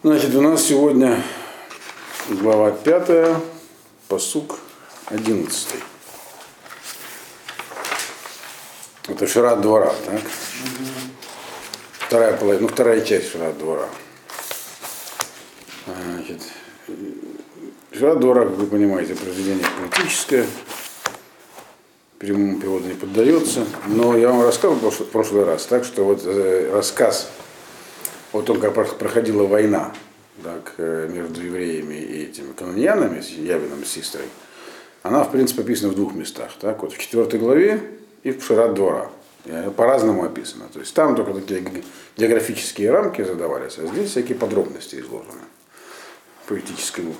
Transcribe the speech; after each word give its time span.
Значит, 0.00 0.32
у 0.36 0.40
нас 0.40 0.62
сегодня 0.62 1.20
глава 2.28 2.70
5, 2.70 3.36
посук 4.06 4.60
11. 5.06 5.74
Это 9.08 9.26
Шират 9.26 9.60
двора, 9.60 9.92
так? 10.06 10.20
Вторая 12.06 12.36
половина, 12.36 12.62
ну 12.62 12.68
вторая 12.68 13.00
часть 13.00 13.32
Шират 13.32 13.58
двора. 13.58 13.88
Значит, 15.86 16.42
Шират 17.90 18.20
двора, 18.20 18.44
как 18.44 18.54
вы 18.54 18.66
понимаете, 18.68 19.16
произведение 19.16 19.66
политическое, 19.80 20.46
прямому 22.20 22.60
переводу 22.60 22.86
не 22.86 22.94
поддается. 22.94 23.66
Но 23.88 24.16
я 24.16 24.28
вам 24.28 24.42
рассказывал 24.44 24.92
в 24.92 25.04
прошлый 25.06 25.42
раз, 25.42 25.66
так 25.66 25.84
что 25.84 26.04
вот 26.04 26.22
э, 26.24 26.70
рассказ 26.72 27.28
о 28.32 28.42
том, 28.42 28.60
как 28.60 28.74
проходила 28.98 29.44
война 29.44 29.92
так, 30.42 30.74
э, 30.78 31.08
между 31.12 31.42
евреями 31.42 31.94
и 31.94 32.24
этими 32.24 32.52
каноньянами, 32.52 33.22
Явином 33.40 33.84
с 33.84 33.88
Систрой, 33.88 34.26
она, 35.02 35.24
в 35.24 35.30
принципе, 35.32 35.62
описана 35.62 35.92
в 35.92 35.94
двух 35.94 36.14
местах. 36.14 36.50
Так, 36.60 36.82
вот 36.82 36.92
в 36.92 36.98
четвертой 36.98 37.40
главе 37.40 37.80
и 38.22 38.32
в 38.32 38.42
Шират 38.44 38.74
двора. 38.74 39.10
По-разному 39.76 40.24
описано. 40.24 40.66
То 40.72 40.80
есть 40.80 40.92
там 40.92 41.16
только 41.16 41.32
такие 41.32 41.64
географические 42.16 42.90
рамки 42.90 43.22
задавались, 43.22 43.78
а 43.78 43.86
здесь 43.86 44.10
всякие 44.10 44.36
подробности 44.36 44.96
изложены 44.96 45.40
поэтическим 46.48 47.14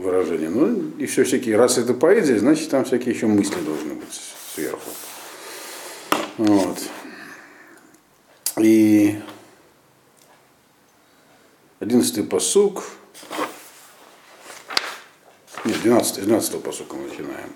выражением. 0.00 0.54
Ну 0.54 0.92
и 0.98 1.06
все 1.06 1.24
всякие, 1.24 1.56
раз 1.56 1.78
это 1.78 1.94
поэзия, 1.94 2.38
значит 2.38 2.70
там 2.70 2.84
всякие 2.84 3.14
еще 3.14 3.26
мысли 3.26 3.60
должны 3.60 3.94
быть 3.94 4.20
сверху. 4.54 4.90
Вот. 6.38 6.78
И 8.58 9.18
одиннадцатый 11.80 12.24
посук, 12.24 12.84
нет, 15.64 15.82
12, 15.82 16.24
12 16.24 16.62
посука 16.62 16.96
мы 16.96 17.08
начинаем. 17.08 17.52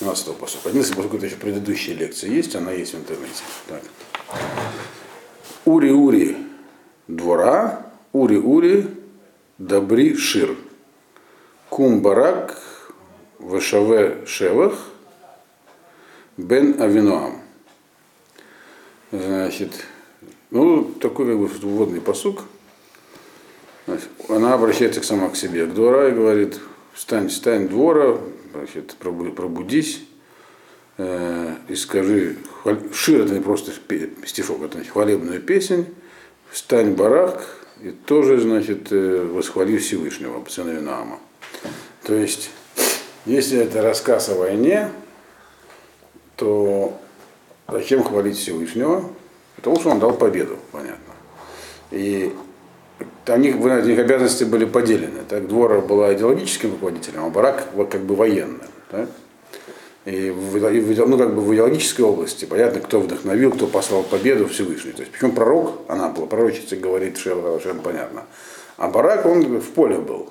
12 0.00 0.36
посука. 0.36 0.70
11 0.70 0.96
посук 0.96 1.14
это 1.14 1.26
еще 1.26 1.36
предыдущая 1.36 1.94
лекция 1.94 2.30
есть, 2.30 2.54
она 2.56 2.72
есть 2.72 2.94
в 2.94 2.98
интернете. 2.98 3.42
Так. 3.68 3.82
Ури-ури 5.64 6.36
двора, 7.06 7.86
ури-ури 8.12 8.88
добри 9.58 10.16
шир. 10.16 10.56
Кум 11.68 12.02
барак 12.02 12.60
вешаве 13.38 14.26
шевах 14.26 14.74
бен 16.36 16.80
авинуам. 16.80 17.42
Значит, 19.12 19.72
ну, 20.50 20.84
такой 20.84 21.26
как 21.26 21.38
бы 21.38 21.46
вводный 21.46 22.00
посук. 22.00 22.42
Значит, 23.86 24.08
она 24.28 24.54
обращается 24.54 25.00
к 25.00 25.04
сама 25.04 25.28
к 25.30 25.36
себе, 25.36 25.66
к 25.66 25.72
двора 25.74 26.08
и 26.08 26.12
говорит, 26.12 26.58
встань, 26.92 27.28
встань 27.28 27.68
двора, 27.68 28.18
значит, 28.52 28.96
пробудись 28.96 30.02
э, 30.98 31.54
и 31.68 31.76
скажи, 31.76 32.36
шир 32.92 33.22
это 33.22 33.34
не 33.34 33.40
просто 33.40 33.72
стишок, 34.26 34.62
это 34.62 34.82
хвалебная 34.84 35.38
песня, 35.38 35.86
встань 36.50 36.94
барак, 36.94 37.46
и 37.80 37.90
тоже, 37.90 38.40
значит, 38.40 38.88
э, 38.90 39.24
восхвали 39.32 39.76
Всевышнего, 39.76 40.44
сына. 40.48 41.18
То 42.02 42.14
есть, 42.14 42.50
если 43.24 43.58
это 43.58 43.82
рассказ 43.82 44.30
о 44.30 44.34
войне, 44.34 44.90
то 46.36 46.98
зачем 47.68 48.02
хвалить 48.02 48.36
Всевышнего? 48.36 49.10
Потому 49.56 49.78
что 49.78 49.90
он 49.90 50.00
дал 50.00 50.12
победу, 50.12 50.58
понятно. 50.72 51.14
И 51.90 52.32
у 53.34 53.38
них, 53.38 53.56
вы 53.56 53.68
знаете, 53.68 53.92
их 53.92 53.98
обязанности 53.98 54.44
были 54.44 54.64
поделены. 54.64 55.20
Так, 55.28 55.48
Двора 55.48 55.80
была 55.80 56.14
идеологическим 56.14 56.72
руководителем, 56.72 57.24
а 57.24 57.30
Барак 57.30 57.66
как 57.90 58.02
бы 58.02 58.14
военным. 58.14 58.60
Так? 58.90 59.08
И 60.06 60.30
в, 60.30 61.08
ну, 61.08 61.18
как 61.18 61.34
бы 61.34 61.40
в 61.42 61.52
идеологической 61.52 62.04
области 62.04 62.44
понятно, 62.44 62.80
кто 62.80 63.00
вдохновил, 63.00 63.50
кто 63.50 63.66
послал 63.66 64.04
победу 64.04 64.46
Всевышний. 64.46 64.92
То 64.92 65.00
есть, 65.00 65.10
причем 65.10 65.32
пророк, 65.32 65.80
она 65.88 66.08
была 66.08 66.26
пророчица, 66.26 66.76
говорит 66.76 67.18
совершенно 67.18 67.80
понятно. 67.80 68.22
А 68.76 68.88
Барак, 68.88 69.26
он 69.26 69.58
в 69.58 69.70
поле 69.70 69.98
был, 69.98 70.28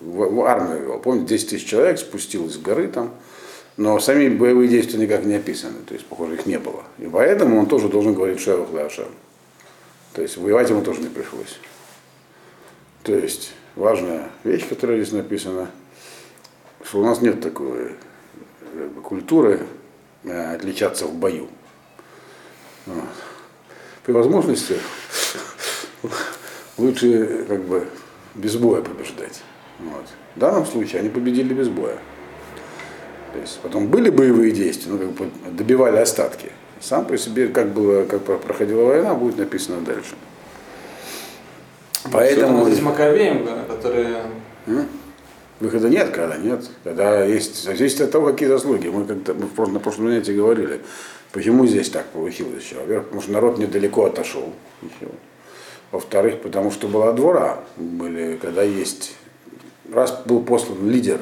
в, 0.00 0.34
в 0.34 0.40
армию 0.46 0.86
вел. 0.86 0.98
Помните, 1.00 1.34
10 1.34 1.50
тысяч 1.50 1.66
человек 1.66 1.98
спустилось 1.98 2.54
с 2.54 2.56
горы 2.56 2.88
там, 2.88 3.10
но 3.76 3.98
сами 4.00 4.28
боевые 4.28 4.68
действия 4.68 4.98
никак 4.98 5.24
не 5.24 5.34
описаны, 5.34 5.82
то 5.86 5.92
есть, 5.92 6.06
похоже, 6.06 6.36
их 6.36 6.46
не 6.46 6.58
было. 6.58 6.82
И 6.98 7.06
поэтому 7.06 7.58
он 7.58 7.66
тоже 7.66 7.88
должен 7.88 8.14
говорить 8.14 8.40
Шевах 8.40 8.72
Лашем. 8.72 9.08
То 10.14 10.22
есть, 10.22 10.38
воевать 10.38 10.70
ему 10.70 10.80
тоже 10.80 11.02
не 11.02 11.08
пришлось. 11.08 11.58
То 13.04 13.14
есть, 13.14 13.52
важная 13.76 14.30
вещь, 14.44 14.66
которая 14.66 14.96
здесь 14.96 15.12
написана, 15.12 15.70
что 16.82 17.00
у 17.00 17.04
нас 17.04 17.20
нет 17.20 17.40
такой 17.42 17.96
культуры 19.04 19.60
э, 20.24 20.54
отличаться 20.54 21.04
в 21.06 21.14
бою. 21.14 21.48
Вот. 22.86 23.04
При 24.04 24.12
возможности 24.12 24.76
лучше 26.78 27.44
как 27.46 27.62
бы 27.64 27.86
без 28.34 28.56
боя 28.56 28.80
побеждать. 28.80 29.42
Вот. 29.80 30.06
В 30.34 30.38
данном 30.38 30.64
случае 30.64 31.00
они 31.00 31.10
победили 31.10 31.52
без 31.52 31.68
боя. 31.68 31.98
То 33.34 33.38
есть 33.38 33.60
потом 33.60 33.88
были 33.88 34.08
боевые 34.08 34.50
действия, 34.50 34.92
ну, 34.92 34.98
как 34.98 35.10
бы 35.10 35.30
добивали 35.50 35.98
остатки. 35.98 36.50
Сам 36.80 37.04
по 37.06 37.18
себе, 37.18 37.48
как 37.48 37.72
было, 37.72 38.04
как 38.04 38.22
проходила 38.22 38.84
война, 38.84 39.14
будет 39.14 39.36
написано 39.36 39.82
дальше. 39.82 40.14
Поэтому... 42.12 42.66
Здесь 42.66 42.82
Маковеем, 42.82 43.46
которые... 43.68 44.22
Выхода 45.60 45.88
нет, 45.88 46.10
когда 46.10 46.36
нет. 46.36 46.68
Когда 46.82 47.24
есть, 47.24 47.62
зависит 47.62 48.00
от 48.00 48.10
того, 48.10 48.32
какие 48.32 48.48
заслуги. 48.48 48.88
Мы 48.88 49.06
как-то 49.06 49.34
мы 49.34 49.66
на 49.68 49.78
прошлом 49.78 50.08
занятии 50.08 50.32
говорили, 50.32 50.80
почему 51.32 51.66
здесь 51.66 51.90
так 51.90 52.06
получилось 52.06 52.64
еще. 52.64 52.76
Во-первых, 52.76 53.04
потому 53.04 53.22
что 53.22 53.32
народ 53.32 53.58
недалеко 53.58 54.04
отошел. 54.04 54.52
Во-вторых, 55.92 56.40
потому 56.42 56.72
что 56.72 56.88
была 56.88 57.12
двора. 57.12 57.60
Были, 57.76 58.36
когда 58.36 58.62
есть, 58.62 59.14
раз 59.92 60.20
был 60.24 60.42
послан 60.42 60.90
лидер 60.90 61.20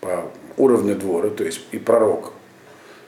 по 0.00 0.30
уровню 0.58 0.94
двора, 0.94 1.30
то 1.30 1.44
есть 1.44 1.62
и 1.72 1.78
пророк, 1.78 2.32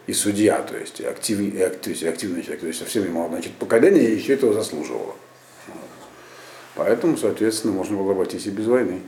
и 0.06 0.14
судья, 0.14 0.62
то 0.62 0.76
есть 0.76 1.00
и, 1.00 1.04
актив, 1.04 1.40
и 1.40 1.60
актив, 1.60 2.02
активный 2.04 2.42
человек, 2.42 2.60
то 2.60 2.66
есть 2.66 2.78
совсем 2.78 3.04
ему, 3.04 3.28
значит, 3.28 3.52
поколение 3.52 4.14
еще 4.14 4.34
этого 4.34 4.54
заслуживало. 4.54 5.14
Поэтому, 6.78 7.16
соответственно, 7.16 7.74
можно 7.74 7.96
было 7.96 8.12
обойтись 8.12 8.46
и 8.46 8.50
без 8.50 8.66
войны. 8.66 9.00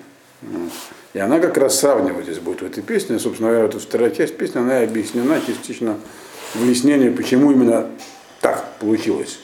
И 1.12 1.18
она 1.20 1.38
как 1.38 1.56
раз 1.56 1.78
сравнивать 1.78 2.24
здесь 2.24 2.40
будет 2.40 2.62
в 2.62 2.66
этой 2.66 2.82
песне. 2.82 3.18
Собственно 3.20 3.50
говоря, 3.50 3.66
вот 3.68 3.80
вторая 3.80 4.10
часть 4.10 4.36
песни, 4.36 4.58
она 4.58 4.80
объяснена 4.80 5.40
частично 5.46 5.96
выяснение, 6.54 7.12
почему 7.12 7.52
именно 7.52 7.88
так 8.40 8.76
получилось. 8.80 9.38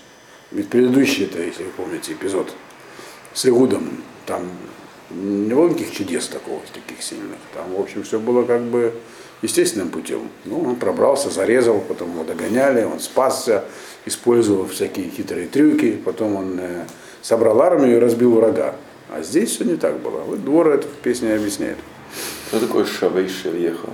Ведь 0.50 0.68
предыдущий, 0.68 1.26
это, 1.26 1.40
если 1.40 1.62
вы 1.62 1.70
помните, 1.70 2.14
эпизод 2.14 2.52
с 3.32 3.46
Игудом, 3.46 4.02
там 4.26 4.42
не 5.10 5.54
было 5.54 5.68
никаких 5.68 5.92
чудес 5.92 6.26
такого, 6.26 6.60
таких 6.74 7.04
сильных. 7.04 7.38
Там, 7.54 7.76
в 7.76 7.80
общем, 7.80 8.02
все 8.02 8.18
было 8.18 8.42
как 8.42 8.62
бы 8.62 8.92
естественным 9.40 9.90
путем. 9.90 10.30
Ну, 10.44 10.62
он 10.62 10.76
пробрался, 10.76 11.30
зарезал, 11.30 11.80
потом 11.80 12.12
его 12.12 12.24
догоняли, 12.24 12.82
он 12.82 12.98
спасся, 12.98 13.64
использовал 14.04 14.66
всякие 14.66 15.10
хитрые 15.10 15.46
трюки, 15.46 16.00
потом 16.04 16.34
он 16.34 16.58
э, 16.58 16.86
собрал 17.26 17.60
армию 17.60 17.96
и 17.96 18.00
разбил 18.00 18.34
врага. 18.34 18.76
А 19.10 19.20
здесь 19.22 19.50
все 19.50 19.64
не 19.64 19.76
так 19.76 19.98
было. 19.98 20.20
Вот 20.20 20.44
двор 20.44 20.68
это 20.68 20.86
в 20.86 20.96
песне 21.02 21.34
объясняет. 21.34 21.78
Что 22.48 22.60
такое 22.60 22.84
шавей 22.84 23.28
шевьеха? 23.28 23.88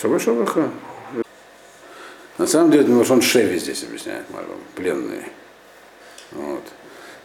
Шавей 0.00 0.18
шевьеха. 0.18 0.68
На 2.36 2.46
самом 2.46 2.70
деле, 2.70 2.84
что 3.04 3.14
он 3.14 3.22
шеви 3.22 3.58
здесь 3.58 3.82
объясняет, 3.82 4.24
пленные. 4.74 5.24
Вот. 6.32 6.64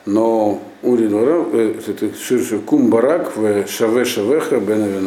Но 0.06 0.64
Ури 0.84 1.08
двора, 1.08 1.46
э, 1.52 1.82
это 1.86 2.16
ширше 2.16 2.60
кум 2.60 2.90
барак 2.90 3.36
в 3.36 3.68
шаве 3.68 4.06
шавеха 4.06 4.58
бен 4.58 5.06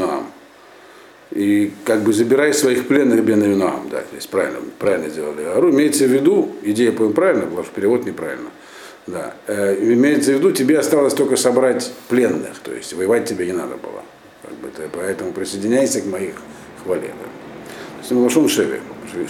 И 1.30 1.72
как 1.84 2.02
бы 2.02 2.12
забирай 2.12 2.52
своих 2.52 2.86
пленных 2.86 3.24
бен 3.24 3.58
да, 3.90 4.04
здесь 4.12 4.26
правильно, 4.26 4.58
правильно 4.78 5.08
сделали. 5.08 5.44
Ару 5.44 5.70
имеется 5.70 6.04
в 6.04 6.10
виду, 6.10 6.52
идея, 6.62 6.92
по 6.92 7.08
правильно, 7.08 7.44
потому 7.44 7.64
что 7.64 7.72
перевод 7.74 8.04
неправильно 8.04 8.50
да. 9.06 9.34
Э, 9.46 9.76
имеется 9.80 10.32
в 10.32 10.34
виду, 10.34 10.52
тебе 10.52 10.78
осталось 10.78 11.14
только 11.14 11.36
собрать 11.36 11.92
пленных, 12.08 12.58
то 12.62 12.72
есть 12.72 12.92
воевать 12.94 13.26
тебе 13.26 13.46
не 13.46 13.52
надо 13.52 13.76
было. 13.76 14.02
Как 14.42 14.52
бы, 14.54 14.68
ты, 14.68 14.88
поэтому 14.92 15.32
присоединяйся 15.32 16.00
к 16.00 16.06
моих 16.06 16.34
хвале. 16.82 17.08
Да. 17.08 17.14
То 17.14 18.00
есть 18.00 18.12
Лашон 18.12 18.48
Шеви, 18.48 18.80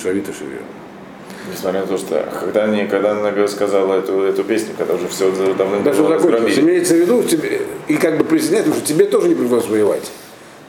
Шавита 0.00 0.32
Шеви. 0.32 0.58
Несмотря 1.52 1.80
на 1.82 1.86
то, 1.86 1.98
что 1.98 2.26
когда, 2.40 2.64
они, 2.64 2.86
когда 2.86 3.10
она 3.12 3.48
сказала 3.48 3.98
эту, 3.98 4.22
эту 4.22 4.44
песню, 4.44 4.70
когда 4.78 4.94
уже 4.94 5.08
все 5.08 5.30
давно 5.54 5.82
Даже 5.82 6.02
закончилось. 6.02 6.58
Имеется 6.58 6.94
в 6.94 6.98
виду, 6.98 7.22
тебе, 7.22 7.60
и 7.86 7.96
как 7.96 8.16
бы 8.16 8.24
присоединяйся, 8.24 8.70
потому 8.70 8.84
что 8.84 8.94
тебе 8.94 9.04
тоже 9.04 9.28
не 9.28 9.34
пришлось 9.34 9.66
воевать. 9.66 10.10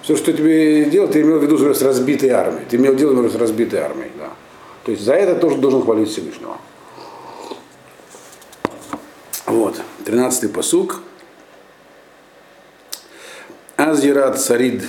Все, 0.02 0.16
что 0.16 0.34
тебе 0.34 0.86
делал, 0.86 1.08
ты 1.08 1.22
имел 1.22 1.40
в 1.40 1.44
виду 1.44 1.58
с 1.58 1.82
разбитой 1.82 2.30
армией. 2.30 2.66
Ты 2.70 2.76
имел 2.76 2.94
дело 2.94 3.28
с 3.30 3.36
разбитой 3.36 3.80
армией. 3.80 4.12
Да. 4.20 4.30
То 4.84 4.92
есть 4.92 5.04
за 5.04 5.14
это 5.14 5.36
тоже 5.40 5.58
должен 5.58 5.82
хвалить 5.82 6.10
Всевышнего. 6.10 6.58
Вот, 9.46 9.80
13-й 10.06 10.50
посук. 10.50 11.02
Азират 13.78 14.40
Сарид 14.40 14.84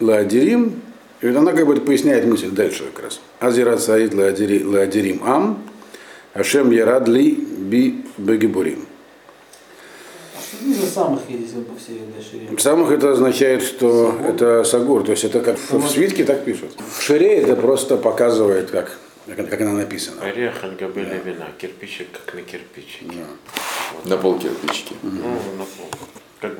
Ладирим, 0.00 0.80
и 1.20 1.28
вот 1.28 1.36
она 1.36 1.52
как 1.52 1.66
бы 1.66 1.76
поясняет 1.76 2.24
мысль 2.24 2.50
дальше 2.50 2.84
как 2.94 3.04
раз. 3.04 3.20
Азират 3.40 3.80
Сарид 3.80 4.14
Ладирим 4.14 5.22
Ам, 5.24 5.62
Ашем 6.34 6.70
Ярадли 6.70 7.30
Би 7.30 8.04
Бегибурим. 8.16 8.86
Самых 10.92 11.22
Самых 12.58 12.92
это 12.92 13.12
означает, 13.12 13.62
что 13.62 14.14
это 14.26 14.64
Сагур, 14.64 15.04
то 15.04 15.12
есть 15.12 15.24
это 15.24 15.40
как 15.40 15.58
в 15.58 15.88
свитке 15.88 16.24
так 16.24 16.44
пишут. 16.44 16.76
В 16.90 17.02
Шире 17.02 17.36
это 17.36 17.56
просто 17.56 17.96
показывает, 17.96 18.70
как, 18.70 18.98
как 19.26 19.60
она 19.60 19.72
написана. 19.72 20.22
Орех 20.22 20.62
альгабе 20.62 21.02
левина, 21.02 21.48
кирпичик 21.58 22.08
как 22.12 22.34
на 22.34 22.42
кирпичике. 22.42 23.24
На 24.04 24.16
пол 24.16 24.38
кирпичики. 24.38 24.94
Ну, 25.02 25.10
на 25.10 25.64
пол. 25.64 25.86
Как. 26.40 26.52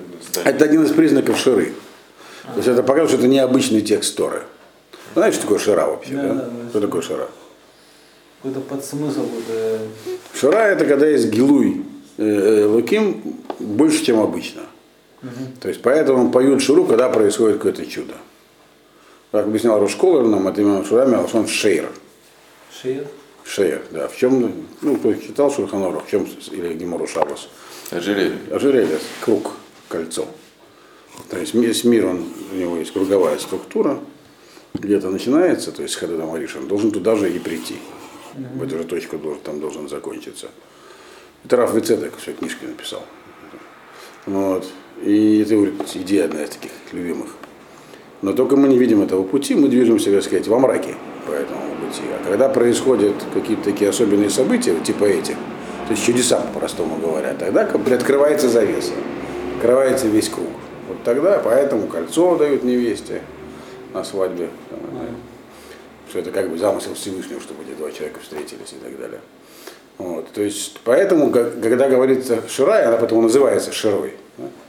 Это 0.45 0.65
один 0.65 0.85
из 0.85 0.93
признаков 0.93 1.39
Ширы. 1.39 1.73
То 2.45 2.57
есть 2.57 2.69
это 2.69 2.83
показывает, 2.83 3.11
что 3.11 3.19
это 3.19 3.29
необычный 3.29 3.83
текст 3.83 4.17
Торы. 4.17 4.43
Знаешь, 5.15 5.35
что 5.35 5.43
такое 5.43 5.59
Шира 5.59 5.87
вообще? 5.87 6.15
Да, 6.15 6.23
Да, 6.23 6.35
да, 6.35 6.45
да. 6.45 6.71
Что 6.71 6.81
такое 6.81 7.03
Шира? 7.03 7.29
Какой-то 8.43 8.61
подсмысл. 8.61 9.27
Это... 9.39 9.81
Шира 10.35 10.59
это 10.59 10.85
когда 10.87 11.07
есть 11.07 11.31
гилуй 11.31 11.85
э, 12.17 12.25
э, 12.25 12.65
луким 12.67 13.23
больше, 13.59 14.05
чем 14.05 14.21
обычно. 14.21 14.63
То 15.61 15.69
есть 15.69 15.83
поэтому 15.83 16.33
поют 16.33 16.63
шуру, 16.63 16.85
когда 16.85 17.09
происходит 17.09 17.59
какое-то 17.59 17.87
чудо. 17.87 18.15
Как 19.31 19.47
объяснял 19.47 19.79
Рушколер 19.79 20.27
нам, 20.27 20.49
это 20.49 20.61
именно 20.61 20.85
Шурами, 20.85 21.15
а 21.15 21.27
он 21.33 21.47
шейр. 21.47 21.89
Шея. 23.45 23.69
Шейр, 23.69 23.83
да. 23.91 24.09
В 24.09 24.17
чем, 24.17 24.67
ну, 24.81 24.97
кто 24.97 25.15
читал 25.15 25.51
Шурханору, 25.51 26.01
в 26.01 26.11
чем, 26.11 26.27
или 26.51 26.75
Гимору 26.75 27.07
Шабас. 27.07 27.49
Ожерелье. 27.91 28.39
Ожерелье, 28.51 28.99
круг, 29.21 29.53
кольцо. 29.89 30.27
То 31.29 31.39
есть 31.39 31.55
весь 31.55 31.85
мир, 31.85 32.07
он, 32.07 32.25
у 32.53 32.57
него 32.57 32.77
есть 32.77 32.93
круговая 32.93 33.39
структура, 33.39 34.01
где-то 34.75 35.11
начинается, 35.11 35.73
то 35.73 35.83
есть 35.83 35.97
когда 35.97 36.17
там 36.17 36.33
Ариш, 36.33 36.57
он 36.57 36.69
должен 36.69 36.91
туда 36.91 37.17
же 37.17 37.31
и 37.31 37.39
прийти. 37.39 37.77
В 38.35 38.63
эту 38.63 38.79
же 38.79 38.85
точку 38.85 39.19
должен, 39.19 39.43
там 39.43 39.61
должен 39.61 39.89
закончиться. 39.89 40.49
Это 41.45 41.57
Раф 41.57 41.75
Вицедек 41.75 42.17
в 42.17 42.23
своей 42.23 42.39
книжке 42.39 42.67
написал. 42.67 43.05
Вот. 44.25 44.67
И 45.03 45.41
это 45.41 45.55
идея 45.99 46.27
одна 46.27 46.45
из 46.45 46.51
таких 46.51 46.71
любимых. 46.93 47.31
Но 48.23 48.33
только 48.33 48.57
мы 48.57 48.69
не 48.69 48.79
видим 48.79 49.03
этого 49.03 49.25
пути, 49.25 49.55
мы 49.55 49.69
движемся, 49.69 50.11
так 50.13 50.23
сказать, 50.23 50.47
во 50.47 50.59
мраке 50.59 50.95
по 51.27 51.33
этому 51.33 51.61
пути. 51.77 52.03
А 52.13 52.25
когда 52.25 52.49
происходят 52.49 53.15
какие-то 53.35 53.65
такие 53.65 53.91
особенные 53.91 54.31
события, 54.31 54.75
типа 54.81 55.05
этих, 55.05 55.37
то 55.87 55.93
есть 55.93 56.05
чудеса, 56.05 56.41
по-простому 56.53 56.97
говоря, 56.97 57.35
тогда 57.35 57.65
как 57.65 57.81
бы 57.81 57.93
открывается 57.93 58.49
завеса, 58.49 58.93
открывается 59.57 60.07
весь 60.07 60.29
круг. 60.29 60.49
Вот 60.89 61.03
тогда 61.05 61.39
поэтому 61.39 61.87
кольцо 61.87 62.37
дают 62.37 62.65
невесте 62.65 63.23
на 63.93 64.05
свадьбе. 64.05 64.49
Что 66.09 66.19
это 66.19 66.31
как 66.31 66.51
бы 66.51 66.59
замысел 66.59 66.95
Всевышнего, 66.95 67.41
чтобы 67.41 67.63
эти 67.65 67.75
два 67.77 67.91
человека 67.91 68.21
встретились 68.21 68.73
и 68.73 68.85
так 68.85 68.99
далее. 68.99 69.21
Вот, 69.99 70.29
то 70.33 70.43
есть, 70.43 70.79
поэтому, 70.85 71.31
когда 71.31 71.89
говорится 71.89 72.43
Ширай, 72.49 72.85
она 72.85 72.97
потому 72.97 73.23
называется 73.23 73.73
Широй. 73.73 74.15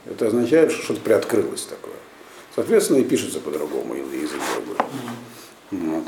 Это 0.06 0.28
означает, 0.28 0.72
что 0.72 0.84
что-то 0.84 1.02
приоткрылось 1.02 1.64
такое. 1.64 1.96
Соответственно, 2.56 3.00
и 3.00 3.04
пишется 3.04 3.40
по-другому, 3.40 3.96
или 3.96 4.22
язык 4.22 4.40
другой. 4.56 4.78
Вот. 5.72 6.04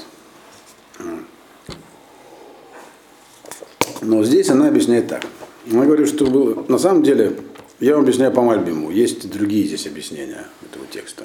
Но 4.02 4.24
здесь 4.24 4.50
она 4.50 4.68
объясняет 4.68 5.08
так. 5.08 5.26
Она 5.72 5.86
говорит, 5.86 6.08
что 6.08 6.26
было, 6.26 6.64
на 6.68 6.78
самом 6.78 7.04
деле, 7.04 7.38
я 7.80 7.96
вам 7.96 8.04
объясняю 8.04 8.32
по 8.32 8.42
Мальбиму, 8.42 8.92
есть 8.92 9.30
другие 9.30 9.66
здесь 9.66 9.88
объяснения 9.88 10.46
этого 10.64 10.86
текста. 10.88 11.24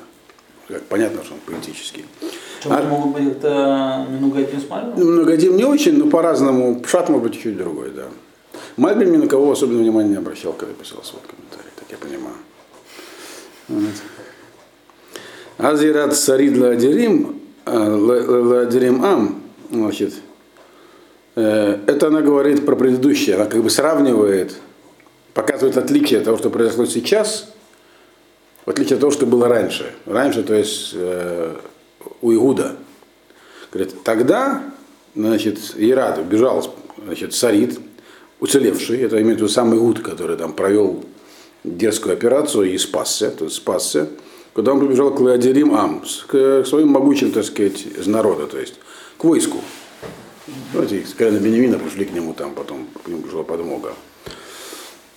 Как 0.69 0.83
понятно, 0.85 1.23
что 1.25 1.35
он 1.35 1.41
поэтический. 1.47 2.05
Чем 2.63 2.73
А- 2.73 2.83
могут 2.85 3.13
быть 3.21 3.29
это 3.37 4.07
Минугадим 4.09 4.61
с 4.61 4.69
Мальвом? 4.69 4.95
Ну, 4.97 5.05
Многодим 5.13 5.57
не 5.57 5.65
очень, 5.65 5.99
но 5.99 6.09
по-разному. 6.09 6.81
Пшат 6.81 7.09
может 7.09 7.29
быть 7.31 7.43
чуть 7.43 7.57
другой, 7.59 7.91
да. 7.91 8.05
Мальбин 8.77 9.13
ни 9.13 9.17
на 9.17 9.27
кого 9.27 9.51
особенного 9.51 9.83
внимания 9.83 10.11
не 10.11 10.17
обращал, 10.17 10.53
когда 10.53 10.73
писал 10.75 11.03
свой 11.03 11.23
комментарий, 11.29 11.71
так 11.77 11.87
я 11.91 11.97
понимаю. 11.99 12.37
Вот. 13.69 13.95
Азират 15.59 16.15
Сарид 16.17 16.57
Ладирим, 16.57 17.41
а, 17.65 17.77
Ла- 17.97 18.23
Ла- 18.23 18.59
Ладирим 18.61 19.05
Ам, 19.05 19.40
значит, 19.71 20.15
э, 21.37 21.79
это 21.87 22.09
она 22.09 22.21
говорит 22.23 22.65
про 22.67 22.77
предыдущее, 22.77 23.37
она 23.37 23.47
как 23.47 23.63
бы 23.63 23.71
сравнивает, 23.71 24.55
показывает 25.35 25.77
отличие 25.77 26.19
от 26.19 26.25
того, 26.25 26.37
что 26.39 26.51
произошло 26.51 26.87
сейчас, 26.87 27.53
в 28.67 28.71
отличие 28.71 28.95
от 28.95 29.01
того, 29.01 29.13
что 29.13 29.27
было 29.27 29.49
раньше. 29.49 29.93
Раньше, 30.07 30.43
то 30.43 30.55
есть 30.55 30.91
э, 30.95 31.57
у 32.21 32.33
Игуда. 32.33 32.77
Говорит, 33.73 34.03
тогда, 34.03 34.65
значит, 35.15 35.59
Ирад 35.77 36.19
убежал, 36.19 36.75
значит, 37.05 37.35
Сарид, 37.35 37.79
уцелевший, 38.41 39.01
это 39.03 39.21
имеет 39.23 39.37
в 39.39 39.43
виду 39.43 39.49
самый 39.49 39.79
Игуд, 39.79 40.01
который 40.01 40.37
там 40.37 40.53
провел 40.53 41.05
дерзкую 41.63 42.15
операцию 42.15 42.73
и 42.73 42.79
спасся, 42.79 43.31
то 43.31 43.45
есть 43.45 43.57
спасся, 43.57 44.09
когда 44.55 44.73
он 44.73 44.81
побежал 44.81 45.15
к 45.15 45.21
Ладирим 45.21 45.75
Ам, 45.75 46.05
с- 46.05 46.25
к 46.27 46.65
своим 46.67 46.89
могучим, 46.89 47.31
так 47.33 47.45
сказать, 47.45 47.87
из 47.87 48.07
народа, 48.07 48.47
то 48.47 48.59
есть 48.59 48.75
к 49.21 49.25
войску. 49.25 49.59
Знаете, 50.73 51.01
из 51.01 51.13
колена 51.13 51.39
Бенемина 51.39 51.79
пришли 51.79 52.07
к 52.07 52.13
нему 52.13 52.33
там, 52.33 52.55
потом 52.55 52.89
к 53.05 53.07
нему 53.07 53.21
пришла 53.21 53.43
подмога. 53.43 53.93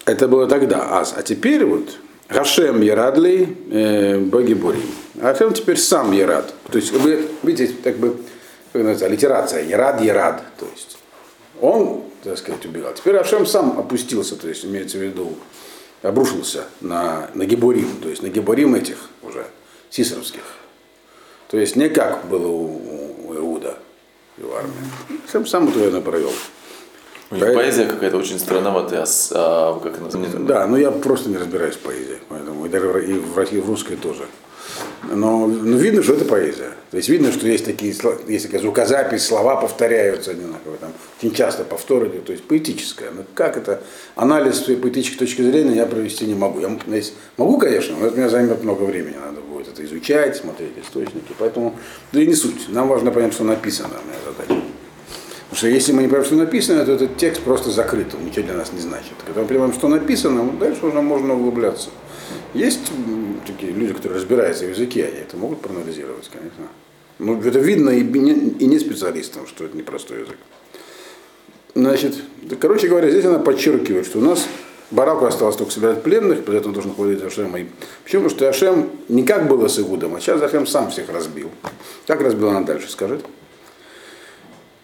Это 0.04 0.28
было 0.28 0.46
тогда, 0.46 1.00
аз. 1.00 1.14
А 1.16 1.24
теперь 1.24 1.64
вот 1.64 1.98
Гашем 2.28 2.82
Ярадли 2.82 3.56
э, 3.72 4.20
Боги 4.20 4.54
Бурим. 4.54 4.92
А 5.22 5.32
Гашем 5.32 5.54
теперь 5.54 5.78
сам 5.78 6.12
Ярад. 6.12 6.54
То 6.70 6.78
есть, 6.78 6.92
вы 6.92 7.30
видите, 7.44 7.74
как 7.82 7.96
бы, 7.96 8.18
как 8.74 8.82
называется, 8.82 9.06
аллитерация, 9.06 9.64
Ярад, 9.64 10.02
Ярад. 10.02 10.44
То 10.60 10.68
есть, 10.74 10.98
он, 11.62 12.04
так 12.24 12.38
сказать, 12.38 12.66
убегал. 12.66 12.94
Теперь 12.94 13.16
Ашем 13.16 13.46
сам 13.46 13.80
опустился, 13.80 14.36
то 14.36 14.50
есть, 14.50 14.66
имеется 14.66 14.98
в 14.98 15.02
виду, 15.02 15.38
обрушился 16.02 16.66
на, 16.82 17.30
на 17.36 17.46
Гебурим, 17.46 18.02
то 18.02 18.10
есть, 18.10 18.22
на 18.22 18.28
Гебурим 18.28 18.76
этих 18.76 18.98
уже, 19.22 19.46
сисеровских. 19.90 20.44
То 21.50 21.58
есть, 21.58 21.78
не 21.78 21.88
как 21.88 22.28
было 22.28 22.48
у, 22.48 23.30
у 23.30 23.36
Иуда, 23.36 23.78
в 24.38 24.54
армии. 24.56 24.74
Ашем 25.28 25.46
сам 25.46 25.70
это, 25.70 25.78
наверное, 25.78 26.02
провел. 26.02 26.32
У 27.32 27.36
них 27.36 27.54
поэзия 27.54 27.86
какая-то 27.86 28.18
очень 28.18 28.38
странноватая, 28.38 29.04
а 29.04 29.06
а, 29.32 29.80
как 29.80 29.98
она? 29.98 30.10
Да, 30.40 30.68
но 30.68 30.78
я 30.78 30.92
просто 30.92 31.30
не 31.30 31.38
разбираюсь 31.38 31.76
в 31.76 31.80
поэзии, 31.80 32.20
поэтому 32.30 32.66
и 32.66 32.70
даже 32.70 32.88
и 33.06 33.14
в, 33.14 33.40
и 33.40 33.60
в 33.60 33.68
русской 33.68 33.96
тоже. 33.96 34.24
Но, 35.12 35.48
но 35.48 35.78
видно, 35.78 36.02
что 36.04 36.14
это 36.14 36.26
поэзия. 36.26 36.72
То 36.92 36.98
есть 36.98 37.10
видно, 37.10 37.32
что 37.32 37.48
есть 37.48 37.66
такие 37.66 37.94
есть 38.28 38.46
такая 38.46 38.62
звукозапись, 38.62 39.26
слова 39.26 39.56
повторяются 39.56 40.32
одинаково, 40.32 40.78
там, 40.80 40.94
очень 41.22 41.34
часто 41.34 41.64
повторы, 41.64 42.10
то 42.10 42.32
есть 42.32 42.46
поэтическое. 42.46 43.12
Но 43.12 43.24
как 43.34 43.58
это, 43.58 43.82
анализ 44.16 44.58
с 44.58 44.64
поэтической 44.64 45.20
точки 45.20 45.42
зрения 45.42 45.76
я 45.76 45.86
провести 45.86 46.26
не 46.26 46.36
могу. 46.36 46.60
Я 46.60 46.78
есть- 46.88 47.14
могу, 47.38 47.58
конечно, 47.58 47.96
но 48.00 48.08
это 48.08 48.18
мне 48.18 48.30
займет 48.30 48.64
много 48.64 48.84
времени, 48.84 49.16
надо 49.16 49.42
будет 49.64 49.74
это 49.74 49.86
изучать, 49.86 50.36
смотреть 50.36 50.74
источники. 50.82 51.34
Поэтому, 51.38 51.76
да 52.12 52.22
и 52.22 52.28
не 52.28 52.36
суть. 52.36 52.70
Нам 52.70 52.88
важно 52.88 53.12
понять, 53.12 53.34
что 53.34 53.44
написано, 53.44 53.96
моя 54.06 54.20
задача. 54.26 54.62
Потому 55.50 55.58
что 55.58 55.68
если 55.68 55.92
мы 55.92 56.02
не 56.02 56.08
понимаем, 56.08 56.26
что 56.26 56.36
написано, 56.36 56.86
то 56.86 56.94
этот 56.94 57.18
текст 57.18 57.42
просто 57.42 57.70
закрыт, 57.70 58.14
он 58.16 58.26
ничего 58.26 58.46
для 58.46 58.56
нас 58.56 58.72
не 58.74 58.80
значит. 58.80 59.14
Когда 59.26 59.42
мы 59.42 59.48
понимаем, 59.48 59.74
что 59.74 59.88
написано, 59.88 60.44
вот 60.44 60.60
дальше 60.60 60.86
уже 60.86 61.02
можно 61.02 61.36
углубляться. 61.36 61.90
Есть 62.54 62.92
такие 63.46 63.72
люди, 63.72 63.94
которые 63.94 64.20
разбираются 64.20 64.66
в 64.66 64.70
языке, 64.70 65.06
они 65.06 65.18
это 65.18 65.38
могут 65.38 65.62
проанализировать, 65.62 66.30
конечно. 66.32 66.68
Ну, 67.20 67.40
это 67.40 67.60
видно 67.60 67.92
и 67.92 68.02
не, 68.02 68.32
и 68.32 68.66
не 68.66 68.80
специалистам, 68.80 69.46
что 69.48 69.66
это 69.66 69.78
непростой 69.78 70.22
язык. 70.22 70.38
Значит, 71.76 72.16
короче 72.60 72.88
говоря, 72.88 73.10
здесь 73.10 73.26
она 73.26 73.40
подчеркивает, 73.40 74.06
что 74.06 74.20
у 74.20 74.22
нас 74.22 74.48
Бараку 74.94 75.26
осталось 75.26 75.56
только 75.56 75.72
собирать 75.72 76.04
пленных, 76.04 76.46
при 76.46 76.56
этом 76.56 76.72
должен 76.72 76.94
хвалить 76.94 77.24
Ашема. 77.24 77.60
И 77.60 77.66
Почему? 78.04 78.24
Потому 78.24 78.30
что 78.30 78.48
Ашем 78.48 78.92
не 79.10 79.24
как 79.24 79.48
было 79.48 79.68
с 79.68 79.80
Игудом, 79.80 80.16
а 80.16 80.20
сейчас 80.20 80.40
Ашем 80.40 80.68
сам 80.68 80.92
всех 80.92 81.10
разбил. 81.10 81.50
Как 82.06 82.22
разбил 82.22 82.50
она 82.50 82.62
дальше, 82.62 82.92
скажет? 82.92 83.26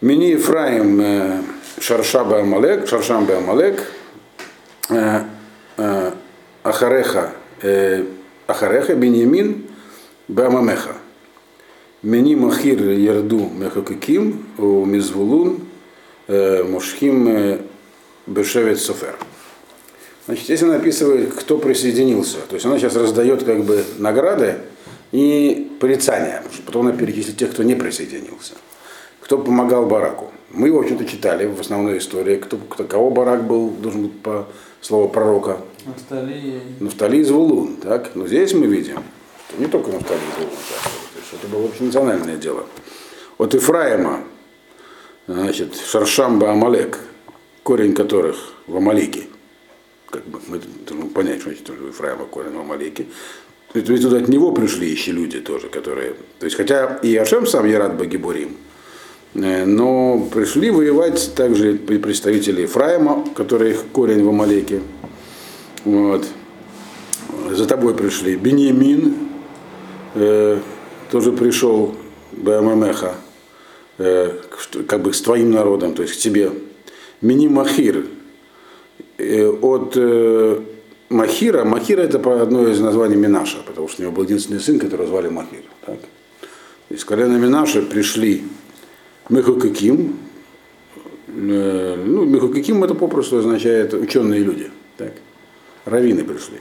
Мини 0.00 0.32
Ефраим 0.32 1.00
э, 1.00 1.42
Шаршаба 1.78 2.40
Амалек, 2.40 2.88
Шаршам 2.88 3.30
Амалек, 3.30 3.80
э, 4.88 5.20
э, 5.76 6.12
Ахареха, 6.64 7.30
Ахареха, 8.48 8.94
Беньямин, 8.94 9.66
Бамамеха. 10.26 10.96
Мени 12.02 12.34
Махир 12.34 12.82
Ярду 12.82 13.48
Мехакиким, 13.48 14.44
Мизвулун, 14.58 15.60
Мушхим 16.26 17.60
Бешевет 18.26 18.80
Софер. 18.80 19.16
Значит, 20.26 20.44
здесь 20.44 20.62
она 20.62 20.76
описывает, 20.76 21.34
кто 21.34 21.58
присоединился. 21.58 22.38
То 22.48 22.54
есть 22.54 22.66
она 22.66 22.78
сейчас 22.78 22.94
раздает 22.94 23.42
как 23.44 23.64
бы 23.64 23.84
награды 23.98 24.56
и 25.12 25.70
порицания. 25.80 26.42
что 26.52 26.62
Потом 26.62 26.86
она 26.86 26.96
перечислит 26.96 27.36
тех, 27.36 27.50
кто 27.50 27.62
не 27.62 27.74
присоединился. 27.74 28.54
Кто 29.20 29.38
помогал 29.38 29.86
Бараку. 29.86 30.30
Мы, 30.50 30.72
в 30.72 30.78
общем-то, 30.78 31.04
читали 31.04 31.46
в 31.46 31.60
основной 31.60 31.98
истории, 31.98 32.36
кто, 32.36 32.56
кто, 32.56 32.84
кого 32.84 33.10
Барак 33.10 33.46
был, 33.46 33.70
должен 33.70 34.02
быть 34.02 34.20
по 34.20 34.48
слову 34.80 35.08
пророка. 35.08 35.58
На 35.86 35.98
столе. 35.98 36.60
Нафтали 36.80 37.18
из 37.18 37.30
Вулун. 37.30 37.76
Так? 37.76 38.10
Но 38.14 38.26
здесь 38.26 38.52
мы 38.52 38.66
видим, 38.66 39.02
Не 39.58 39.66
только 39.66 39.90
Нафтали 39.90 40.18
и 40.18 40.32
Звулун 40.34 40.52
участвовали. 40.52 41.06
То 41.12 41.18
есть 41.20 41.32
это 41.32 41.48
было 41.48 41.64
общенациональное 41.66 42.36
дело. 42.36 42.66
От 43.38 43.54
Ифраима, 43.54 44.20
значит, 45.26 45.76
Шаршамба 45.76 46.50
Амалек, 46.50 46.98
корень 47.62 47.94
которых 47.94 48.52
в 48.66 48.76
Амалеке. 48.76 49.29
Как 50.10 50.24
бы 50.26 50.40
мы 50.48 50.60
должны 50.86 51.08
понять, 51.10 51.40
что 51.40 51.50
значит 51.50 51.70
Ифраима 51.70 52.24
корень 52.24 52.52
в 52.56 52.60
Амалеке. 52.60 53.06
То 53.72 53.78
есть 53.78 54.02
туда 54.02 54.18
от 54.18 54.28
него 54.28 54.50
пришли 54.52 54.90
еще 54.90 55.12
люди 55.12 55.38
тоже, 55.40 55.68
которые... 55.68 56.14
То 56.40 56.46
есть 56.46 56.56
хотя 56.56 56.96
и 57.02 57.14
Ашем 57.16 57.46
сам 57.46 57.66
Ярат 57.66 57.96
Багибурим, 57.96 58.56
э, 59.34 59.64
но 59.64 60.28
пришли 60.32 60.70
воевать 60.70 61.34
также 61.36 61.74
представители 61.74 62.62
Ефраима, 62.62 63.24
которые 63.34 63.74
их 63.74 63.84
корень 63.92 64.24
в 64.24 64.28
Амалеке. 64.28 64.80
Вот. 65.84 66.26
За 67.52 67.64
тобой 67.66 67.94
пришли. 67.94 68.34
Беньямин 68.34 69.14
э, 70.14 70.58
тоже 71.12 71.30
пришел 71.32 71.94
БММХа, 72.32 73.14
э, 73.98 74.32
как 74.88 75.02
бы 75.02 75.12
с 75.12 75.20
твоим 75.22 75.52
народом, 75.52 75.94
то 75.94 76.02
есть 76.02 76.14
к 76.14 76.18
тебе. 76.18 76.50
Мини 77.20 77.46
Махир 77.48 77.98
э, 77.98 78.19
от 79.60 79.92
э, 79.96 80.60
Махира. 81.08 81.64
Махира 81.64 82.02
это 82.02 82.18
одно 82.42 82.68
из 82.68 82.80
названий 82.80 83.16
Минаша, 83.16 83.58
потому 83.66 83.88
что 83.88 84.02
у 84.02 84.04
него 84.04 84.14
был 84.14 84.24
единственный 84.24 84.60
сын, 84.60 84.78
которого 84.78 85.06
звали 85.06 85.28
Махир. 85.28 85.62
Так? 85.84 85.98
Из 86.88 87.04
колена 87.04 87.36
Минаша 87.36 87.82
пришли 87.82 88.42
Мехукаким. 89.28 90.16
Э, 91.28 91.96
Ну, 92.04 92.24
Мехукаким 92.24 92.82
это 92.84 92.94
попросту 92.94 93.38
означает 93.38 93.94
ученые 93.94 94.40
люди. 94.40 94.70
Так? 94.96 95.12
Равины 95.84 96.24
пришли. 96.24 96.58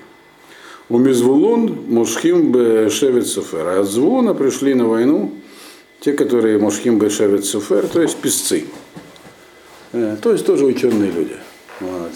У 0.90 0.98
Мизвулун 0.98 1.86
Мушхим 1.88 2.52
Бешевет 2.52 3.28
Суфер. 3.28 3.68
А 3.68 3.80
от 3.82 3.88
Звуна 3.88 4.34
пришли 4.34 4.74
на 4.74 4.86
войну 4.86 5.32
те, 6.00 6.14
которые 6.14 6.58
Мушхим 6.58 6.98
Бешевет 6.98 7.46
Суфер, 7.46 7.88
то 7.88 8.02
есть 8.02 8.18
писцы. 8.18 8.66
Э, 9.94 10.18
То 10.22 10.32
есть 10.32 10.46
тоже 10.46 10.66
ученые 10.66 11.12
люди. 11.12 11.36
Вот. 11.80 12.12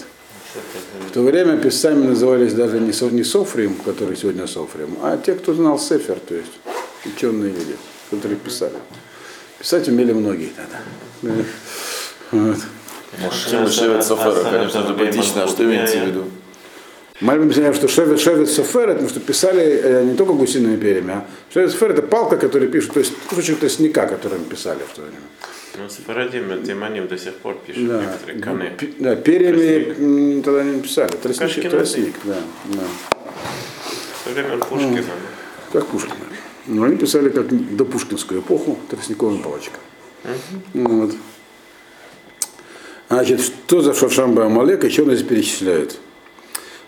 В 1.08 1.12
то 1.12 1.22
время 1.22 1.56
писцами 1.58 2.06
назывались 2.06 2.52
даже 2.52 2.78
не, 2.80 2.92
Со- 2.92 3.10
не 3.10 3.24
Софрим, 3.24 3.74
который 3.84 4.16
сегодня 4.16 4.46
Софрим, 4.46 4.96
а 5.02 5.16
те, 5.16 5.34
кто 5.34 5.54
знал 5.54 5.78
Сефер, 5.78 6.18
то 6.20 6.34
есть 6.34 6.52
ученые 7.04 7.50
люди, 7.50 7.76
которые 8.10 8.36
писали. 8.36 8.74
Писать 9.58 9.88
умели 9.88 10.12
многие 10.12 10.52
тогда. 10.56 10.80
Да. 11.22 11.44
Вот. 12.30 12.56
Мужчина 13.18 13.70
Шевет 13.70 14.04
Софера, 14.04 14.44
конечно, 14.50 14.78
это 14.80 14.92
поэтично. 14.94 15.44
А 15.44 15.48
что 15.48 15.64
имеете 15.64 16.00
в 16.00 16.06
виду? 16.06 16.24
Мы 17.20 17.34
объясняем, 17.34 17.72
что 17.74 17.86
Шевет, 17.86 18.20
Шевет 18.20 18.50
Софер, 18.50 18.90
это 18.90 18.92
потому 18.94 19.08
что 19.08 19.20
писали 19.20 19.62
э, 19.62 20.04
не 20.04 20.16
только 20.16 20.32
гусиными 20.32 20.76
перьями, 20.76 21.12
а 21.12 21.26
Шевет 21.52 21.70
Софер 21.70 21.92
это 21.92 22.02
палка, 22.02 22.36
которую 22.36 22.70
пишут, 22.70 22.92
то 22.94 23.00
есть 23.00 23.12
кусочек 23.28 23.60
тростника, 23.60 24.06
которым 24.06 24.44
писали 24.44 24.80
в 24.80 24.94
то 24.94 25.02
время. 25.02 25.16
Ну, 25.76 25.88
Сефарадим, 25.88 26.62
Тиманим 26.64 27.08
до 27.08 27.18
сих 27.18 27.34
пор 27.34 27.56
пишут 27.66 27.88
Да. 27.88 28.00
некоторые 28.02 28.40
коны. 28.40 28.72
Пи- 28.78 28.94
да, 28.98 29.16
перьями 29.16 30.36
м, 30.36 30.42
тогда 30.42 30.62
не 30.62 30.80
писали. 30.80 31.10
Тростник, 31.16 31.68
тростник, 31.70 32.14
да, 32.24 32.36
да. 32.66 32.82
Со 34.24 34.30
времен 34.30 34.60
Пушкина. 34.60 35.02
Как 35.72 35.86
Пушкина. 35.86 36.14
Но 36.66 36.84
они 36.84 36.96
писали 36.96 37.28
как 37.28 37.76
до 37.76 37.84
пушкинскую 37.84 38.40
эпоху 38.40 38.78
тростниковым 38.88 39.42
палочкой. 39.42 39.80
Вот. 40.74 41.12
Значит, 43.08 43.40
что 43.40 43.80
за 43.80 43.94
Шашамба 43.94 44.46
Амалек, 44.46 44.84
еще 44.84 45.04
нас 45.04 45.16
здесь 45.16 45.28
перечисляют. 45.28 45.98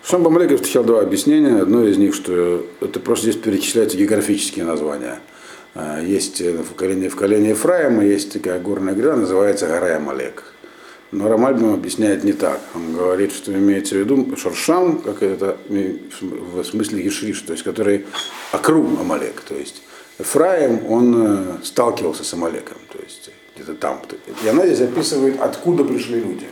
Шашамба 0.03 0.27
Амалек 0.31 0.55
встречал 0.55 0.83
два 0.85 1.01
объяснения. 1.01 1.61
Одно 1.61 1.85
из 1.85 1.97
них, 1.97 2.15
что 2.15 2.65
это 2.81 2.99
просто 3.01 3.29
здесь 3.29 3.41
перечисляются 3.41 3.97
географические 3.97 4.63
названия. 4.65 5.19
А, 5.79 6.01
Есть 6.01 6.41
э, 6.41 6.51
в 6.53 6.73
колене, 6.73 7.07
в 7.07 7.15
колене 7.15 7.49
Ефраима, 7.49 8.03
есть 8.03 8.33
такая 8.33 8.59
горная 8.59 8.95
гора, 8.95 9.15
называется 9.15 9.67
гора 9.67 9.95
Амалек. 9.97 10.43
Но 11.11 11.29
Рамальбим 11.29 11.71
объясняет 11.71 12.23
не 12.23 12.33
так. 12.33 12.59
Он 12.73 12.93
говорит, 12.93 13.31
что 13.31 13.53
имеется 13.53 13.93
в 13.93 13.99
виду 13.99 14.35
Шаршам, 14.35 14.99
как 14.99 15.21
это 15.21 15.55
в 15.69 16.63
смысле 16.63 17.05
Ешриш, 17.05 17.41
то 17.41 17.53
есть 17.53 17.63
который 17.63 18.07
округ 18.51 18.99
Амалек. 18.99 19.41
То 19.41 19.53
есть 19.53 19.83
Ефраим, 20.17 20.83
он 20.87 21.15
э, 21.15 21.63
сталкивался 21.63 22.23
с 22.23 22.33
Амалеком, 22.33 22.77
то 22.91 22.97
есть 23.03 23.29
где-то 23.55 23.75
там. 23.75 24.01
И 24.43 24.47
она 24.47 24.65
здесь 24.65 24.81
описывает, 24.81 25.39
откуда 25.39 25.83
пришли 25.83 26.19
люди. 26.19 26.47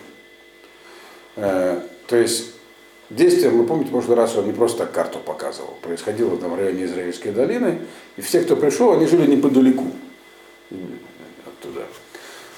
Э, 1.36 1.80
То 2.06 2.16
есть 2.16 2.52
действие, 3.10 3.52
вы 3.52 3.66
помните, 3.66 3.90
в 3.90 3.94
прошлый 3.94 4.18
раз 4.18 4.36
он 4.36 4.46
не 4.46 4.54
просто 4.54 4.80
так 4.80 4.92
карту 4.92 5.20
показывал. 5.20 5.78
Происходило 5.82 6.38
там 6.38 6.52
в 6.52 6.60
районе 6.60 6.86
Израильской 6.86 7.32
долины, 7.32 7.80
и 8.18 8.22
все, 8.22 8.42
кто 8.42 8.56
пришел, 8.56 8.94
они 8.94 9.06
жили 9.08 9.30
неподалеку 9.30 9.86
оттуда. 11.46 11.86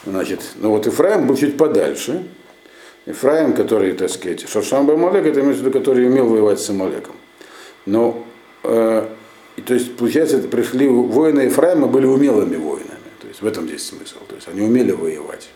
Значит, 0.05 0.41
ну 0.55 0.71
вот 0.71 0.87
Ифраим 0.87 1.27
был 1.27 1.35
чуть 1.35 1.57
подальше. 1.57 2.25
Ифраим, 3.05 3.53
который, 3.53 3.93
так 3.93 4.09
сказать, 4.09 4.47
Шашам 4.49 4.89
Амалек, 4.89 5.25
это 5.25 5.39
имеется 5.39 5.63
в 5.63 5.65
виду, 5.67 5.79
который 5.79 6.05
умел 6.07 6.27
воевать 6.27 6.59
с 6.59 6.69
Амалеком. 6.69 7.15
Но, 7.85 8.25
э, 8.63 9.07
то 9.65 9.73
есть, 9.73 9.95
получается, 9.95 10.39
пришли 10.39 10.89
воины 10.89 11.41
Ефраима 11.41 11.87
были 11.87 12.05
умелыми 12.05 12.57
воинами. 12.57 12.97
То 13.21 13.27
есть 13.27 13.41
в 13.41 13.45
этом 13.45 13.65
здесь 13.65 13.85
смысл. 13.85 14.17
То 14.27 14.35
есть 14.35 14.49
они 14.49 14.61
умели 14.61 14.91
воевать. 14.91 15.47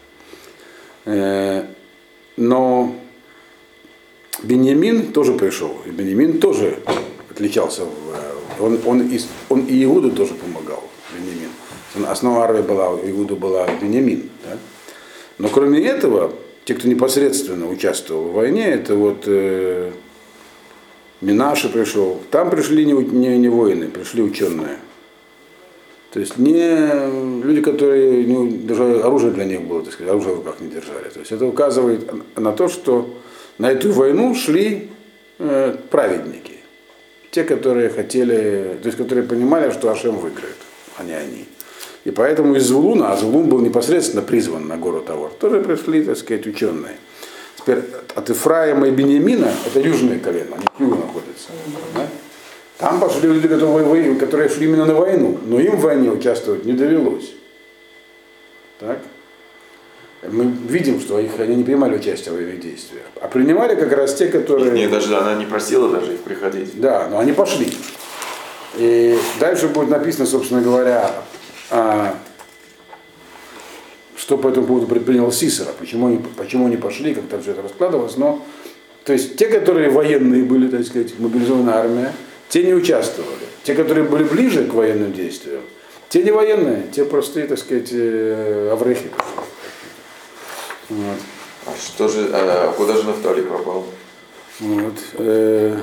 Э, 1.04 1.66
но 2.38 2.96
Беньямин 4.44 5.12
тоже 5.12 5.34
пришел. 5.34 5.72
И 5.86 5.90
Беньямин 5.90 6.40
тоже 6.40 6.80
отличался. 7.30 7.84
в- 7.86 8.62
Он, 8.64 8.80
он, 8.86 9.02
и, 9.02 9.20
он 9.50 9.62
и 9.66 9.84
Иуду 9.86 10.12
тоже 10.12 10.34
помогал, 10.36 10.84
Беньямин. 11.16 11.50
Основа 12.08 12.44
армии 12.44 12.62
была, 12.62 12.88
Иуду 13.10 13.36
была 13.36 13.68
Беньямин. 13.82 14.30
Да? 14.44 14.58
Но 15.40 15.50
кроме 15.50 15.80
этого, 15.84 16.32
те, 16.66 16.76
кто 16.76 16.88
непосредственно 16.88 17.68
участвовал 17.70 18.26
в 18.26 18.34
войне, 18.34 18.66
это 18.68 18.96
вот 18.96 19.24
э, 19.26 19.92
Минаши 21.22 21.70
пришел. 21.70 22.20
Там 22.30 22.50
пришли 22.50 22.86
не, 22.86 22.94
не, 22.94 23.38
не 23.38 23.50
воины, 23.50 23.88
пришли 23.88 24.22
ученые. 24.22 24.78
То 26.12 26.20
есть 26.20 26.38
не 26.38 27.42
люди, 27.44 27.62
которые 27.62 28.26
не- 28.26 28.58
даже 28.58 29.02
оружие 29.02 29.32
для 29.32 29.46
них 29.46 29.62
было, 29.62 29.82
так 29.82 29.94
сказать, 29.94 30.12
оружие 30.12 30.36
в 30.36 30.38
руках 30.40 30.60
не 30.60 30.68
держали. 30.70 31.10
То 31.10 31.20
есть 31.20 31.32
это 31.32 31.46
указывает 31.46 32.12
на 32.38 32.52
то, 32.52 32.68
что 32.68 33.10
на 33.62 33.72
эту 33.72 33.92
войну 33.92 34.34
шли 34.34 34.90
э, 35.38 35.76
праведники. 35.92 36.54
Те, 37.30 37.44
которые 37.44 37.90
хотели, 37.90 38.78
то 38.82 38.88
есть 38.88 38.98
которые 38.98 39.24
понимали, 39.24 39.70
что 39.72 39.92
Ашем 39.92 40.18
выиграет, 40.18 40.56
а 40.98 41.04
не 41.04 41.14
они. 41.14 41.46
И 42.04 42.10
поэтому 42.10 42.56
из 42.56 42.64
Звулуна, 42.64 43.14
а 43.14 43.18
Звулун 43.18 43.50
был 43.50 43.60
непосредственно 43.60 44.24
призван 44.24 44.68
на 44.68 44.78
гору 44.78 45.02
Тавор, 45.02 45.30
тоже 45.40 45.60
пришли, 45.62 46.04
так 46.04 46.18
сказать, 46.18 46.48
ученые. 46.48 46.96
Теперь 47.56 47.84
от 48.16 48.32
Ифраима 48.32 48.88
и 48.88 48.92
Бениамина, 48.92 49.52
это 49.68 49.80
южное 49.80 50.18
колено, 50.18 50.56
они 50.56 50.66
к 50.66 50.80
югу 50.80 50.96
находятся. 50.96 51.50
да? 51.94 52.08
Там 52.80 53.00
пошли 53.00 53.30
люди, 53.30 53.48
которые, 53.48 54.16
которые 54.16 54.50
шли 54.50 54.66
именно 54.66 54.88
на 54.88 54.96
войну, 54.96 55.38
но 55.46 55.60
им 55.60 55.76
в 55.76 55.82
войне 55.82 56.10
участвовать 56.10 56.66
не 56.66 56.74
довелось. 56.74 57.32
Так? 58.80 58.98
Мы 60.24 60.46
видим, 60.68 61.00
что 61.00 61.20
их, 61.20 61.40
они 61.40 61.56
не 61.56 61.64
принимали 61.64 61.96
участие 61.96 62.34
в 62.34 62.36
военных 62.36 62.60
действиях. 62.60 63.04
А 63.20 63.28
принимали 63.28 63.76
как 63.76 63.92
раз 63.92 64.14
те, 64.14 64.28
которые... 64.28 64.72
Не, 64.72 64.88
даже 64.88 65.16
она 65.18 65.34
не 65.34 65.46
просила 65.46 65.90
даже 65.90 66.14
их 66.14 66.20
приходить. 66.20 66.80
Да, 66.80 67.08
но 67.10 67.18
они 67.20 67.32
пошли. 67.32 67.74
И 68.78 69.18
дальше 69.40 69.68
будет 69.68 69.90
написано, 69.90 70.28
собственно 70.28 70.62
говоря, 70.62 71.12
а, 71.72 72.16
что 74.16 74.38
по 74.38 74.48
этому 74.48 74.68
поводу 74.68 74.88
предпринял 74.88 75.32
Сисера, 75.32 75.70
почему 75.78 76.08
они, 76.08 76.22
почему 76.38 76.68
они 76.68 76.78
пошли, 76.78 77.16
как 77.16 77.26
там 77.26 77.42
все 77.42 77.52
это 77.52 77.64
раскладывалось. 77.64 78.16
Но, 78.18 78.46
то 79.04 79.14
есть 79.14 79.36
те, 79.38 79.48
которые 79.48 79.90
военные 79.90 80.44
были, 80.44 80.70
так 80.70 80.86
сказать, 80.86 81.18
мобилизованная 81.18 81.74
армия, 81.74 82.14
те 82.48 82.64
не 82.64 82.74
участвовали. 82.74 83.32
Те, 83.64 83.74
которые 83.74 84.06
были 84.06 84.24
ближе 84.24 84.66
к 84.66 84.74
военным 84.74 85.14
действиям, 85.14 85.62
те 86.10 86.24
не 86.24 86.32
военные, 86.32 86.84
те 86.92 87.06
простые, 87.06 87.48
так 87.48 87.58
сказать, 87.58 87.90
э, 87.92 88.70
аврехи. 88.72 89.08
Вот. 90.92 91.18
А 91.68 91.72
что 91.78 92.08
же, 92.10 92.30
а 92.34 92.74
куда 92.74 92.98
же 92.98 93.04
Нафтали 93.04 93.42
пропал? 93.44 93.86
Вот. 94.60 94.94
э, 95.14 95.78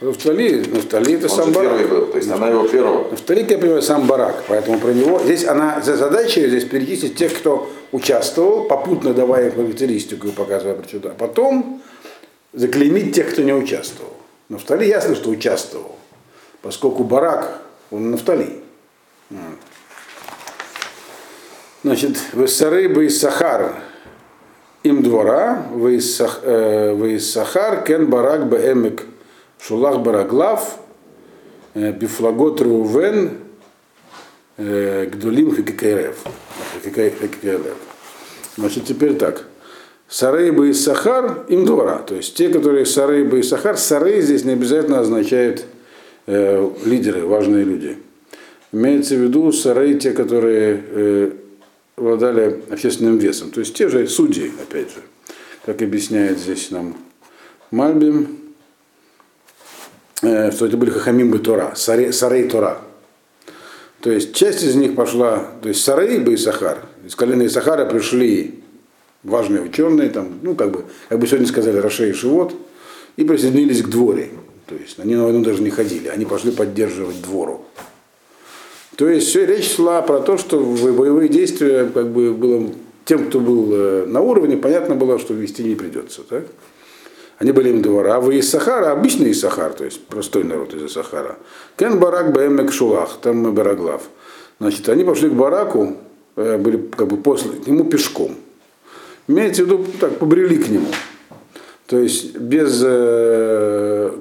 Нафтали, 0.00 0.64
Нафтали 0.66 1.14
это 1.14 1.28
Он 1.30 1.36
сам 1.36 1.52
Барак. 1.52 1.78
первый 1.78 1.86
был, 1.86 2.06
то 2.06 2.18
есть 2.18 2.28
она 2.28 2.48
его 2.48 2.66
первого. 2.66 3.10
Нафтали, 3.10 3.46
я 3.48 3.58
понимаю, 3.58 3.82
сам 3.82 4.06
Барак, 4.08 4.44
поэтому 4.48 4.80
про 4.80 4.92
него, 4.92 5.20
здесь 5.22 5.44
она, 5.44 5.80
за 5.80 5.96
задача 5.96 6.40
здесь 6.48 6.64
перечислить 6.64 7.14
тех, 7.14 7.38
кто 7.38 7.70
участвовал, 7.92 8.64
попутно 8.64 9.14
давая 9.14 9.52
характеристику 9.52 10.26
и 10.28 10.32
показывая 10.32 10.74
причуду, 10.74 11.10
а 11.10 11.12
потом 11.12 11.80
заклеймить 12.52 13.14
тех, 13.14 13.30
кто 13.32 13.42
не 13.42 13.52
участвовал. 13.52 14.12
Нафтали 14.48 14.86
ясно, 14.86 15.14
что 15.14 15.30
участвовал, 15.30 15.94
поскольку 16.62 17.04
Барак, 17.04 17.62
он 17.92 18.10
Нафтали. 18.10 18.60
Вот. 19.30 19.40
Значит, 21.84 22.16
Вессары 22.32 22.88
бы 22.88 23.06
из 23.06 23.18
Сахар 23.18 23.74
им 24.84 25.02
двора, 25.02 25.66
вы 25.72 25.96
из 25.96 27.32
Сахар, 27.32 27.82
кен 27.84 28.06
барак 28.08 28.48
бе 28.48 28.72
эмек 28.72 29.02
шулах 29.60 30.00
бараглав, 30.00 30.78
э, 31.74 31.92
Бифлагот 31.92 32.60
Рувен 32.60 33.32
э, 34.58 35.06
Гдулим 35.06 35.56
Хикикерев. 35.56 36.16
Значит, 38.56 38.84
теперь 38.84 39.14
так. 39.14 39.44
Сарейба 40.08 40.66
и 40.66 40.74
Сахар 40.74 41.46
им 41.48 41.64
двора. 41.64 41.98
То 41.98 42.14
есть 42.14 42.36
те, 42.36 42.48
которые 42.48 42.86
Сарейба 42.86 43.38
и 43.38 43.42
Сахар, 43.42 43.76
Сарей 43.76 44.20
здесь 44.20 44.44
не 44.44 44.52
обязательно 44.52 45.00
означает 45.00 45.64
э, 46.26 46.70
лидеры, 46.84 47.24
важные 47.24 47.64
люди. 47.64 47.96
Имеется 48.72 49.14
в 49.16 49.18
виду 49.18 49.50
Сарей, 49.52 49.98
те, 49.98 50.12
которые 50.12 50.84
э, 50.86 51.30
обладали 51.96 52.62
общественным 52.70 53.18
весом. 53.18 53.50
То 53.50 53.60
есть 53.60 53.74
те 53.74 53.88
же 53.88 54.06
судьи, 54.06 54.52
опять 54.60 54.88
же, 54.88 55.02
как 55.64 55.82
объясняет 55.82 56.38
здесь 56.38 56.70
нам 56.70 56.96
Мальбим, 57.70 58.38
э, 60.22 60.50
что 60.50 60.66
это 60.66 60.76
были 60.76 60.90
Хахамим 60.90 61.30
бы 61.30 61.38
Тора, 61.38 61.72
Сарей, 61.74 62.12
Сарей 62.12 62.48
Тора. 62.48 62.82
То 64.00 64.10
есть 64.10 64.34
часть 64.34 64.64
из 64.64 64.74
них 64.74 64.96
пошла, 64.96 65.46
то 65.62 65.68
есть 65.68 65.82
Сарей 65.84 66.18
бы 66.18 66.36
Сахар, 66.36 66.86
из 67.06 67.14
колена 67.14 67.48
Сахара 67.48 67.86
пришли 67.86 68.62
важные 69.22 69.62
ученые, 69.62 70.10
там, 70.10 70.40
ну, 70.42 70.54
как 70.54 70.72
бы, 70.72 70.84
как 71.08 71.18
бы 71.18 71.26
сегодня 71.26 71.46
сказали, 71.46 71.76
Рашей 71.76 72.10
и 72.10 72.12
Шивот, 72.12 72.54
и 73.16 73.24
присоединились 73.24 73.82
к 73.82 73.88
дворе. 73.88 74.30
То 74.66 74.74
есть 74.74 74.98
они 74.98 75.14
на 75.14 75.24
войну 75.24 75.42
даже 75.44 75.62
не 75.62 75.70
ходили, 75.70 76.08
они 76.08 76.24
пошли 76.24 76.50
поддерживать 76.50 77.20
двору. 77.22 77.64
То 78.96 79.08
есть 79.08 79.28
все 79.28 79.46
речь 79.46 79.74
шла 79.74 80.02
про 80.02 80.20
то, 80.20 80.36
что 80.36 80.58
боевые 80.60 81.28
действия 81.28 81.90
как 81.92 82.08
бы 82.08 82.32
было 82.32 82.70
тем, 83.04 83.26
кто 83.28 83.40
был 83.40 83.68
э, 83.72 84.06
на 84.06 84.20
уровне, 84.20 84.56
понятно 84.56 84.94
было, 84.94 85.18
что 85.18 85.34
вести 85.34 85.64
не 85.64 85.74
придется. 85.74 86.22
Так? 86.22 86.44
Они 87.38 87.52
были 87.52 87.70
им 87.70 87.82
двора. 87.82 88.16
А 88.16 88.20
вы 88.20 88.36
из 88.36 88.50
Сахара, 88.50 88.92
обычный 88.92 89.30
из 89.30 89.40
Сахар, 89.40 89.72
то 89.72 89.84
есть 89.84 90.00
простой 90.06 90.44
народ 90.44 90.74
из 90.74 90.92
Сахара. 90.92 91.38
Кен 91.76 91.98
барак 91.98 92.32
бэмек 92.32 92.72
шулах, 92.72 93.18
там 93.20 93.52
Бараглав. 93.54 94.02
Значит, 94.60 94.88
они 94.88 95.02
пошли 95.02 95.28
к 95.30 95.32
бараку, 95.32 95.96
э, 96.36 96.58
были 96.58 96.76
как 96.76 97.08
бы 97.08 97.16
после, 97.16 97.50
к 97.50 97.66
нему 97.66 97.84
пешком. 97.84 98.36
Имеется 99.26 99.64
в 99.64 99.66
виду, 99.66 99.84
так, 99.98 100.18
побрели 100.18 100.56
к 100.56 100.68
нему. 100.68 100.88
То 101.86 101.98
есть 101.98 102.36
без 102.36 102.80
э, 102.84 104.12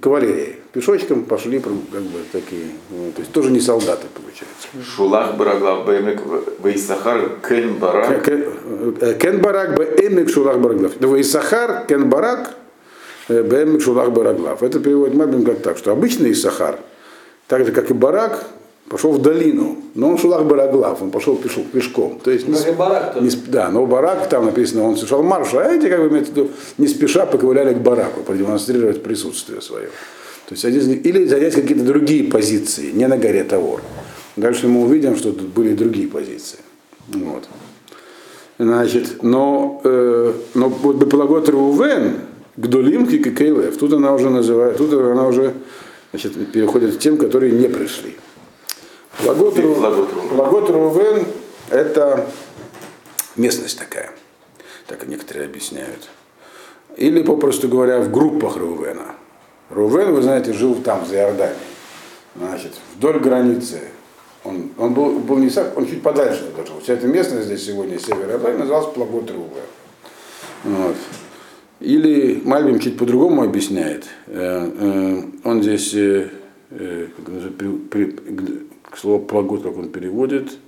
кавалерии. 0.00 0.61
Пешочком 0.72 1.24
пошли, 1.24 1.58
как 1.60 1.70
бы 1.72 2.20
такие, 2.32 2.68
ну, 2.88 3.12
то 3.12 3.20
есть 3.20 3.30
тоже 3.30 3.50
не 3.50 3.60
солдаты, 3.60 4.06
получается. 4.14 4.68
Шулах 4.96 5.36
Бараглав 5.36 5.84
Бэмек 5.84 6.20
Вейсахар 6.64 7.40
Кен 7.46 7.74
Барак. 7.74 8.26
Э, 8.26 9.14
кен 9.18 9.40
барак 9.42 9.76
бэмек 9.76 10.30
шулах 10.30 10.58
бараглав. 10.58 10.92
Вейсахар 10.98 11.84
кен 11.86 12.08
барак 12.08 12.54
э, 13.28 13.42
бэмек 13.42 13.82
шулах 13.82 14.12
бараглав. 14.12 14.62
Это 14.62 14.80
переводит 14.80 15.14
Мабин 15.14 15.44
как 15.44 15.60
так, 15.60 15.76
что 15.76 15.92
обычный 15.92 16.32
Исахар, 16.32 16.78
так 17.48 17.66
же 17.66 17.72
как 17.72 17.90
и 17.90 17.94
барак, 17.94 18.46
пошел 18.88 19.12
в 19.12 19.20
долину, 19.20 19.76
но 19.94 20.08
он 20.08 20.16
шулах 20.18 20.44
бараглав, 20.44 21.02
он 21.02 21.10
пошел 21.10 21.36
пешком. 21.36 21.64
пешком. 21.64 22.18
То 22.24 22.30
есть 22.30 22.48
не, 22.48 22.54
и 22.54 22.72
барак 22.72 23.20
не 23.20 23.28
сп- 23.28 23.48
да, 23.48 23.68
но 23.68 23.84
барак 23.84 24.26
там 24.30 24.46
написано, 24.46 24.84
он 24.84 24.96
совершал 24.96 25.22
марш, 25.22 25.52
а 25.52 25.70
эти, 25.70 25.90
как 25.90 26.00
бы, 26.00 26.08
имеется 26.08 26.32
в 26.32 26.36
виду, 26.36 26.50
не 26.78 26.88
спеша 26.88 27.26
поковыляли 27.26 27.74
к 27.74 27.78
бараку, 27.78 28.22
продемонстрировать 28.22 29.02
присутствие 29.02 29.60
свое. 29.60 29.90
То 30.48 30.54
есть 30.54 30.64
или 30.64 31.24
занять 31.26 31.54
какие-то 31.54 31.84
другие 31.84 32.24
позиции, 32.24 32.90
не 32.92 33.06
на 33.06 33.16
горе 33.16 33.44
Тавор. 33.44 33.82
Дальше 34.36 34.68
мы 34.68 34.82
увидим, 34.82 35.16
что 35.16 35.32
тут 35.32 35.48
были 35.48 35.74
другие 35.74 36.08
позиции. 36.08 36.58
Вот. 37.08 37.48
Значит, 38.58 39.22
но, 39.22 39.80
э, 39.84 40.32
но 40.54 40.68
вот 40.68 40.96
Бепалагот 40.96 41.48
Рувен, 41.48 42.20
Гдулим 42.56 43.06
Кейлев, 43.06 43.76
тут 43.76 43.92
она 43.94 44.12
уже 44.14 44.30
называет, 44.30 44.76
тут 44.76 44.92
она 44.92 45.26
уже 45.26 45.54
значит, 46.10 46.52
переходит 46.52 46.96
к 46.96 46.98
тем, 46.98 47.16
которые 47.16 47.52
не 47.52 47.68
пришли. 47.68 48.16
Плагот 49.22 49.58
Рувен– 50.70 51.26
это 51.70 52.26
местность 53.36 53.78
такая, 53.78 54.12
так 54.86 55.06
некоторые 55.06 55.46
объясняют. 55.46 56.08
Или, 56.96 57.22
попросту 57.22 57.68
говоря, 57.68 58.00
в 58.00 58.10
группах 58.10 58.56
Рувена. 58.56 59.16
Рувен, 59.72 60.12
вы 60.12 60.22
знаете, 60.22 60.52
жил 60.52 60.76
там, 60.76 61.04
за 61.06 61.16
Иорданией. 61.16 61.56
Значит, 62.36 62.72
вдоль 62.96 63.18
границы. 63.18 63.80
Он, 64.44 64.70
он 64.76 64.94
был, 64.94 65.18
был 65.20 65.38
не 65.38 65.50
сам, 65.50 65.66
он 65.76 65.86
чуть 65.86 66.02
подальше 66.02 66.44
туда 66.44 66.66
жил. 66.66 66.80
Вся 66.82 66.94
эта 66.94 67.06
местность 67.06 67.46
здесь 67.46 67.64
сегодня, 67.64 67.98
север 67.98 68.30
Иордании, 68.30 68.58
называлась 68.58 68.92
Плагот 68.92 69.30
Рувен. 69.30 69.48
Вот. 70.64 70.96
Или 71.80 72.40
Мальбим 72.44 72.78
чуть 72.78 72.96
по-другому 72.96 73.42
объясняет. 73.42 74.04
Э, 74.26 74.70
э, 74.78 75.22
Он 75.44 75.62
здесь, 75.62 75.94
э, 75.94 76.28
к 78.90 78.96
слову 78.96 79.24
плагот, 79.24 79.62
как 79.62 79.76
он 79.76 79.88
переводит, 79.88 80.58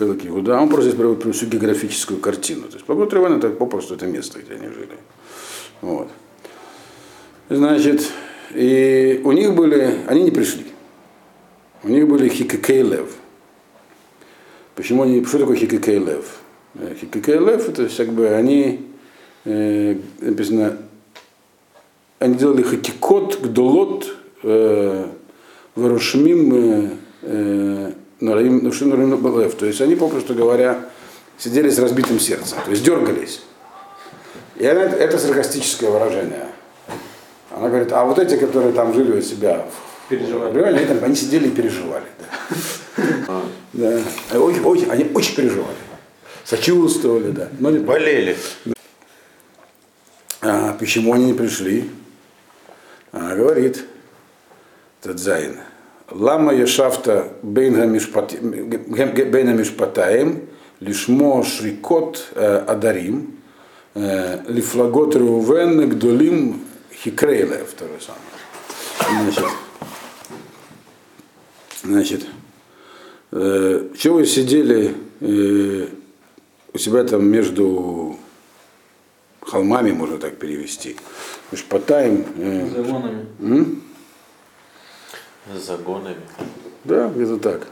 м, 0.00 0.08
Хелек 0.08 0.26
Иуда, 0.26 0.60
он 0.60 0.68
просто 0.68 0.90
здесь 0.90 0.98
приводит 0.98 1.22
прям 1.22 1.32
всю 1.32 1.46
географическую 1.46 2.20
картину. 2.20 2.68
То 2.68 2.74
есть 2.74 2.86
плагот 2.86 3.12
Ревен 3.12 3.38
это 3.38 3.50
попросту 3.50 3.94
это 3.94 4.06
место, 4.06 4.40
где 4.40 4.54
они 4.54 4.68
жили. 4.68 4.98
Вот. 5.80 6.08
Значит, 7.48 8.10
и 8.54 9.20
у 9.24 9.32
них 9.32 9.54
были, 9.54 9.98
они 10.06 10.24
не 10.24 10.30
пришли. 10.30 10.66
У 11.82 11.88
них 11.88 12.08
были 12.08 12.28
хикекейлев. 12.28 13.14
Почему 14.74 15.02
они, 15.02 15.24
что 15.24 15.38
такое 15.38 15.56
хикекейлев? 15.56 16.40
Э, 16.74 16.94
Хикекейлев, 17.00 17.68
это 17.68 17.88
как 17.96 18.12
бы 18.12 18.28
они, 18.28 18.86
э, 19.44 19.96
написано, 20.20 20.78
они 22.18 22.34
делали 22.34 22.62
хатикот, 22.62 23.40
гдолот, 23.40 24.14
э, 24.42 25.06
варушмим, 25.74 26.98
э, 27.22 27.92
То 28.20 29.66
есть 29.66 29.80
они, 29.80 29.94
попросту 29.96 30.34
говоря, 30.34 30.86
сидели 31.38 31.68
с 31.70 31.78
разбитым 31.78 32.18
сердцем, 32.18 32.58
то 32.64 32.70
есть 32.70 32.82
дергались. 32.82 33.42
И 34.56 34.66
она, 34.66 34.82
это 34.82 35.18
саркастическое 35.18 35.90
выражение. 35.90 36.46
Она 37.50 37.68
говорит, 37.68 37.92
а 37.92 38.04
вот 38.04 38.18
эти, 38.18 38.36
которые 38.36 38.72
там 38.72 38.94
жили 38.94 39.18
у 39.18 39.22
себя 39.22 39.66
Переживали. 40.08 40.58
они, 40.62 40.84
там, 40.86 40.98
они 41.04 41.14
сидели 41.14 41.48
и 41.48 41.50
переживали. 41.50 42.06
Да. 43.26 43.42
Да. 43.74 44.00
А 44.32 44.38
Очень, 44.38 44.62
очень- 44.64 44.90
они 44.90 45.10
очень 45.14 45.34
переживали. 45.36 45.76
Сочувствовали, 46.44 47.30
да. 47.32 47.48
Но 47.58 47.70
не- 47.70 47.78
Болели. 47.80 48.36
а 50.40 50.72
почему 50.78 51.12
они 51.12 51.26
не 51.26 51.34
пришли? 51.34 51.90
Она 53.12 53.34
говорит, 53.34 53.84
Тадзайн, 55.02 55.58
Лама 56.10 56.52
Бейна 57.42 57.84
Мишпатаем, 59.52 60.42
Лишмо 60.80 61.42
Шрикот 61.42 62.28
э, 62.34 62.64
Адарим, 62.66 63.36
э, 63.94 64.40
Лифлагот 64.48 65.16
Рувен 65.16 65.88
Гдолим 65.88 66.60
Хикрейле, 66.92 67.64
второй 67.64 67.98
самый. 68.00 68.20
Значит, 69.24 69.44
значит 71.82 72.26
э, 73.32 73.88
чего 73.98 74.16
вы 74.16 74.26
сидели 74.26 74.94
э, 75.20 75.86
у 76.72 76.78
себя 76.78 77.04
там 77.04 77.26
между 77.26 78.18
холмами, 79.40 79.92
можно 79.92 80.18
так 80.18 80.36
перевести. 80.36 80.96
Шпатаем. 81.54 82.24
Э, 82.38 82.68
Загонами. 82.76 83.26
м? 83.40 83.82
С 85.54 85.66
загонами. 85.66 86.16
да, 86.84 87.08
где-то 87.08 87.36
так. 87.38 87.66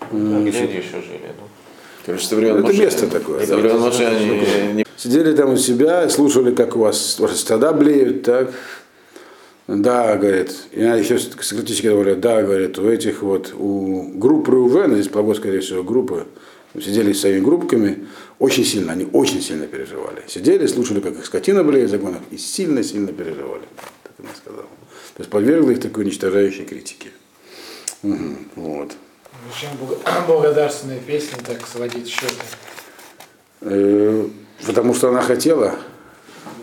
А 0.00 0.06
где 0.10 0.58
они 0.58 0.74
еще 0.74 1.00
жили? 1.00 1.30
Ну, 1.38 1.48
Короче, 2.04 2.26
со 2.26 2.36
времен 2.36 2.56
Это 2.56 2.66
Моше- 2.66 2.78
место 2.82 3.06
такое. 3.06 3.46
Со 3.46 3.56
времен 3.56 3.78
Моше 3.78 4.06
они 4.06 4.26
не 4.74 4.86
Сидели 4.96 5.34
там 5.34 5.54
у 5.54 5.56
себя, 5.56 6.08
слушали, 6.08 6.54
как 6.54 6.76
у 6.76 6.80
вас 6.80 7.20
стада 7.34 7.72
блеют, 7.72 8.22
так. 8.22 8.52
Да, 9.68 10.16
говорит, 10.16 10.52
я 10.72 10.96
еще 10.96 11.18
скептически 11.18 11.86
говорю, 11.86 12.16
да, 12.16 12.42
говорит, 12.42 12.78
у 12.78 12.88
этих 12.88 13.22
вот, 13.22 13.54
у 13.56 14.10
группы 14.14 14.50
РУВН, 14.50 14.94
здесь 14.94 15.08
плагот, 15.08 15.36
скорее 15.36 15.60
всего, 15.60 15.82
группы, 15.84 16.26
сидели 16.74 17.12
с 17.12 17.20
своими 17.20 17.40
группками, 17.40 18.06
очень 18.38 18.64
сильно, 18.64 18.92
они 18.92 19.06
очень 19.12 19.40
сильно 19.40 19.66
переживали. 19.66 20.22
Сидели, 20.26 20.66
слушали, 20.66 21.00
как 21.00 21.14
их 21.14 21.24
скотина 21.24 21.62
блеет 21.64 21.88
в 21.88 21.90
загонах, 21.92 22.20
и 22.32 22.36
сильно-сильно 22.36 23.12
переживали, 23.12 23.62
так 24.02 24.12
она 24.18 24.28
сказала. 24.36 24.66
То 25.14 25.20
есть 25.20 25.30
подвергла 25.30 25.70
их 25.70 25.80
такой 25.80 26.04
уничтожающей 26.04 26.64
критике. 26.64 27.10
Мгм, 28.02 28.48
вот. 28.56 28.92
Зачем 29.52 29.70
благодарственные 30.26 31.00
песни 31.00 31.36
так 31.44 31.66
сводить 31.66 32.08
счеты? 32.08 32.34
Э, 33.60 34.28
Потому 34.66 34.94
что 34.94 35.08
она 35.08 35.22
хотела 35.22 35.74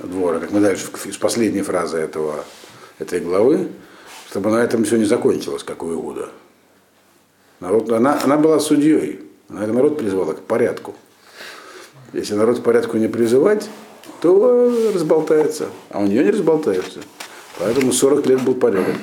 двора, 0.04 0.40
как 0.40 0.52
мы 0.52 0.62
дальше 0.62 0.88
из 1.06 1.18
последней 1.18 1.62
фразы 1.62 1.98
этого, 1.98 2.46
этой 2.98 3.20
главы, 3.20 3.70
чтобы 4.30 4.52
на 4.52 4.64
этом 4.64 4.86
все 4.86 4.98
не 4.98 5.04
закончилось, 5.04 5.64
как 5.64 5.84
у 5.84 5.92
Иуда. 5.92 6.30
Народ, 7.60 7.92
она, 7.92 8.20
она 8.24 8.38
была 8.38 8.60
судьей, 8.60 9.20
она 9.50 9.68
народ 9.68 9.98
призвала 9.98 10.34
к 10.34 10.42
порядку. 10.42 10.96
Если 12.14 12.36
народ 12.36 12.60
к 12.60 12.64
порядку 12.64 12.98
не 12.98 13.10
призывать, 13.10 13.70
то 14.22 14.70
э, 14.72 14.92
разболтается. 14.94 15.68
А 15.90 16.00
у 16.00 16.06
нее 16.06 16.24
не 16.24 16.32
разболтается. 16.32 17.02
Поэтому 17.60 17.91
40 17.91 18.26
лет 18.28 18.41
был 18.41 18.56
порядок. 18.56 18.95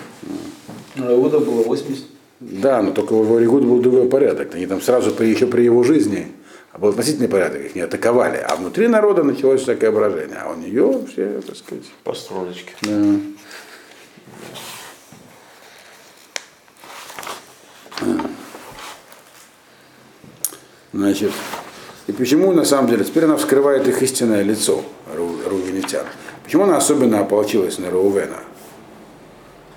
А 0.97 1.13
Иуда 1.15 1.39
было 1.41 1.63
80. 1.63 2.05
Да, 2.41 2.83
но 2.83 2.91
только 2.91 3.13
в 3.15 3.37
Оригуд 3.37 3.65
был 3.65 3.81
другой 3.81 4.09
порядок. 4.09 4.55
Они 4.55 4.67
там 4.67 4.81
сразу 4.81 5.11
при, 5.13 5.27
еще 5.29 5.47
при 5.47 5.63
его 5.63 5.83
жизни 5.83 6.33
а 6.73 6.79
был 6.79 6.91
относительный 6.91 7.29
порядок, 7.29 7.63
их 7.63 7.75
не 7.75 7.81
атаковали. 7.81 8.37
А 8.37 8.55
внутри 8.57 8.87
народа 8.87 9.23
началось 9.23 9.63
всякое 9.63 9.91
брожение. 9.91 10.37
А 10.45 10.53
у 10.53 10.57
нее 10.57 11.07
все, 11.11 11.41
так 11.41 11.57
сказать, 11.57 11.85
По 12.05 12.13
струночке. 12.13 12.73
да. 12.83 13.15
Значит, 20.93 21.33
и 22.07 22.13
почему 22.13 22.53
на 22.53 22.65
самом 22.65 22.89
деле, 22.89 23.05
теперь 23.05 23.25
она 23.25 23.37
вскрывает 23.37 23.87
их 23.89 24.03
истинное 24.03 24.43
лицо, 24.43 24.83
Ру- 25.15 25.49
рувенитян. 25.49 26.07
Почему 26.45 26.65
она 26.65 26.77
особенно 26.77 27.21
ополчилась 27.21 27.79
на 27.79 27.91
Рувена? 27.91 28.39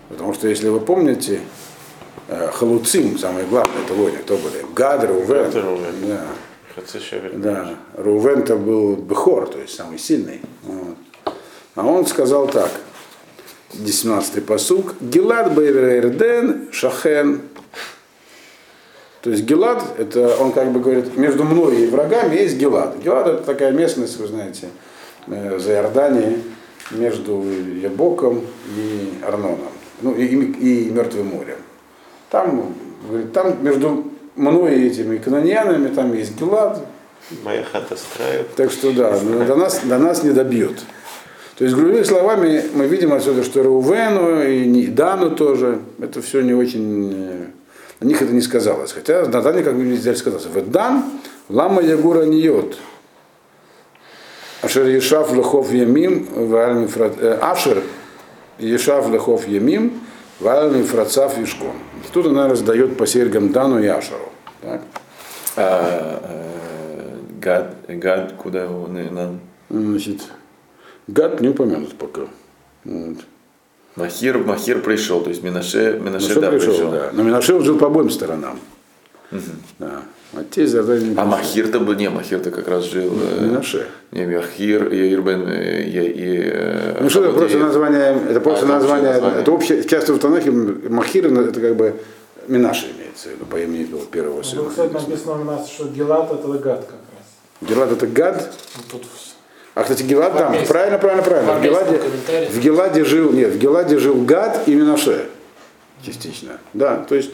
Потому 0.10 0.34
что, 0.34 0.48
если 0.48 0.70
вы 0.70 0.80
помните, 0.80 1.42
э, 2.28 2.50
Халуцим, 2.52 3.18
самые 3.18 3.46
главные, 3.46 3.84
это 3.86 3.94
воины, 3.94 4.18
кто 4.18 4.38
были? 4.38 4.66
Гад, 4.76 5.04
Рувен. 5.06 5.52
Да. 6.08 6.26
Да, 7.34 7.76
Рувен-то 7.96 8.56
был 8.56 8.96
Бехор, 8.96 9.48
то 9.48 9.60
есть 9.60 9.76
самый 9.76 10.00
сильный. 10.00 10.42
Вот. 10.64 10.96
А 11.76 11.86
он 11.86 12.06
сказал 12.06 12.48
так, 12.48 12.70
17-й 13.74 14.42
посук, 14.42 14.96
Гилад 15.00 15.54
Бейверден 15.54 16.70
Шахен. 16.72 17.42
То 19.22 19.32
есть 19.32 19.44
Гилад, 19.44 19.84
это 19.98 20.38
он 20.38 20.54
как 20.54 20.72
бы 20.72 20.80
говорит, 20.80 21.18
между 21.18 21.44
мной 21.44 21.84
и 21.84 21.88
врагами 21.88 22.36
есть 22.36 22.58
Гилад. 22.58 22.98
Гилад 23.00 23.28
это 23.28 23.44
такая 23.44 23.72
местность, 23.72 24.18
вы 24.18 24.28
знаете, 24.28 24.70
э, 25.28 25.60
за 25.60 25.74
Иорданией, 25.74 26.42
между 26.92 27.44
Ябоком 27.44 28.42
и 28.76 29.14
Арноном, 29.22 29.60
ну 30.02 30.14
и, 30.16 30.26
и, 30.26 30.88
и 30.88 30.90
Мертвым 30.90 31.28
морем. 31.28 31.58
Там, 32.30 32.74
говорит, 33.08 33.34
там 33.34 33.64
между 33.64 34.06
мной 34.36 34.76
и 34.80 34.88
этими 34.88 35.18
каноньянами, 35.18 35.88
там 35.94 36.14
есть 36.14 36.40
Гилад, 36.40 36.86
Моя 37.44 37.64
хата 37.64 37.96
строит. 37.96 38.56
так 38.56 38.72
что 38.72 38.92
да, 38.92 39.18
но 39.24 39.46
до 39.46 39.56
нас, 39.56 39.82
до 39.84 39.98
нас 39.98 40.24
не 40.24 40.32
добьют. 40.32 40.80
То 41.58 41.66
есть, 41.66 41.76
другими 41.76 42.04
словами, 42.04 42.64
мы 42.74 42.88
видим 42.88 43.12
отсюда, 43.12 43.44
что 43.44 43.62
Рувену 43.64 44.42
и 44.42 44.66
не- 44.66 44.88
Дану 44.88 45.32
тоже, 45.36 45.80
это 46.00 46.22
все 46.22 46.42
не 46.42 46.54
очень, 46.54 47.14
э, 47.14 47.46
на 48.00 48.06
них 48.08 48.22
это 48.22 48.32
не 48.32 48.40
сказалось. 48.42 48.94
Хотя 48.94 49.26
на 49.26 49.42
Дане 49.42 49.62
как 49.64 49.76
бы 49.76 49.84
нельзя 49.84 50.16
сказать. 50.16 50.46
В 50.46 50.72
Дан 50.72 51.04
лама 51.50 51.82
ягура 51.82 52.24
ниот. 52.24 52.78
Ашер 54.62 54.88
Ешав 54.88 55.34
лехов 55.34 55.72
ямим, 55.74 56.28
э, 56.34 57.38
Ашер 57.42 57.84
Ешав 58.60 59.10
лехов 59.12 59.48
ямим, 59.48 60.02
вааль 60.40 60.76
мифрацав 60.76 61.38
вишком. 61.38 61.74
Тут 62.14 62.28
она 62.28 62.48
раздает 62.48 62.98
по 62.98 63.06
серьгам 63.08 63.52
Дану 63.52 63.80
и 63.82 63.88
Ашеру. 63.88 64.30
Так? 64.62 64.82
А 65.56 66.20
э, 66.24 67.40
гад, 67.42 67.76
гад, 67.88 68.34
куда 68.38 68.64
его 68.64 68.88
на- 68.88 69.12
на- 69.12 69.40
Значит, 69.70 70.22
гад 71.08 71.42
не 71.42 71.50
упомянут 71.50 71.98
пока. 71.98 72.22
Вот. 72.86 73.18
Махир, 73.96 74.38
Махир 74.40 74.82
пришел, 74.82 75.22
то 75.22 75.30
есть 75.30 75.44
Минаше, 75.44 76.00
Минаше, 76.02 76.32
что 76.32 76.42
да, 76.42 76.52
пришел, 76.52 76.74
пришел. 76.74 76.92
да. 76.92 77.10
Но 77.14 77.24
Минаше 77.24 77.60
жил 77.62 77.78
по 77.78 77.88
обоим 77.88 78.10
сторонам. 78.10 78.60
Да. 79.78 80.02
А 80.34 80.44
те 80.52 80.64
из 80.64 80.76
Иордании 80.76 81.16
А 81.18 81.26
Махир-то 81.26 81.80
был, 81.80 81.96
не, 81.96 82.08
Махир-то 82.10 82.52
как 82.52 82.68
раз 82.68 82.86
жил. 82.86 83.12
э, 83.20 83.42
Минаше. 83.46 83.88
Не, 84.12 84.28
Махир, 84.28 84.92
Яир 84.94 85.22
бен, 85.22 85.48
э, 85.48 85.84
Я- 85.88 86.04
и... 86.04 86.42
э, 86.54 86.98
Ну 87.02 87.10
что 87.10 87.26
это 87.26 87.34
просто 87.34 87.58
название, 87.58 88.16
это 88.30 88.40
просто 88.40 88.66
А, 88.66 88.70
название, 88.70 89.12
это 89.40 89.52
общее, 89.52 89.84
часто 89.84 90.14
в 90.14 90.20
Танахе 90.20 90.52
Махир, 90.52 91.26
это 91.34 91.60
как 91.60 91.76
бы 91.76 91.96
Минаше 92.48 92.88
имеется 92.96 93.30
в 93.30 93.32
виду, 93.34 93.46
по 93.46 93.58
имени 93.60 93.82
его 93.90 94.00
первого 94.02 94.44
сына. 94.44 94.64
Ну, 94.64 94.70
кстати, 94.70 94.94
написано 94.94 95.42
у 95.42 95.44
нас, 95.46 95.68
что 95.68 95.88
Гелат 95.88 96.32
это 96.32 96.48
гад 96.48 96.86
как 96.86 97.00
раз. 97.16 97.68
Гелад 97.70 97.92
это 97.92 98.06
гад. 98.08 98.52
Ну, 98.78 98.84
тут 98.92 99.04
А, 99.74 99.82
кстати, 99.84 100.04
Гелад, 100.04 100.34
армейском- 100.36 100.68
правильно, 100.68 100.98
правильно, 101.00 101.24
правильно. 101.24 101.54
в 101.54 101.64
Геладе, 101.64 102.02
в 102.52 102.60
Геладе 102.60 103.04
жил, 103.06 103.32
нет, 103.32 103.50
в 103.54 103.58
Геладе 103.58 103.98
жил 103.98 104.16
гад 104.26 104.62
и 104.68 104.76
Минаше. 104.76 105.26
Частично. 106.06 106.52
Да, 106.74 106.98
то 106.98 107.16
есть, 107.16 107.32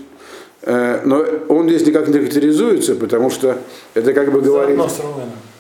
но 0.65 1.23
он 1.47 1.69
здесь 1.69 1.85
никак 1.85 2.07
не 2.07 2.13
характеризуется, 2.13 2.95
потому 2.95 3.29
что 3.29 3.57
это 3.93 4.13
как 4.13 4.31
бы 4.31 4.41
говорит... 4.41 4.79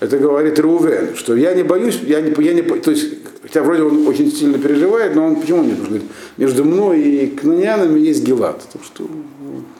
Это 0.01 0.17
говорит 0.17 0.59
Рувен, 0.59 1.15
что 1.15 1.35
я 1.35 1.53
не 1.53 1.63
боюсь, 1.63 2.01
я 2.03 2.19
не, 2.19 2.33
я 2.43 2.53
не, 2.53 2.61
то 2.61 2.91
есть, 2.91 3.13
хотя 3.41 3.63
вроде 3.63 3.83
он 3.83 4.05
очень 4.07 4.29
сильно 4.29 4.57
переживает, 4.59 5.15
но 5.15 5.25
он 5.25 5.37
почему 5.37 5.63
нет? 5.63 5.77
Он 5.79 5.85
говорит, 5.85 6.03
между 6.35 6.65
мной 6.65 7.01
и 7.01 7.27
кнанянами 7.27 7.99
есть 7.99 8.21
Гелат. 8.25 8.61
Так 8.73 8.83
что, 8.83 9.07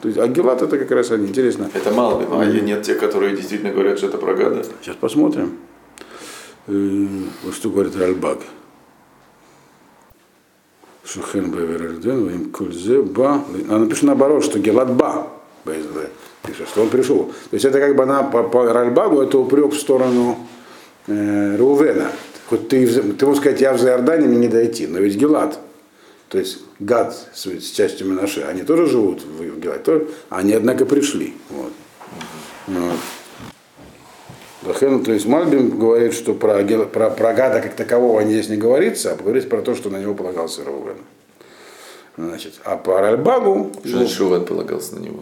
то 0.01 0.07
есть, 0.07 0.17
а 0.17 0.27
Гелат 0.27 0.61
это 0.61 0.77
как 0.77 0.89
раз 0.91 1.11
они, 1.11 1.27
интересно. 1.27 1.69
Это 1.73 1.91
Малбим, 1.91 2.27
а 2.31 2.45
нет 2.45 2.83
тех, 2.83 2.97
которые 2.97 3.35
действительно 3.35 3.73
говорят, 3.73 3.97
что 3.97 4.07
это 4.07 4.17
про 4.17 4.33
гада. 4.35 4.63
Сейчас 4.81 4.95
посмотрим. 4.95 5.57
Э, 6.67 7.05
Вот 7.43 7.53
что 7.53 7.69
говорит 7.69 7.95
Ральбаг. 7.97 8.39
Шухен 11.05 11.51
Беверерден, 11.51 12.29
им 12.29 12.51
Кульзе 12.51 13.01
Ба. 13.01 13.43
Она 13.69 13.79
напишет 13.79 14.03
наоборот, 14.03 14.43
что 14.43 14.59
Гелат 14.59 14.91
Ба. 14.93 15.27
Пишет, 15.63 16.67
что 16.69 16.83
он 16.83 16.89
пришел. 16.89 17.25
То 17.49 17.53
есть 17.53 17.65
это 17.65 17.79
как 17.79 17.95
бы 17.95 18.03
она 18.03 18.23
по, 18.23 18.43
по 18.43 18.71
Ральбагу 18.71 19.21
это 19.21 19.39
упрек 19.39 19.73
в 19.73 19.79
сторону 19.79 20.37
э, 21.07 21.55
Рувена. 21.57 22.11
Хоть 22.47 22.67
ты, 22.67 22.87
ты 22.87 23.25
можешь 23.25 23.41
сказать, 23.41 23.61
я 23.61 23.73
в 23.73 23.83
Иордане, 23.83 24.27
мне 24.27 24.37
не 24.37 24.47
дойти, 24.47 24.85
но 24.85 24.99
ведь 24.99 25.15
Гелат, 25.15 25.59
то 26.29 26.37
есть 26.37 26.59
Гад 26.79 27.15
с, 27.33 27.47
с 27.47 27.71
частью 27.71 28.07
Минаше, 28.07 28.41
они 28.41 28.61
тоже 28.61 28.85
живут 28.85 29.23
в, 29.23 29.41
в 29.41 29.59
Гелате, 29.59 30.07
они, 30.29 30.53
однако, 30.53 30.85
пришли. 30.85 31.33
Вот. 31.49 31.71
Вот. 32.67 32.97
Лахен, 34.65 35.03
то 35.03 35.11
есть 35.11 35.25
Мальбим 35.25 35.77
говорит, 35.77 36.13
что 36.13 36.33
про, 36.33 36.63
про, 36.63 37.09
про 37.09 37.33
Гада 37.33 37.61
как 37.61 37.75
такового 37.75 38.23
здесь 38.23 38.49
не 38.49 38.57
говорится, 38.57 39.11
а 39.13 39.15
говорится 39.15 39.49
про 39.49 39.61
то, 39.61 39.75
что 39.75 39.89
на 39.89 39.97
него 39.97 40.13
полагался 40.13 40.63
Рувен. 40.63 40.97
Значит, 42.17 42.53
а 42.63 42.77
по 42.77 42.99
Ральбагу, 42.99 43.71
Что 43.83 43.97
значит 43.97 44.19
Рувен 44.19 44.45
полагался 44.45 44.95
на 44.95 44.99
него? 44.99 45.19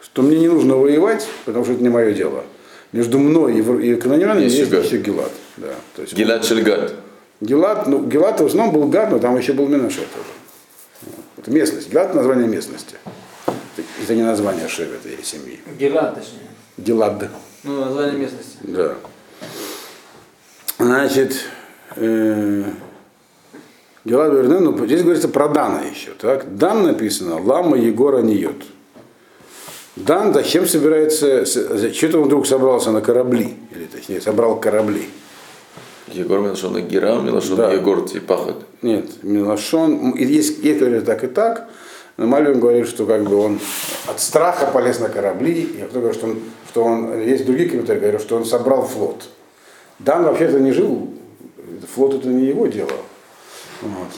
что 0.00 0.22
мне 0.22 0.38
не 0.38 0.48
нужно 0.48 0.76
воевать, 0.76 1.26
потому 1.44 1.64
что 1.64 1.74
это 1.74 1.82
не 1.82 1.88
мое 1.88 2.12
дело. 2.12 2.44
Между 2.92 3.18
мной 3.18 3.56
и, 3.58 3.90
и 3.92 3.96
канонянами 3.96 4.44
Есть 4.44 4.56
есть, 4.58 4.72
еще 4.72 4.98
Гелат. 4.98 5.32
Да, 5.56 5.74
то 5.96 6.02
есть 6.02 6.14
Гилад 6.14 6.44
Шельгад. 6.44 6.94
Гелат, 7.40 7.86
ну, 7.86 8.02
Гелат 8.06 8.40
в 8.40 8.46
основном 8.46 8.72
был 8.74 8.88
Гад, 8.88 9.10
но 9.10 9.18
там 9.18 9.36
еще 9.36 9.52
был 9.52 9.66
Минаше 9.66 9.98
тоже. 10.00 11.12
Это 11.36 11.50
местность. 11.50 11.90
Гелат 11.92 12.14
название 12.14 12.46
местности. 12.48 12.94
Это- 13.46 13.86
Это 14.04 14.14
не 14.14 14.22
название 14.22 14.68
Шевета 14.68 15.08
или 15.08 15.20
семьи. 15.22 15.58
Гелат, 15.78 16.14
точнее. 16.14 16.48
Гелад. 16.78 17.28
Ну, 17.66 17.80
название 17.80 18.18
местности. 18.20 18.58
Да. 18.62 18.94
Значит, 20.78 21.34
э, 21.96 22.64
Гелад 24.04 24.32
Вернен, 24.32 24.64
ну, 24.64 24.86
здесь 24.86 25.02
говорится 25.02 25.28
про 25.28 25.48
Дана 25.48 25.82
еще. 25.82 26.12
Так? 26.12 26.56
Дан 26.56 26.84
написано, 26.84 27.42
Лама 27.42 27.76
Егора 27.76 28.22
Ниот. 28.22 28.62
Дан 29.96 30.32
зачем 30.32 30.66
собирается, 30.66 31.44
что-то 31.44 32.20
он 32.20 32.26
вдруг 32.26 32.46
собрался 32.46 32.92
на 32.92 33.00
корабли, 33.00 33.56
или 33.74 33.86
точнее, 33.86 34.20
собрал 34.20 34.60
корабли. 34.60 35.08
Егор 36.12 36.38
Милашон 36.40 36.76
и 36.78 36.82
Гера, 36.82 37.18
Милашон 37.20 37.56
Да. 37.56 37.72
Егор 37.72 38.06
Типахат. 38.06 38.56
Нет, 38.82 39.24
Милашон, 39.24 40.10
и 40.12 40.24
есть, 40.24 40.62
есть 40.62 41.04
так 41.04 41.24
и 41.24 41.26
так, 41.26 41.68
но 42.16 42.26
Мальвин 42.26 42.60
говорит, 42.60 42.88
что 42.88 43.04
как 43.04 43.24
бы 43.24 43.36
он 43.36 43.60
от 44.06 44.20
страха 44.20 44.66
полез 44.66 45.00
на 45.00 45.08
корабли, 45.08 45.62
и 45.62 45.82
кто 45.82 46.00
говорит, 46.00 46.18
что 46.18 46.28
он, 46.28 46.40
что 46.70 46.84
он, 46.84 47.20
есть 47.20 47.44
другие 47.44 47.68
комментарии, 47.68 48.00
говорят, 48.00 48.22
что 48.22 48.36
он 48.36 48.44
собрал 48.44 48.86
флот. 48.86 49.28
Дан 49.98 50.24
вообще-то 50.24 50.58
не 50.60 50.72
жил, 50.72 51.10
флот 51.94 52.14
это 52.14 52.28
не 52.28 52.46
его 52.46 52.66
дело. 52.66 52.90
Вот. 53.82 54.08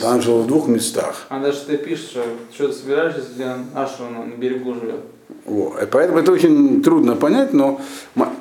Дан 0.00 0.20
жил 0.20 0.42
в 0.42 0.46
двух 0.46 0.68
местах. 0.68 1.26
А 1.28 1.40
даже 1.40 1.60
ты 1.60 1.76
пишешь, 1.76 2.10
что 2.10 2.24
что 2.52 2.68
ты 2.68 2.74
собираешься, 2.74 3.20
если 3.20 3.44
Ашу 3.74 4.04
на, 4.04 4.36
берегу 4.36 4.74
живет. 4.74 5.00
Во. 5.44 5.76
И 5.80 5.86
поэтому 5.86 6.18
это 6.18 6.32
очень 6.32 6.82
трудно 6.82 7.16
понять, 7.16 7.52
но 7.52 7.80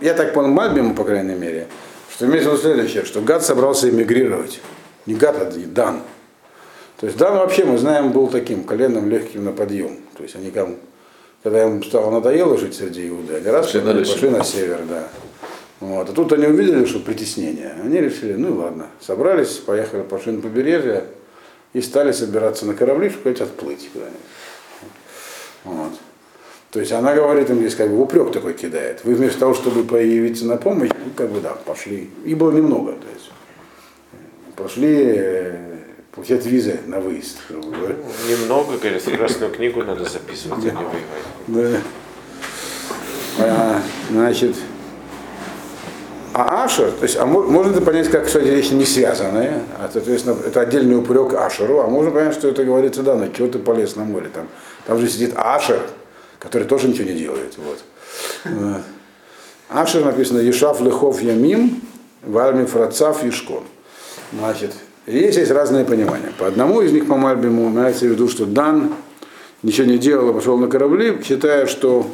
я 0.01 0.13
так 0.13 0.33
понял 0.33 0.49
Мальбиму, 0.49 0.95
по 0.95 1.03
крайней 1.03 1.35
мере, 1.35 1.67
что 2.11 2.25
имеется 2.25 2.49
в 2.49 2.53
виду 2.53 2.61
следующее, 2.61 3.05
что 3.05 3.21
Гад 3.21 3.43
собрался 3.43 3.89
эмигрировать. 3.89 4.61
Не 5.05 5.15
Гад, 5.15 5.35
а 5.39 5.51
Дан. 5.67 6.01
То 6.97 7.07
есть 7.07 7.17
Дан 7.17 7.35
вообще, 7.35 7.65
мы 7.65 7.77
знаем, 7.77 8.11
был 8.11 8.27
таким 8.27 8.63
коленом 8.63 9.09
легким 9.09 9.43
на 9.43 9.51
подъем. 9.51 9.97
То 10.15 10.23
есть 10.23 10.35
они 10.35 10.49
там, 10.49 10.75
когда 11.43 11.65
им 11.65 11.83
стало 11.83 12.09
надоело 12.09 12.57
жить 12.57 12.75
среди 12.75 13.09
Иуды, 13.09 13.35
они 13.35 13.47
раз 13.47 13.67
Пошли 13.67 13.81
пошли, 13.81 14.29
на 14.29 14.43
север, 14.43 14.81
да. 14.87 15.07
Вот. 15.81 16.09
А 16.09 16.13
тут 16.13 16.31
они 16.31 16.47
увидели, 16.47 16.85
что 16.85 16.99
притеснение. 16.99 17.75
Они 17.83 17.99
решили, 17.99 18.33
ну 18.33 18.55
ладно, 18.55 18.87
собрались, 19.01 19.57
поехали, 19.57 20.03
пошли 20.03 20.31
на 20.31 20.41
побережье 20.41 21.05
и 21.73 21.81
стали 21.81 22.13
собираться 22.13 22.65
на 22.65 22.73
корабли, 22.73 23.09
чтобы 23.09 23.31
хоть 23.31 23.41
отплыть 23.41 23.89
куда-нибудь. 23.91 24.19
Вот. 25.65 25.91
То 26.71 26.79
есть 26.79 26.91
она 26.91 27.13
говорит 27.13 27.49
им 27.49 27.59
здесь 27.59 27.75
как 27.75 27.89
бы 27.89 28.01
упрек 28.01 28.31
такой 28.31 28.53
кидает. 28.53 29.01
Вы 29.03 29.15
вместо 29.15 29.39
того, 29.39 29.53
чтобы 29.53 29.83
появиться 29.83 30.45
на 30.45 30.57
помощь, 30.57 30.89
ну, 30.89 31.11
как 31.15 31.29
бы 31.29 31.41
да, 31.41 31.53
пошли. 31.65 32.09
И 32.25 32.35
было 32.35 32.51
немного. 32.51 32.93
То 32.93 33.07
есть 33.13 33.31
пошли 34.55 35.03
э, 35.05 35.74
получать 36.15 36.45
визы 36.45 36.79
на 36.87 36.99
выезд. 36.99 37.37
говоря. 37.49 37.95
Немного, 38.29 38.77
говорится, 38.77 39.11
красную 39.11 39.51
книгу 39.51 39.83
надо 39.83 40.05
записывать, 40.05 40.65
а 40.65 40.69
не 40.69 40.71
воевать. 40.71 41.03
Да. 41.47 41.81
А, 43.37 43.81
значит, 44.09 44.55
а 46.33 46.63
Ашер, 46.65 46.91
то 46.91 47.03
есть, 47.03 47.17
а 47.17 47.25
мо- 47.25 47.43
можно 47.43 47.71
это 47.71 47.81
понять, 47.81 48.09
как 48.09 48.27
эти 48.27 48.47
вещи 48.47 48.73
не 48.73 48.85
связанные, 48.85 49.61
а, 49.77 49.89
соответственно, 49.91 50.37
это 50.45 50.61
отдельный 50.61 50.97
упрек 50.97 51.33
Ашеру, 51.33 51.79
а 51.79 51.87
можно 51.87 52.11
понять, 52.11 52.33
что 52.33 52.47
это 52.47 52.63
говорится, 52.63 53.03
да, 53.03 53.15
ну 53.15 53.29
чего 53.31 53.47
ты 53.49 53.59
полез 53.59 53.95
на 53.95 54.05
море, 54.05 54.29
там, 54.33 54.47
там 54.85 54.99
же 54.99 55.09
сидит 55.09 55.33
Ашер, 55.35 55.81
который 56.39 56.65
тоже 56.65 56.87
ничего 56.87 57.09
не 57.09 57.15
делает, 57.15 57.53
вот. 57.57 57.83
Вот. 58.45 58.81
Ашер 59.69 60.05
написано 60.05 60.39
Ешав 60.39 60.79
Лехов 60.79 61.21
Ямим, 61.21 61.81
Вальми 62.21 62.65
Фрацав 62.65 63.23
Ешкон. 63.23 63.63
Значит, 64.31 64.73
здесь 65.07 65.37
есть 65.37 65.51
разные 65.51 65.85
понимания. 65.85 66.31
По 66.37 66.47
одному 66.47 66.81
из 66.81 66.91
них 66.91 67.07
по 67.07 67.15
Мальбиму 67.15 67.69
имеется 67.69 68.05
в 68.05 68.09
виду, 68.09 68.27
что 68.27 68.45
Дан 68.45 68.93
ничего 69.63 69.87
не 69.87 69.97
делал, 69.97 70.29
а 70.29 70.33
пошел 70.33 70.57
на 70.57 70.67
корабли, 70.67 71.17
считая, 71.23 71.65
что 71.65 72.07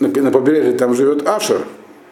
на, 0.00 0.08
на 0.08 0.30
побережье 0.30 0.72
там 0.72 0.94
живет 0.94 1.26
Ашер, 1.26 1.66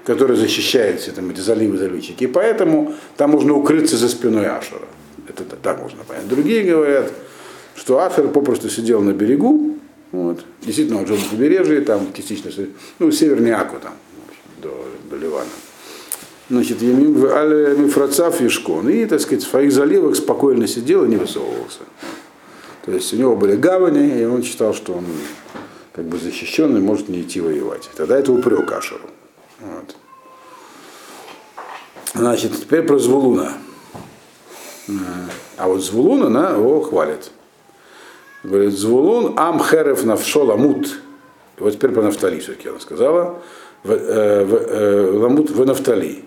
который 0.05 0.37
защищает 0.37 1.01
все 1.01 1.13
там 1.13 1.31
эти 1.31 1.41
заливы 1.41 1.79
заливчики, 1.79 2.25
и 2.25 2.27
поэтому 2.27 2.95
там 3.17 3.31
можно 3.31 3.55
укрыться 3.55 3.97
за 3.97 4.09
спиной 4.09 4.47
Ашера. 4.47 4.87
Это 5.29 5.45
так 5.45 5.81
можно 5.81 6.03
понять. 6.05 6.29
Другие 6.29 6.65
говорят, 6.65 7.13
что 7.77 8.01
Ашер 8.01 8.29
попросту 8.29 8.69
сидел 8.69 9.01
на 9.01 9.13
берегу, 9.13 9.77
вот. 10.13 10.45
действительно 10.63 10.99
он 11.01 11.07
жил 11.07 11.17
на 11.17 11.25
побережье, 11.31 11.81
там 11.83 12.13
частично, 12.13 12.51
ну, 12.99 13.13
северный 13.13 13.53
Аку 13.53 13.77
там, 13.81 13.95
до, 14.61 14.87
до 15.09 15.17
Ливана. 15.17 15.49
Значит, 16.51 16.83
Емим 16.83 17.15
в 17.15 17.27
Але 17.27 17.75
Мифрацав 17.77 18.41
Ешкон. 18.41 18.89
И, 18.89 19.07
так 19.07 19.21
сказать, 19.21 19.45
в 19.45 19.49
своих 19.49 19.73
заливах 19.73 20.17
спокойно 20.17 20.67
сидел 20.67 21.05
и 21.05 21.09
не 21.09 21.17
высовывался. 21.17 21.81
То 22.85 22.93
есть 22.93 23.15
у 23.15 23.17
него 23.17 23.37
были 23.37 23.55
гавани, 23.55 24.21
и 24.21 24.25
он 24.25 24.43
считал, 24.43 24.75
что 24.75 24.95
он 24.95 25.05
как 25.93 26.07
бы 26.07 26.19
защищен 26.19 26.77
и 26.77 26.81
может 26.81 27.09
не 27.09 27.21
идти 27.21 27.41
воевать. 27.41 27.89
Тогда 27.97 28.19
это 28.19 28.33
упрек 28.33 28.73
Ашеру. 28.73 29.09
Вот. 29.61 29.95
Значит, 32.15 32.53
теперь 32.61 32.83
про 32.83 32.99
Звулуна. 32.99 33.53
А 35.57 35.69
вот 35.69 35.85
Звулуна 35.85 36.29
на, 36.29 36.51
его 36.51 36.81
хвалит. 36.81 37.31
Говорит, 38.43 38.73
Звулун 38.73 39.35
ам 39.37 39.63
херев 39.63 40.05
навшол 40.05 40.51
амут. 40.51 40.99
Вот 41.59 41.75
теперь 41.75 41.93
про 41.93 42.03
Нафтали 42.03 42.41
все-таки 42.41 42.71
она 42.71 42.81
сказала. 42.81 43.41
В, 43.85 43.93
э, 43.93 44.45
в, 44.45 44.55
э, 44.55 45.11
ламут 45.13 45.51
в 45.51 45.65
Нафтали. 45.65 46.25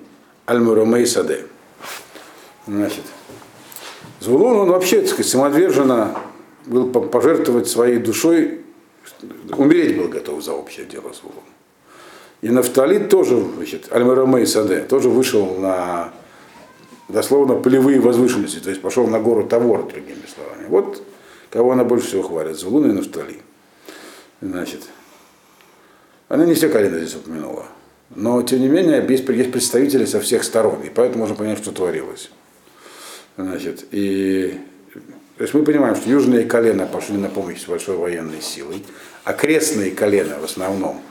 Аль-Муромей 0.48 1.06
Саде. 1.06 1.46
Значит, 2.68 3.04
Звулун, 4.20 4.58
он 4.58 4.70
вообще, 4.70 5.02
так 5.02 5.10
сказать, 5.10 5.32
самоотверженно 5.32 6.18
был 6.66 6.90
по- 6.92 7.02
пожертвовать 7.02 7.68
своей 7.68 7.98
душой, 7.98 8.62
умереть 9.58 9.98
был 9.98 10.08
готов 10.08 10.44
за 10.44 10.54
общее 10.54 10.86
дело 10.86 11.12
Звулун. 11.14 11.44
И 12.42 12.50
Нафтали 12.50 13.00
тоже, 13.00 13.44
значит, 13.56 13.92
Аль-Муромей 13.92 14.46
Саде, 14.48 14.82
тоже 14.82 15.10
вышел 15.10 15.56
на 15.56 16.14
дословно 17.10 17.56
полевые 17.56 18.00
возвышенности, 18.00 18.60
то 18.60 18.70
есть 18.70 18.82
пошел 18.82 19.08
на 19.08 19.20
гору 19.20 19.46
Тавор, 19.46 19.88
другими 19.88 20.24
словами. 20.34 20.68
Вот 20.68 21.02
кого 21.50 21.74
она 21.74 21.84
больше 21.84 22.08
всего 22.08 22.24
хвалит, 22.24 22.58
Звулун 22.58 22.90
и 22.90 22.94
Нафтали. 22.94 23.42
Значит, 24.42 24.82
она 26.28 26.46
не 26.46 26.54
все 26.54 26.70
колено 26.70 26.98
здесь 27.00 27.16
упомянула. 27.16 27.66
Но, 28.15 28.41
тем 28.43 28.60
не 28.60 28.67
менее, 28.67 29.06
есть, 29.08 29.28
есть 29.28 29.52
представители 29.52 30.06
со 30.06 30.19
всех 30.19 30.43
сторон, 30.43 30.82
и 30.82 30.89
поэтому 30.89 31.19
можно 31.19 31.36
понять, 31.36 31.58
что 31.58 31.71
творилось. 31.71 32.30
Значит, 33.38 33.86
и 33.91 34.60
то 35.38 35.41
есть 35.41 35.54
мы 35.56 35.63
понимаем, 35.63 35.95
что 35.95 36.10
южные 36.10 36.45
колена 36.45 36.86
пошли 36.86 37.17
на 37.17 37.28
помощь 37.28 37.62
с 37.62 37.65
большой 37.65 37.97
военной 37.97 38.41
силой, 38.41 38.84
окрестные 39.23 39.91
колена 39.91 40.38
в 40.39 40.43
основном 40.43 41.02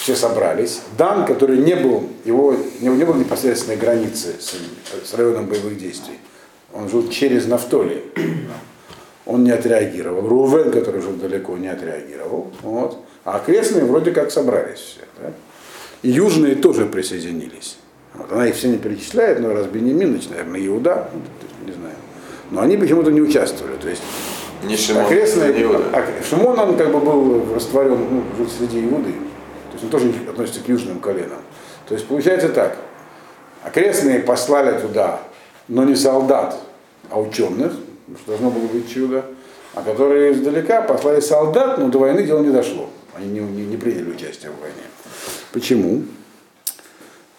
все 0.00 0.16
собрались. 0.16 0.80
Дан, 0.96 1.26
который 1.26 1.58
не 1.58 1.74
был, 1.76 2.08
его, 2.24 2.56
него 2.80 2.94
не 2.94 3.04
было 3.04 3.16
непосредственной 3.16 3.76
границы 3.76 4.34
с, 4.40 4.54
с 5.08 5.14
районом 5.14 5.46
боевых 5.46 5.78
действий, 5.78 6.18
он 6.72 6.88
жил 6.88 7.08
через 7.10 7.46
Нафтоли, 7.46 8.02
он 9.26 9.44
не 9.44 9.50
отреагировал. 9.50 10.26
Рувен, 10.26 10.70
который 10.70 11.02
жил 11.02 11.12
далеко, 11.12 11.58
не 11.58 11.68
отреагировал. 11.68 12.50
Вот. 12.62 13.04
А 13.24 13.36
окрестные 13.36 13.84
вроде 13.84 14.12
как 14.12 14.30
собрались 14.30 14.78
все. 14.78 15.00
да. 15.20 15.32
И 16.02 16.10
южные 16.10 16.54
тоже 16.54 16.86
присоединились. 16.86 17.78
Вот. 18.14 18.32
Она 18.32 18.46
их 18.46 18.54
все 18.54 18.68
не 18.68 18.78
перечисляет, 18.78 19.40
но 19.40 19.52
раз 19.52 19.66
Бенемин, 19.66 20.10
значит, 20.10 20.30
наверное, 20.30 20.66
Иуда, 20.66 21.08
не 21.66 21.72
знаю. 21.72 21.94
Но 22.50 22.60
они 22.60 22.76
почему-то 22.76 23.10
не 23.10 23.20
участвовали. 23.20 23.76
То 23.76 23.88
есть 23.88 24.02
Не 24.64 24.76
Шимон, 24.76 25.04
окрестные, 25.04 25.52
не 25.52 25.62
Иуда. 25.62 25.82
Шимон, 26.28 26.58
он 26.58 26.76
как 26.76 26.92
бы 26.92 27.00
был 27.00 27.54
растворен 27.54 27.98
ну, 28.38 28.46
среди 28.46 28.84
Иуды. 28.84 29.12
То 29.12 29.72
есть 29.72 29.84
он 29.84 29.90
тоже 29.90 30.12
относится 30.30 30.60
к 30.60 30.68
южным 30.68 31.00
коленам. 31.00 31.38
То 31.88 31.94
есть 31.94 32.06
получается 32.06 32.48
так. 32.48 32.76
Окрестные 33.64 34.20
послали 34.20 34.78
туда, 34.80 35.20
но 35.68 35.84
не 35.84 35.96
солдат, 35.96 36.56
а 37.10 37.20
ученых, 37.20 37.72
что 38.16 38.26
должно 38.28 38.50
было 38.50 38.66
быть 38.66 38.92
чудо, 38.92 39.24
а 39.74 39.82
которые 39.82 40.32
издалека 40.32 40.82
послали 40.82 41.20
солдат, 41.20 41.78
но 41.78 41.88
до 41.88 41.98
войны 41.98 42.22
дело 42.24 42.40
не 42.40 42.50
дошло. 42.50 42.88
Они 43.14 43.28
не, 43.28 43.40
не- 43.40 43.66
не 43.66 43.76
приняли 43.76 44.10
участие 44.10 44.50
в 44.52 44.60
войне. 44.60 44.76
Почему? 45.56 46.04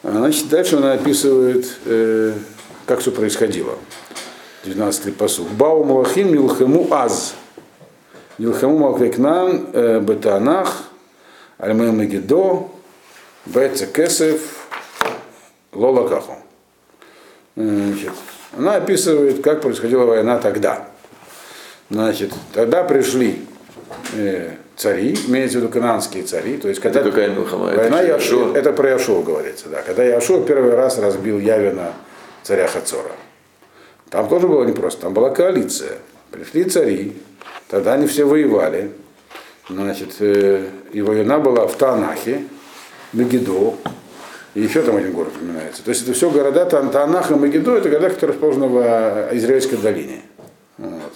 Значит, 0.02 0.50
дальше 0.50 0.78
она 0.78 0.94
описывает, 0.94 1.72
э, 1.86 2.34
как 2.88 3.02
все 3.02 3.12
происходило. 3.12 3.78
12-й 4.66 5.12
посуд. 5.12 5.48
Бау 5.50 5.84
Малахим 5.84 6.34
Милхему 6.34 6.92
Аз. 6.92 7.36
Милхему 8.40 8.80
Малквекнан 8.80 9.68
э, 9.72 10.00
Бетанах, 10.00 10.86
Альме 11.60 11.92
Мегидо, 11.92 12.68
Беце 13.46 13.86
Кесев, 13.86 14.66
Лола 15.72 16.08
Каху. 16.08 16.38
Значит, 17.56 18.14
она 18.58 18.78
описывает, 18.78 19.44
как 19.44 19.62
происходила 19.62 20.06
война 20.06 20.40
тогда. 20.40 20.88
Значит, 21.92 22.34
тогда 22.52 22.84
пришли 22.84 23.46
э, 24.14 24.56
цари, 24.78 25.18
имеется 25.28 25.58
в 25.58 25.62
виду 25.62 25.74
кананские 25.74 26.24
цари, 26.24 26.58
то 26.58 26.70
есть 26.70 26.80
когда 26.80 27.02
Это 27.02 27.10
какая 27.10 27.30
Милхама? 27.30 27.70
Это 27.72 27.80
война 27.82 28.02
Яшуа, 28.02 28.44
Яшуа? 28.46 28.58
это 28.58 28.74
про 28.74 28.90
Яшуа 28.92 29.24
говорится, 29.24 29.68
да. 29.70 29.82
Когда 29.82 30.04
Яшуа 30.04 30.46
первый 30.46 30.76
раз 30.76 30.98
разбил 31.00 31.40
Явина 31.40 31.94
царя 32.44 32.68
Хацора. 32.68 33.12
Там 34.10 34.30
тоже 34.30 34.48
было 34.48 34.64
непросто, 34.64 35.02
там 35.02 35.14
была 35.14 35.32
коалиция. 35.32 35.98
Пришли 36.32 36.64
цари, 36.66 37.18
тогда 37.68 37.94
они 37.94 38.08
все 38.08 38.24
воевали. 38.26 38.92
Значит, 39.70 40.16
э, 40.20 40.66
и 40.94 41.02
война 41.02 41.40
была 41.40 41.68
в 41.68 41.76
Танахе, 41.76 42.44
Мегидо, 43.12 43.76
и 44.54 44.62
еще 44.62 44.82
там 44.82 44.96
один 44.96 45.12
город 45.12 45.34
упоминается. 45.36 45.84
То 45.84 45.90
есть 45.90 46.04
это 46.04 46.14
все 46.14 46.30
города 46.30 46.66
Тан- 46.66 46.90
Танах 46.90 47.32
и 47.32 47.34
Мегидо, 47.34 47.76
это 47.76 47.90
города, 47.90 48.10
которые 48.12 48.36
расположены 48.36 48.68
в 48.68 48.78
э, 48.78 49.30
Израильской 49.34 49.78
долине. 49.78 50.22
Вот. 50.78 51.12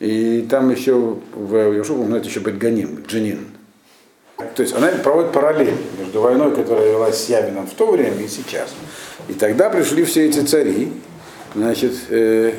И 0.00 0.46
там 0.48 0.70
еще 0.70 1.16
в 1.34 1.72
Яшуа 1.72 1.96
упоминается 1.96 2.30
еще 2.30 2.40
Бетганим, 2.40 3.04
Джанин. 3.06 3.46
То 4.54 4.62
есть 4.62 4.74
она 4.74 4.88
проводит 5.02 5.32
параллель 5.32 5.74
между 5.98 6.20
войной, 6.20 6.54
которая 6.54 6.92
велась 6.92 7.24
с 7.24 7.28
Явином 7.28 7.66
в 7.66 7.74
то 7.74 7.90
время 7.90 8.22
и 8.22 8.28
сейчас. 8.28 8.72
И 9.28 9.32
тогда 9.32 9.68
пришли 9.68 10.04
все 10.04 10.26
эти 10.26 10.40
цари, 10.40 10.92
значит, 11.54 11.94
э, 12.10 12.52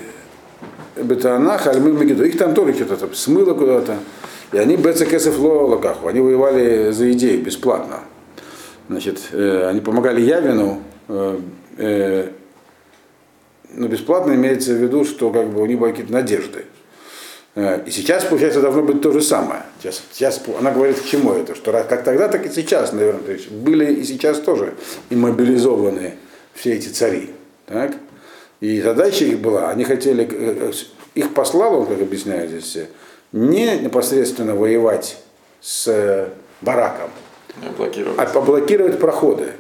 Бетанах, 0.97 1.67
Альмы, 1.67 1.93
Мегидо. 1.93 2.25
Их 2.25 2.37
там 2.37 2.53
тоже 2.53 2.73
что-то 2.73 3.15
смыло 3.15 3.53
куда-то. 3.53 3.97
И 4.51 4.57
они 4.57 4.75
Бецекесов 4.75 5.37
Локаху, 5.39 6.07
они 6.07 6.19
воевали 6.19 6.91
за 6.91 7.11
идею 7.13 7.41
бесплатно. 7.41 8.01
Значит, 8.89 9.29
э, 9.31 9.67
они 9.69 9.79
помогали 9.79 10.19
Явину, 10.19 10.81
э, 11.07 11.39
э, 11.77 12.29
но 13.73 13.87
бесплатно 13.87 14.33
имеется 14.33 14.73
в 14.73 14.77
виду, 14.77 15.05
что 15.05 15.29
как 15.31 15.49
бы 15.49 15.61
у 15.61 15.65
них 15.65 15.79
были 15.79 15.91
какие-то 15.91 16.11
надежды. 16.11 16.65
Э, 17.55 17.81
И 17.85 17.91
сейчас, 17.91 18.25
получается, 18.25 18.61
должно 18.61 18.83
быть 18.83 19.01
то 19.01 19.11
же 19.11 19.21
самое. 19.21 19.63
Сейчас, 19.79 20.01
сейчас 20.11 20.41
она 20.59 20.71
говорит, 20.71 20.99
к 20.99 21.05
чему 21.05 21.33
это, 21.33 21.55
что 21.55 21.71
как 21.71 22.03
тогда, 22.03 22.27
так 22.27 22.45
и 22.45 22.49
сейчас, 22.49 22.93
наверное, 22.93 23.21
то 23.23 23.31
есть 23.31 23.49
были 23.49 23.93
и 23.93 24.03
сейчас 24.03 24.39
тоже 24.39 24.73
иммобилизованы 25.09 26.15
все 26.53 26.73
эти 26.73 26.87
цари. 26.89 27.31
Так? 27.65 27.93
И 28.59 28.81
задача 28.81 29.25
их 29.25 29.39
была, 29.39 29.69
они 29.69 29.83
хотели, 29.83 30.23
э, 30.25 30.69
э, 30.69 30.71
их 31.15 31.33
послал, 31.33 31.81
он, 31.81 31.85
как 31.87 32.01
объясняют 32.01 32.51
здесь 32.51 32.63
все, 32.65 32.87
не 33.31 33.77
непосредственно 33.79 34.55
воевать 34.55 35.17
с 35.61 36.29
бараком, 36.61 37.09
Блокировать. 37.77 38.17
а 38.19 38.25
поблокировать 38.25 38.99
проходы. 38.99 39.53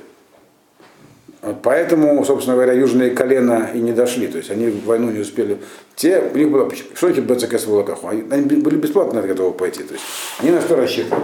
Вот 1.41 1.61
Поэтому, 1.63 2.23
собственно 2.25 2.55
говоря, 2.55 2.73
южные 2.73 3.11
колена 3.11 3.69
и 3.73 3.79
не 3.79 3.93
дошли, 3.93 4.27
то 4.27 4.37
есть 4.37 4.51
они 4.51 4.67
в 4.67 4.85
войну 4.85 5.09
не 5.09 5.19
успели. 5.19 5.57
Те, 5.95 6.21
у 6.33 6.37
них 6.37 6.49
было, 6.49 6.69
что 6.93 7.07
эти 7.07 7.21
БЦК 7.21 7.57
с 7.57 7.65
Волокаху? 7.65 8.07
Они, 8.07 8.23
они 8.29 8.43
были 8.43 8.75
бесплатно 8.75 9.21
готовы 9.21 9.53
пойти, 9.53 9.83
то 9.83 9.93
есть 9.93 10.05
они 10.39 10.51
на 10.51 10.61
что 10.61 10.75
рассчитывали? 10.75 11.23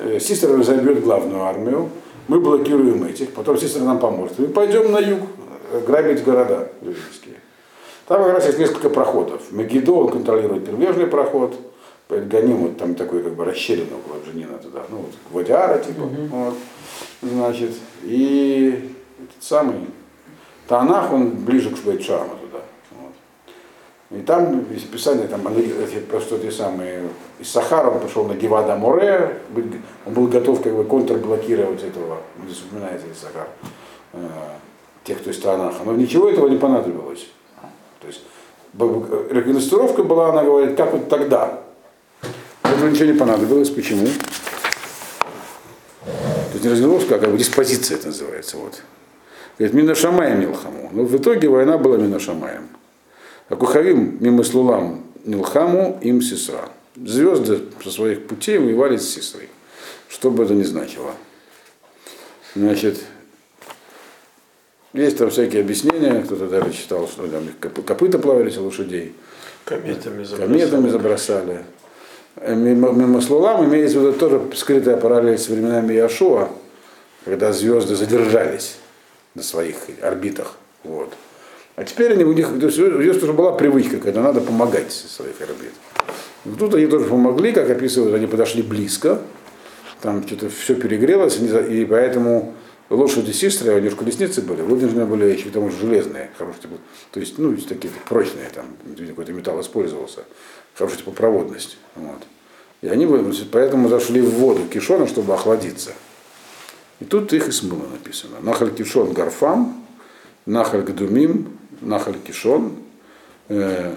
э, 0.00 0.18
Систер 0.20 0.58
разобьет 0.58 1.02
главную 1.02 1.42
армию, 1.42 1.90
мы 2.28 2.40
блокируем 2.40 3.04
этих, 3.04 3.30
потом 3.32 3.58
Систер 3.58 3.82
нам 3.82 3.98
поможет. 3.98 4.38
Мы 4.38 4.48
пойдем 4.48 4.90
на 4.90 4.98
юг 4.98 5.20
э, 5.72 5.80
грабить 5.86 6.24
города 6.24 6.70
еврейские. 6.80 7.36
Там 8.06 8.24
как 8.24 8.32
раз 8.34 8.46
есть 8.46 8.58
несколько 8.58 8.90
проходов. 8.90 9.40
Мегидо, 9.52 9.92
он 9.92 10.10
контролирует 10.10 10.64
прибрежный 10.64 11.06
проход, 11.06 11.54
Ганим, 12.08 12.56
вот 12.56 12.76
там 12.76 12.96
такой 12.96 13.22
как 13.22 13.34
бы 13.34 13.44
расщелина 13.44 13.96
около 13.96 14.20
Джанина 14.26 14.58
туда, 14.58 14.82
ну 14.90 14.96
вот, 14.96 15.12
Вадиара 15.30 15.78
типа, 15.78 16.02
вот, 16.02 16.54
значит, 17.22 17.70
и 18.02 18.94
этот 19.18 19.42
самый 19.42 19.86
Танах, 20.68 21.12
он 21.12 21.30
ближе 21.30 21.70
к 21.70 21.78
Бейтшаму 21.84 22.36
туда. 22.36 22.62
Вот. 22.92 24.18
И 24.18 24.22
там 24.22 24.72
есть 24.72 24.90
писание, 24.90 25.26
там 25.26 25.42
просто 26.08 26.38
те 26.38 26.50
самые, 26.50 27.08
из 27.38 27.50
Сахара 27.50 27.90
он 27.90 28.00
пошел 28.00 28.24
на 28.24 28.34
Гевада 28.34 28.76
Море, 28.76 29.40
он 30.06 30.14
был 30.14 30.28
готов 30.28 30.62
как 30.62 30.74
бы 30.74 30.84
контрблокировать 30.84 31.82
этого, 31.82 32.18
здесь 32.44 32.62
упоминается 32.62 33.08
из 33.08 33.18
Сахар, 33.18 33.48
э, 34.12 34.28
тех, 35.04 35.18
кто 35.20 35.30
из 35.30 35.40
Танаха, 35.40 35.82
но 35.84 35.92
ничего 35.92 36.30
этого 36.30 36.48
не 36.48 36.56
понадобилось. 36.56 37.26
То 38.00 38.06
есть 38.06 38.22
реконструировка 38.78 40.04
была, 40.04 40.30
она 40.30 40.44
говорит, 40.44 40.76
как 40.76 40.92
вот 40.92 41.08
тогда. 41.08 41.60
Этого 42.62 42.88
ничего 42.88 43.06
не 43.06 43.18
понадобилось. 43.18 43.70
Почему? 43.70 44.06
То 46.50 46.54
есть 46.54 46.64
не 46.64 46.70
разгрузка, 46.70 47.14
а 47.14 47.18
как 47.18 47.30
бы 47.30 47.38
диспозиция 47.38 47.96
это 47.96 48.08
называется. 48.08 48.56
Вот. 48.56 48.82
Говорит, 49.58 49.74
Минашамаем 49.74 50.40
Милхаму. 50.40 50.90
Но 50.92 51.04
в 51.04 51.16
итоге 51.16 51.48
война 51.48 51.78
была 51.78 51.96
Минашамаем. 51.96 52.68
А 53.48 53.56
Кухавим 53.56 54.16
мимо 54.20 54.42
Слулам 54.42 55.04
Нилхаму 55.24 55.98
им 56.02 56.20
Сесра. 56.22 56.68
Звезды 56.96 57.60
со 57.84 57.90
своих 57.90 58.26
путей 58.26 58.58
воевали 58.58 58.96
с 58.96 59.08
Сесрой. 59.08 59.48
Что 60.08 60.30
бы 60.30 60.42
это 60.42 60.54
ни 60.54 60.64
значило. 60.64 61.14
Значит, 62.56 63.00
есть 64.92 65.18
там 65.18 65.30
всякие 65.30 65.62
объяснения, 65.62 66.20
кто-то 66.22 66.48
даже 66.48 66.72
читал, 66.72 67.06
что 67.06 67.28
там 67.28 67.48
копыта 67.60 68.18
плавились 68.18 68.58
у 68.58 68.64
лошадей, 68.64 69.14
Кометами 69.64 70.24
кометами 70.24 70.88
забросали. 70.88 71.64
Э, 72.40 72.54
Мимо, 72.54 72.90
мимо 72.90 73.20
Слулам 73.20 73.64
имеется 73.66 73.98
в 73.98 74.02
виду 74.02 74.12
тоже 74.14 74.40
скрытая 74.54 74.96
параллель 74.96 75.38
с 75.38 75.48
временами 75.48 75.92
Яшуа, 75.92 76.48
когда 77.24 77.52
звезды 77.52 77.94
задержались 77.94 78.76
на 79.34 79.42
своих 79.42 79.76
орбитах. 80.00 80.56
Вот. 80.82 81.12
А 81.76 81.84
теперь 81.84 82.12
они, 82.12 82.24
у 82.24 82.32
них 82.32 82.50
у 82.50 82.68
звезд 82.68 83.22
уже 83.22 83.32
была 83.32 83.52
привычка, 83.52 83.98
когда 83.98 84.22
надо 84.22 84.40
помогать 84.40 84.90
со 84.90 85.08
своих 85.08 85.40
орбит. 85.40 85.72
И 86.46 86.50
Тут 86.58 86.74
они 86.74 86.86
тоже 86.86 87.04
помогли, 87.04 87.52
как 87.52 87.68
описывают, 87.68 88.14
они 88.14 88.26
подошли 88.26 88.62
близко, 88.62 89.20
там 90.00 90.26
что-то 90.26 90.48
все 90.48 90.74
перегрелось, 90.74 91.38
и 91.38 91.84
поэтому 91.84 92.54
лошади 92.88 93.32
сестры, 93.32 93.74
у 93.74 93.78
них 93.78 93.96
колесницы 93.96 94.40
были, 94.40 94.62
вынуждены 94.62 95.04
были 95.04 95.26
еще 95.26 95.50
к 95.50 95.52
тому 95.52 95.70
же 95.70 95.76
железные, 95.78 96.30
хорошие, 96.38 96.70
то 97.10 97.20
есть, 97.20 97.38
ну, 97.38 97.54
такие 97.56 97.92
прочные, 98.08 98.48
там, 98.54 98.64
какой-то 99.06 99.32
металл 99.32 99.60
использовался, 99.60 100.24
хорошая 100.74 100.98
типа 100.98 101.10
проводность. 101.12 101.76
Вот. 101.94 102.22
И 102.82 102.88
они 102.88 103.06
поэтому 103.50 103.88
зашли 103.88 104.20
в 104.20 104.30
воду 104.30 104.62
Кишона, 104.66 105.06
чтобы 105.06 105.34
охладиться. 105.34 105.92
И 107.00 107.04
тут 107.04 107.32
их 107.32 107.48
и 107.48 107.52
смыло 107.52 107.86
написано. 107.86 108.36
Нахаль 108.40 108.70
Кишон 108.70 109.12
Гарфам, 109.12 109.84
Нахаль 110.46 110.82
Гдумим, 110.82 111.58
Нахаль 111.80 112.18
Кишон, 112.18 112.74
э, 113.48 113.94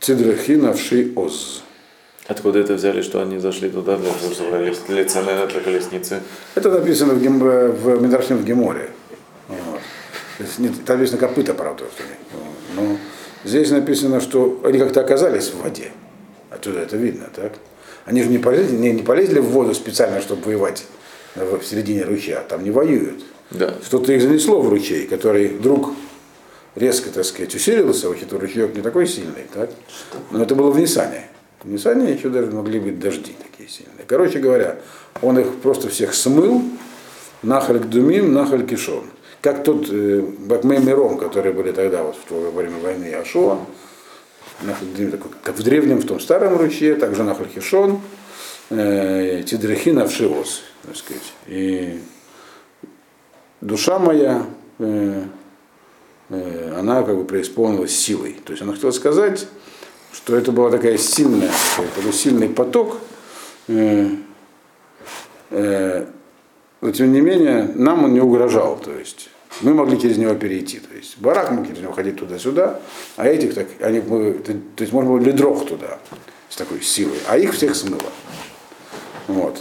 Цидрахин 0.00 0.66
Авши 0.66 1.12
Оз. 1.16 1.62
Откуда 2.26 2.60
это 2.60 2.74
взяли, 2.74 3.02
что 3.02 3.20
они 3.20 3.38
зашли 3.38 3.70
туда 3.70 3.96
для 3.96 4.12
того, 4.12 4.32
чтобы 4.32 4.74
лица 4.88 5.22
на 5.22 5.30
этой 5.30 5.60
колеснице? 5.60 6.22
Это 6.54 6.70
написано 6.70 7.14
в, 7.14 7.22
гем, 7.22 7.42
э, 7.44 7.68
в 7.70 8.00
Медрашне 8.00 8.36
в 8.36 8.44
Геморе. 8.44 8.90
Вот. 9.48 9.80
Нет, 10.58 10.72
там 10.84 10.98
написано 10.98 11.18
копыта, 11.20 11.54
правда. 11.54 11.84
что 11.92 12.02
ли. 12.04 12.10
Но 12.76 12.96
здесь 13.44 13.70
написано, 13.70 14.20
что 14.20 14.60
они 14.64 14.78
как-то 14.78 15.00
оказались 15.00 15.48
в 15.48 15.62
воде. 15.62 15.92
Отсюда 16.50 16.80
это 16.80 16.96
видно, 16.96 17.28
так? 17.34 17.52
Они 18.04 18.22
же 18.22 18.28
не 18.28 18.38
полезли, 18.38 18.76
не, 18.76 18.92
не 18.92 19.02
полезли 19.02 19.38
в 19.38 19.46
воду 19.46 19.74
специально, 19.74 20.20
чтобы 20.20 20.42
воевать 20.42 20.84
в, 21.36 21.62
середине 21.62 22.04
ручья. 22.04 22.40
Там 22.40 22.64
не 22.64 22.70
воюют. 22.70 23.22
Да. 23.50 23.74
Что-то 23.84 24.12
их 24.12 24.22
занесло 24.22 24.60
в 24.60 24.68
ручей, 24.68 25.06
который 25.06 25.48
вдруг 25.48 25.90
резко, 26.74 27.10
так 27.10 27.24
сказать, 27.24 27.54
усилился, 27.54 28.12
это 28.12 28.38
ручеек 28.38 28.74
не 28.74 28.82
такой 28.82 29.06
сильный, 29.06 29.44
так? 29.52 29.70
Но 30.30 30.42
это 30.42 30.54
было 30.54 30.70
в 30.70 30.78
Нисане. 30.78 31.28
В 31.62 31.68
Нисане 31.68 32.12
еще 32.12 32.30
даже 32.30 32.50
могли 32.50 32.80
быть 32.80 32.98
дожди 32.98 33.34
такие 33.40 33.68
сильные. 33.68 34.04
Короче 34.06 34.38
говоря, 34.38 34.76
он 35.20 35.38
их 35.38 35.56
просто 35.56 35.88
всех 35.88 36.14
смыл, 36.14 36.62
нахаль 37.42 37.80
Думим, 37.80 38.32
нахаль 38.32 38.66
Кишон. 38.66 39.04
Как 39.42 39.64
тот 39.64 39.88
э, 39.90 40.20
Бакмей 40.20 40.78
Миром, 40.78 41.18
которые 41.18 41.52
были 41.52 41.72
тогда 41.72 42.02
вот, 42.02 42.16
в 42.16 42.28
то 42.28 42.50
время 42.50 42.78
войны 42.78 43.12
Ашуа, 43.14 43.58
как 45.42 45.56
в 45.56 45.62
древнем, 45.62 45.98
в 45.98 46.06
том 46.06 46.20
старом 46.20 46.56
ручье, 46.56 46.94
также 46.94 47.22
нахаль 47.22 47.48
Кишон, 47.48 48.00
э, 48.70 49.42
Тидрахин 49.46 49.98
Авшиос, 49.98 50.62
так 50.82 50.96
сказать. 50.96 51.32
И 51.46 52.00
душа 53.60 53.98
моя, 53.98 54.46
э, 54.78 55.22
э, 56.30 56.74
она 56.78 57.02
как 57.02 57.16
бы 57.16 57.24
преисполнилась 57.24 57.96
силой. 57.96 58.36
То 58.44 58.52
есть 58.52 58.62
она 58.62 58.72
хотела 58.74 58.90
сказать, 58.90 59.46
что 60.12 60.36
это 60.36 60.52
была 60.52 60.70
такая 60.70 60.98
сильная, 60.98 61.50
такой 61.96 62.12
сильный 62.12 62.48
поток, 62.48 62.98
э, 63.68 64.08
э, 65.50 66.06
но 66.80 66.90
тем 66.92 67.12
не 67.12 67.20
менее 67.20 67.70
нам 67.74 68.04
он 68.04 68.14
не 68.14 68.20
угрожал. 68.20 68.78
То 68.78 68.92
есть 68.92 69.30
мы 69.60 69.74
могли 69.74 70.00
через 70.00 70.16
него 70.16 70.34
перейти. 70.34 70.78
То 70.78 70.94
есть 70.94 71.18
барак 71.18 71.50
мог 71.50 71.66
через 71.66 71.80
него 71.80 71.92
ходить 71.92 72.16
туда-сюда, 72.16 72.80
а 73.16 73.26
этих 73.26 73.54
так, 73.54 73.66
они, 73.80 74.00
мы, 74.00 74.34
то, 74.34 74.52
есть 74.78 74.92
можно 74.92 75.10
было 75.10 75.20
ледрох 75.20 75.66
туда 75.66 75.98
с 76.48 76.56
такой 76.56 76.80
силой, 76.82 77.18
а 77.28 77.38
их 77.38 77.54
всех 77.54 77.74
смыло. 77.74 78.10
Вот. 79.26 79.60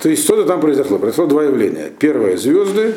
То 0.00 0.08
есть 0.08 0.24
что-то 0.24 0.44
там 0.44 0.60
произошло. 0.60 0.98
Произошло 0.98 1.26
два 1.26 1.44
явления. 1.44 1.90
Первое 1.98 2.36
звезды, 2.36 2.94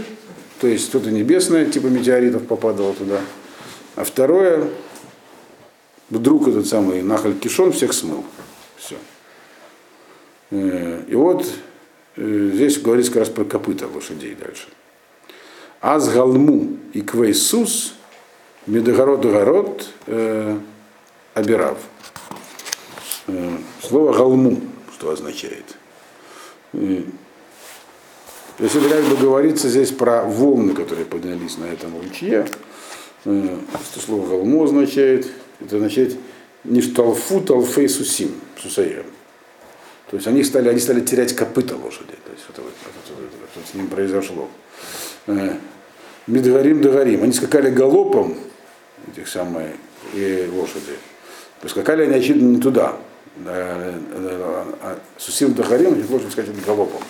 то 0.60 0.68
есть 0.68 0.86
что-то 0.86 1.10
небесное, 1.10 1.66
типа 1.66 1.88
метеоритов 1.88 2.46
попадало 2.46 2.94
туда. 2.94 3.22
А 3.96 4.04
второе, 4.04 4.68
вдруг 6.10 6.48
этот 6.48 6.68
самый 6.68 7.02
Нахаль 7.02 7.36
Кишон 7.36 7.72
всех 7.72 7.94
смыл. 7.94 8.24
Все. 8.76 8.96
И 10.52 11.16
вот 11.16 11.46
э, 12.16 12.52
здесь 12.54 12.80
говорится 12.80 13.12
как 13.12 13.20
раз 13.22 13.30
про 13.30 13.44
копыта 13.44 13.88
лошадей 13.88 14.36
дальше. 14.36 14.68
Аз 15.82 16.10
галму 16.10 16.78
и 16.94 17.02
квейсус 17.02 17.94
медогород 18.66 19.22
город 19.22 19.88
э, 20.08 20.58
абирав. 21.34 21.78
Э, 23.28 23.58
Слово 23.82 24.14
галму, 24.14 24.60
что 24.94 25.12
означает. 25.12 25.76
И, 26.74 27.06
То 28.58 28.64
есть 28.64 28.76
это 28.76 28.90
как 28.90 29.04
бы 29.06 29.16
говорится 29.18 29.70
здесь 29.70 29.92
про 29.92 30.24
волны, 30.24 30.74
которые 30.74 31.06
поднялись 31.06 31.58
на 31.58 31.66
этом 31.66 32.00
ручье. 32.02 32.48
Э, 33.26 33.58
Что 33.92 34.00
слово 34.00 34.28
галму 34.28 34.64
означает? 34.64 35.28
Это 35.62 35.76
означает 35.78 36.18
не 36.64 36.82
шталфу, 36.82 37.40
талфей 37.42 37.88
сусим, 37.88 38.32
сусаем. 38.62 39.06
То 40.10 40.16
есть 40.18 40.28
они 40.28 40.44
стали, 40.44 40.70
они 40.70 40.80
стали 40.80 41.02
терять 41.02 41.36
копыта 41.36 41.76
лошади. 41.76 42.14
То 42.26 42.32
есть 42.32 42.46
это, 42.50 42.62
это, 42.62 42.64
вот- 42.64 43.20
это, 43.20 43.50
вот 43.56 43.66
с 43.72 43.74
ним 43.74 43.88
произошло. 43.88 44.50
Э, 45.28 45.56
Медгарим 46.26 46.82
Дагарим. 46.82 47.24
Они 47.24 47.34
скакали 47.34 47.70
галопом, 47.70 48.36
этих 49.12 49.28
самые 49.28 49.76
и 50.14 50.50
лошади. 50.54 50.98
Поскакали 51.62 52.04
они, 52.04 52.16
очевидно, 52.16 52.56
не 52.56 52.62
туда. 52.62 52.96
Да, 53.38 53.52
э, 53.54 54.00
э, 54.12 54.96
Сусим 55.18 55.54
Дахарим, 55.54 55.94
они 55.94 56.04
лошади 56.10 56.32
скачали 56.32 56.56
галопом. 56.66 57.02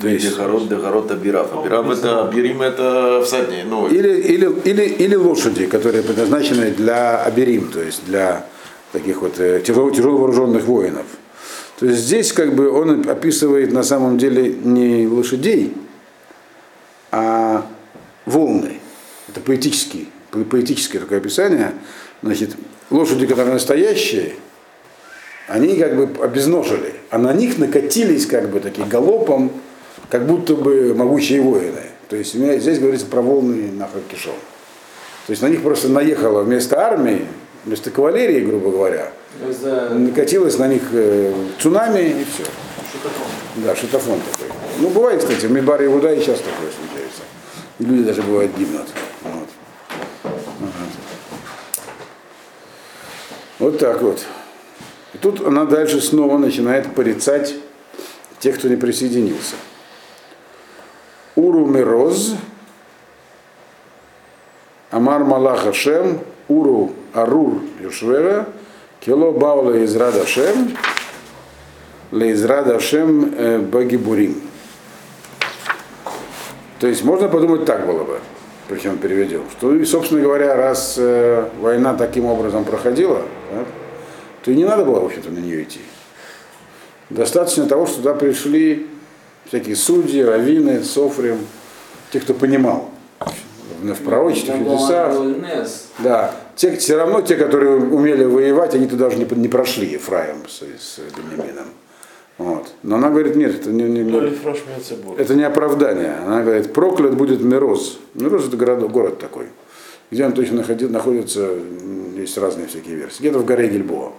То 0.00 0.08
есть, 0.08 0.28
Дегород, 0.28 0.68
Дегород, 0.68 1.10
Абирав. 1.10 1.54
Абирав 1.56 1.90
это, 1.90 2.26
Абирим 2.26 2.62
это 2.62 3.22
всадники. 3.24 3.64
Ну, 3.66 3.86
или, 3.86 4.20
или, 4.20 4.52
или, 4.64 4.82
или 4.82 5.14
лошади, 5.14 5.66
которые 5.66 6.02
предназначены 6.02 6.72
для 6.72 7.22
аберим, 7.22 7.70
то 7.70 7.80
есть 7.80 8.04
для 8.04 8.44
таких 8.92 9.22
вот 9.22 9.34
тяжело, 9.34 9.90
тяжело 9.90 10.18
вооруженных 10.18 10.64
воинов. 10.64 11.06
То 11.84 11.90
есть 11.90 12.04
здесь 12.04 12.32
как 12.32 12.54
бы 12.54 12.70
он 12.70 13.06
описывает 13.10 13.70
на 13.70 13.82
самом 13.82 14.16
деле 14.16 14.54
не 14.54 15.06
лошадей, 15.06 15.74
а 17.10 17.66
волны. 18.24 18.80
Это 19.28 19.40
поэтический, 19.40 20.08
по- 20.30 20.38
поэтическое 20.44 20.98
такое 20.98 21.18
описание. 21.18 21.72
Значит, 22.22 22.56
лошади, 22.88 23.26
которые 23.26 23.52
настоящие, 23.52 24.36
они 25.46 25.76
как 25.76 25.94
бы 25.94 26.24
обезножили, 26.24 26.94
а 27.10 27.18
на 27.18 27.34
них 27.34 27.58
накатились 27.58 28.24
как 28.24 28.48
бы 28.48 28.60
такие 28.60 28.86
галопом, 28.86 29.52
как 30.08 30.26
будто 30.26 30.54
бы 30.54 30.94
могучие 30.94 31.42
воины. 31.42 31.82
То 32.08 32.16
есть 32.16 32.32
здесь 32.32 32.78
говорится 32.78 33.04
про 33.04 33.20
волны 33.20 33.70
нахуй 33.72 34.00
кишов. 34.10 34.36
То 35.26 35.32
есть 35.32 35.42
на 35.42 35.48
них 35.48 35.60
просто 35.60 35.90
наехала 35.90 36.44
вместо 36.44 36.80
армии 36.80 37.26
вместо 37.64 37.90
кавалерии, 37.90 38.40
грубо 38.40 38.70
говоря, 38.70 39.12
накатилось 39.90 40.58
на 40.58 40.68
них 40.68 40.82
э, 40.92 41.32
цунами 41.58 42.20
и 42.20 42.24
все. 42.24 42.44
шутаком. 42.92 43.26
Да, 43.56 43.74
шитофон 43.74 44.20
такой. 44.32 44.54
Ну, 44.78 44.88
бывает, 44.90 45.20
кстати, 45.22 45.46
в 45.46 45.50
Мидбаре 45.50 45.86
Иуда 45.86 46.12
и 46.12 46.20
сейчас 46.20 46.38
такое 46.38 46.70
случается. 46.70 47.22
И 47.78 47.84
люди 47.84 48.04
даже 48.04 48.22
бывают 48.22 48.56
гибнут. 48.56 48.88
Вот. 49.22 49.48
Вот 53.58 53.78
так 53.78 54.02
вот. 54.02 54.20
И 55.14 55.18
тут 55.18 55.46
она 55.46 55.64
дальше 55.64 56.00
снова 56.00 56.38
начинает 56.38 56.92
порицать 56.94 57.54
тех, 58.40 58.58
кто 58.58 58.68
не 58.68 58.76
присоединился. 58.76 59.54
Уру 61.36 61.66
Мироз, 61.66 62.34
Амар 64.90 65.24
Малах 65.24 65.66
Ашем, 65.66 66.20
Уру 66.48 66.92
Арур 67.12 67.60
Юшвера, 67.80 68.46
Кило 69.00 69.32
Баула 69.32 69.84
Израд 69.84 70.16
Ашем, 70.16 70.76
Лейзрад 72.10 72.68
Ашем 72.68 73.34
э, 73.36 73.58
Багибурим. 73.58 74.40
То 76.80 76.86
есть 76.86 77.02
можно 77.04 77.28
подумать 77.28 77.64
так 77.64 77.86
было 77.86 78.04
бы, 78.04 78.20
причем 78.68 78.98
переведем, 78.98 79.42
что, 79.56 79.74
и, 79.74 79.84
собственно 79.84 80.20
говоря, 80.20 80.54
раз 80.54 80.96
э, 80.98 81.48
война 81.60 81.94
таким 81.94 82.26
образом 82.26 82.64
проходила, 82.64 83.22
так, 83.50 83.66
то 84.44 84.50
и 84.50 84.54
не 84.54 84.64
надо 84.64 84.84
было, 84.84 85.00
в 85.00 85.06
общем-то, 85.06 85.30
на 85.30 85.38
нее 85.38 85.62
идти. 85.62 85.80
Достаточно 87.10 87.66
того, 87.66 87.86
что 87.86 87.96
туда 87.96 88.14
пришли 88.14 88.86
всякие 89.46 89.76
судьи, 89.76 90.22
раввины, 90.22 90.82
софрим, 90.82 91.38
те, 92.10 92.20
кто 92.20 92.34
понимал 92.34 92.93
в, 93.82 94.02
пророчестве, 94.04 94.54
в 94.54 94.58
чудесах. 94.58 95.14
Да, 95.98 96.34
те, 96.56 96.76
все 96.76 96.96
равно 96.96 97.20
те, 97.20 97.36
которые 97.36 97.76
умели 97.76 98.24
воевать, 98.24 98.74
они 98.74 98.86
туда 98.86 99.06
даже 99.08 99.18
не, 99.18 99.26
не 99.40 99.48
прошли, 99.48 99.86
Ефраим 99.88 100.38
с, 100.48 100.60
с 100.60 101.00
Бенемином. 101.16 101.66
Вот. 102.36 102.66
Но 102.82 102.96
она 102.96 103.10
говорит, 103.10 103.36
нет, 103.36 103.54
это 103.54 103.70
не, 103.70 103.84
не- 103.84 104.02
не- 104.02 104.10
это 105.20 105.34
не 105.34 105.44
оправдание. 105.44 106.16
Она 106.26 106.42
говорит, 106.42 106.72
проклят 106.72 107.14
будет 107.16 107.40
Мироз. 107.40 107.98
Мироз 108.14 108.48
это 108.48 108.56
город, 108.56 108.90
город 108.90 109.18
такой. 109.20 109.46
Где 110.10 110.24
он 110.26 110.32
точно 110.32 110.62
находи- 110.62 110.88
находится, 110.88 111.48
есть 112.16 112.36
разные 112.38 112.66
всякие 112.66 112.96
версии. 112.96 113.20
Где-то 113.20 113.38
в 113.38 113.44
горе 113.44 113.68
Гильбоа. 113.68 114.12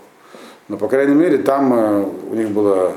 Но, 0.69 0.77
по 0.77 0.87
крайней 0.87 1.13
мере, 1.13 1.37
там 1.39 1.73
э, 1.73 2.05
у 2.31 2.35
них 2.35 2.49
было 2.51 2.93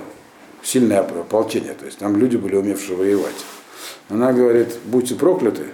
сильное 0.62 1.02
оп- 1.02 1.12
ополчение. 1.18 1.74
То 1.74 1.84
есть 1.86 1.98
там 1.98 2.16
люди 2.16 2.36
были 2.36 2.54
умевшие 2.56 2.96
воевать. 2.96 3.44
Она 4.08 4.32
говорит, 4.32 4.68
будьте 4.86 5.14
прокляты, 5.16 5.64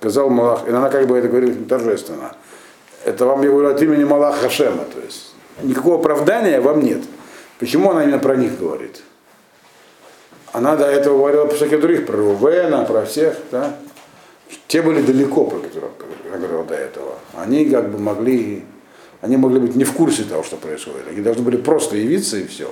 сказал 0.00 0.30
Малах. 0.30 0.66
И 0.66 0.70
она 0.70 0.88
как 0.88 1.06
бы 1.06 1.16
это 1.16 1.28
говорит 1.28 1.68
торжественно. 1.68 2.32
Это 3.04 3.26
вам, 3.26 3.42
я 3.42 3.50
говорю, 3.50 3.68
от 3.68 3.80
имени 3.82 4.04
Малаха 4.04 4.42
Хашема. 4.42 4.84
То 4.84 5.00
есть 5.04 5.34
никакого 5.62 5.98
оправдания 5.98 6.60
вам 6.60 6.82
нет. 6.82 7.02
Почему 7.58 7.90
она 7.90 8.04
именно 8.04 8.18
про 8.18 8.36
них 8.36 8.58
говорит? 8.58 9.02
Она 10.52 10.76
до 10.76 10.86
этого 10.86 11.18
говорила 11.18 11.46
про 11.46 11.56
всяких 11.56 11.80
других, 11.80 12.06
про 12.06 12.16
Рувена, 12.16 12.84
про 12.84 13.04
всех, 13.04 13.36
да? 13.50 13.76
Те 14.66 14.80
были 14.80 15.02
далеко, 15.02 15.44
про 15.44 15.58
которых 15.58 15.90
я 16.30 16.38
говорил 16.38 16.64
до 16.64 16.74
этого. 16.74 17.14
Они 17.36 17.66
как 17.66 17.90
бы 17.90 17.98
могли, 17.98 18.64
они 19.20 19.36
могли 19.36 19.60
быть 19.60 19.76
не 19.76 19.84
в 19.84 19.92
курсе 19.92 20.24
того, 20.24 20.42
что 20.42 20.56
происходит. 20.56 21.06
Они 21.10 21.20
должны 21.20 21.42
были 21.42 21.56
просто 21.56 21.96
явиться 21.96 22.38
и 22.38 22.46
все. 22.46 22.70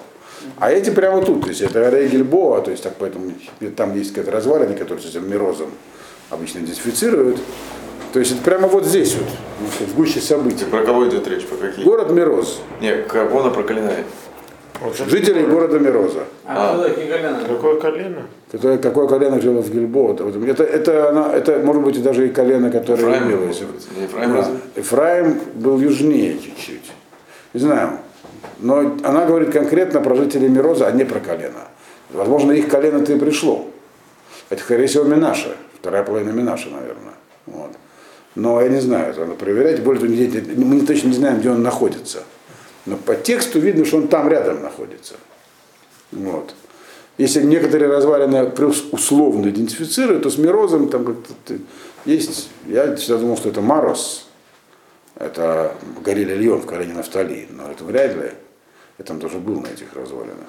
А 0.58 0.70
эти 0.70 0.90
прямо 0.90 1.22
тут, 1.22 1.42
то 1.42 1.48
есть 1.48 1.60
это 1.60 1.80
Горея 1.80 2.08
Гильбоа, 2.08 2.62
то 2.62 2.70
есть 2.70 2.82
так 2.82 2.94
поэтому 2.98 3.32
там 3.76 3.94
есть 3.94 4.10
какая-то 4.10 4.30
развалина, 4.30 4.74
которую 4.74 5.00
с 5.00 5.06
этим 5.06 5.28
мирозом 5.28 5.70
обычно 6.30 6.58
идентифицируют. 6.60 7.38
То 8.12 8.20
есть 8.20 8.32
это 8.32 8.42
прямо 8.42 8.68
вот 8.68 8.84
здесь 8.86 9.14
вот, 9.14 9.88
в 9.88 9.94
гуще 9.94 10.20
событий. 10.20 10.64
Про 10.64 10.84
кого 10.84 11.08
идет 11.08 11.26
речь? 11.28 11.44
Про 11.46 11.56
какие? 11.56 11.84
Город 11.84 12.10
Мироз. 12.10 12.60
Не, 12.80 13.02
кого 13.02 13.42
она 13.42 13.50
проклинает? 13.50 14.06
Жители 15.08 15.42
города 15.42 15.78
Мироза. 15.78 16.24
А, 16.44 16.74
кто 16.74 16.88
такие 16.88 17.08
Галяна? 17.08 17.40
Какое 17.46 17.80
колено? 17.80 18.22
Которое, 18.50 18.78
какое 18.78 19.08
колено 19.08 19.40
жило 19.40 19.62
в 19.62 19.70
Гильбоа. 19.70 20.12
Вот 20.12 20.36
Это, 20.48 20.64
это, 20.64 21.08
она, 21.08 21.32
это 21.32 21.58
может 21.60 21.82
быть 21.82 21.96
и 21.96 22.00
даже 22.00 22.26
и 22.26 22.30
колено, 22.30 22.70
которое 22.70 23.20
был, 23.20 23.26
не 23.26 24.02
Ефраим 24.02 24.34
Да. 24.34 24.50
Эфраим 24.76 25.40
был 25.54 25.80
южнее 25.80 26.38
чуть-чуть. 26.38 26.92
Не 27.54 27.60
знаю. 27.60 27.98
Но 28.58 28.96
она 29.02 29.24
говорит 29.24 29.50
конкретно 29.50 30.00
про 30.00 30.14
жителей 30.14 30.48
Мироза, 30.48 30.86
а 30.86 30.92
не 30.92 31.04
про 31.04 31.20
колено. 31.20 31.68
Возможно, 32.10 32.52
их 32.52 32.68
колено-то 32.68 33.12
и 33.12 33.18
пришло. 33.18 33.66
Это, 34.50 34.62
скорее 34.62 34.86
всего, 34.86 35.04
Минаша. 35.04 35.56
Вторая 35.86 36.02
половина 36.02 36.30
Минаша, 36.30 36.68
наверное. 36.68 37.14
Вот. 37.46 37.70
Но 38.34 38.60
я 38.60 38.68
не 38.68 38.80
знаю, 38.80 39.12
это 39.12 39.20
надо 39.20 39.34
проверять. 39.34 39.84
Более 39.84 40.28
того, 40.28 40.52
мы 40.56 40.80
точно 40.84 41.08
не 41.10 41.14
знаем, 41.14 41.38
где 41.38 41.48
он 41.48 41.62
находится. 41.62 42.24
Но 42.86 42.96
по 42.96 43.14
тексту 43.14 43.60
видно, 43.60 43.84
что 43.84 43.98
он 43.98 44.08
там 44.08 44.28
рядом 44.28 44.62
находится. 44.62 45.14
Вот. 46.10 46.56
Если 47.18 47.40
некоторые 47.40 47.88
развалины 47.88 48.52
условно 48.90 49.48
идентифицируют, 49.48 50.24
то 50.24 50.30
с 50.30 50.38
Мирозом 50.38 50.88
там 50.88 51.18
есть, 52.04 52.50
я 52.66 52.96
всегда 52.96 53.18
думал, 53.18 53.36
что 53.36 53.50
это 53.50 53.60
Марос, 53.60 54.26
это 55.14 55.72
горели 56.04 56.34
льон 56.34 56.62
в 56.62 56.66
колене 56.66 56.94
Нафтали, 56.94 57.46
но 57.48 57.70
это 57.70 57.84
вряд 57.84 58.16
ли, 58.16 58.32
я 58.98 59.04
там 59.04 59.20
тоже 59.20 59.38
был 59.38 59.60
на 59.60 59.68
этих 59.68 59.94
развалинах. 59.94 60.48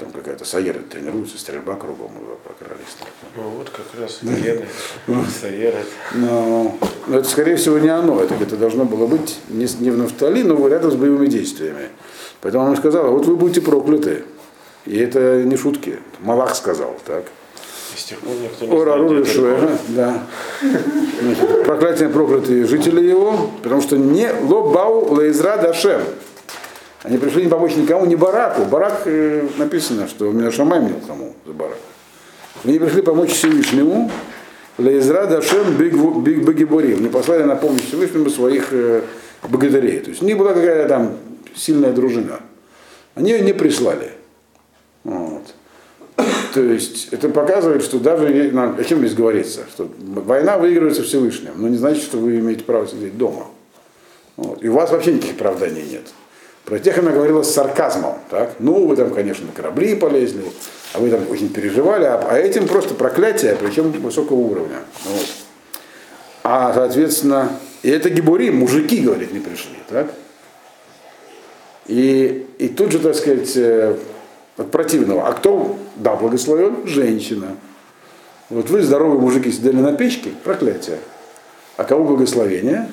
Там 0.00 0.12
какая-то 0.12 0.46
Саера 0.46 0.78
тренируется, 0.78 1.38
стрельба 1.38 1.74
кругом 1.74 2.12
его 2.22 2.38
покрались. 2.42 2.96
Ну 3.36 3.42
вот 3.50 3.68
как 3.68 3.84
раз 4.00 4.20
Саера. 5.42 5.82
Но, 6.14 6.78
но 7.06 7.18
это, 7.18 7.28
скорее 7.28 7.56
всего, 7.56 7.78
не 7.78 7.90
оно. 7.90 8.18
Это 8.22 8.34
где-то 8.34 8.56
должно 8.56 8.86
было 8.86 9.06
быть 9.06 9.38
не, 9.50 9.66
не 9.80 9.90
в 9.90 9.98
Нафтали, 9.98 10.42
но 10.42 10.66
рядом 10.68 10.90
с 10.90 10.94
боевыми 10.94 11.26
действиями. 11.26 11.90
Поэтому 12.40 12.64
она 12.64 12.76
сказала, 12.76 13.10
вот 13.10 13.26
вы 13.26 13.36
будете 13.36 13.60
прокляты. 13.60 14.24
И 14.86 14.96
это 14.96 15.42
не 15.42 15.58
шутки. 15.58 15.98
Малах 16.20 16.56
сказал 16.56 16.96
так. 17.04 17.26
И 17.94 17.98
с 17.98 18.04
тех 18.04 18.18
пор 18.20 18.32
никто 18.36 18.64
не 18.64 18.72
Ора 18.72 18.92
это 18.92 19.00
Рулишуэ, 19.00 19.68
да. 19.88 20.22
Проклятие 21.66 22.08
проклятые 22.08 22.64
жители 22.64 23.06
его, 23.06 23.50
потому 23.62 23.82
что 23.82 23.98
не 23.98 24.30
лобау 24.32 25.12
лаизра 25.12 25.58
дашем. 25.58 26.00
Они 27.02 27.16
пришли 27.16 27.44
не 27.44 27.48
помочь 27.48 27.76
никому, 27.76 28.04
не 28.04 28.16
Бараку. 28.16 28.64
Барак 28.64 29.02
э, 29.06 29.48
написано, 29.56 30.06
что 30.06 30.30
меня 30.32 30.50
Шамай 30.50 30.80
мне 30.80 30.94
кому 31.06 31.34
за 31.46 31.52
Барак. 31.52 31.78
Они 32.64 32.78
пришли 32.78 33.00
помочь 33.00 33.30
Всевышнему, 33.30 34.10
лаизра 34.76 35.26
дашем 35.26 35.76
биг 35.76 35.94
биг 35.94 36.44
багиборим. 36.44 37.02
Не 37.02 37.08
послали 37.08 37.44
на 37.44 37.56
помощь 37.56 37.86
Всевышнему 37.86 38.28
своих 38.28 38.68
э, 38.72 39.02
богатырей. 39.48 40.00
То 40.00 40.10
есть 40.10 40.22
у 40.22 40.26
них 40.26 40.36
была 40.36 40.52
какая-то 40.52 40.88
там 40.88 41.16
сильная 41.54 41.92
дружина. 41.92 42.40
Они 43.14 43.30
ее 43.30 43.40
не 43.40 43.54
прислали. 43.54 44.12
Вот. 45.04 45.54
То 46.52 46.60
есть 46.60 47.08
это 47.12 47.30
показывает, 47.30 47.82
что 47.82 47.98
даже 47.98 48.26
о 48.26 48.84
чем 48.84 48.98
здесь 48.98 49.14
говорится, 49.14 49.60
что 49.72 49.90
война 49.98 50.58
выигрывается 50.58 51.02
Всевышним, 51.02 51.52
но 51.56 51.68
не 51.68 51.76
значит, 51.76 52.02
что 52.02 52.18
вы 52.18 52.40
имеете 52.40 52.64
право 52.64 52.86
сидеть 52.86 53.16
дома. 53.16 53.46
Вот. 54.36 54.62
И 54.62 54.68
у 54.68 54.74
вас 54.74 54.90
вообще 54.90 55.14
никаких 55.14 55.36
оправданий 55.36 55.84
нет. 55.90 56.02
Про 56.70 56.78
тех 56.78 56.96
она 56.98 57.10
говорила 57.10 57.42
с 57.42 57.52
сарказмом. 57.52 58.14
Так? 58.30 58.54
Ну, 58.60 58.86
вы 58.86 58.94
там, 58.94 59.12
конечно, 59.12 59.44
на 59.44 59.50
корабли 59.50 59.96
полезли, 59.96 60.44
а 60.94 61.00
вы 61.00 61.10
там 61.10 61.28
очень 61.28 61.48
переживали, 61.48 62.04
а, 62.04 62.24
а 62.30 62.38
этим 62.38 62.68
просто 62.68 62.94
проклятие, 62.94 63.56
причем 63.56 63.90
высокого 63.90 64.36
уровня. 64.36 64.76
Вот. 65.04 65.26
А, 66.44 66.72
соответственно, 66.72 67.58
и 67.82 67.90
это 67.90 68.08
гибури, 68.08 68.52
мужики, 68.52 69.00
говорит, 69.00 69.32
не 69.32 69.40
пришли. 69.40 69.78
Так? 69.88 70.12
И, 71.88 72.46
и 72.58 72.68
тут 72.68 72.92
же, 72.92 73.00
так 73.00 73.16
сказать, 73.16 73.50
э, 73.56 73.96
от 74.56 74.70
противного. 74.70 75.26
А 75.26 75.32
кто, 75.32 75.76
да, 75.96 76.14
благословен? 76.14 76.86
Женщина. 76.86 77.56
Вот 78.48 78.70
вы, 78.70 78.82
здоровые 78.82 79.18
мужики, 79.18 79.50
сидели 79.50 79.74
на 79.74 79.92
печке, 79.92 80.30
проклятие. 80.44 80.98
А 81.76 81.82
кого 81.82 82.04
благословение? 82.04 82.88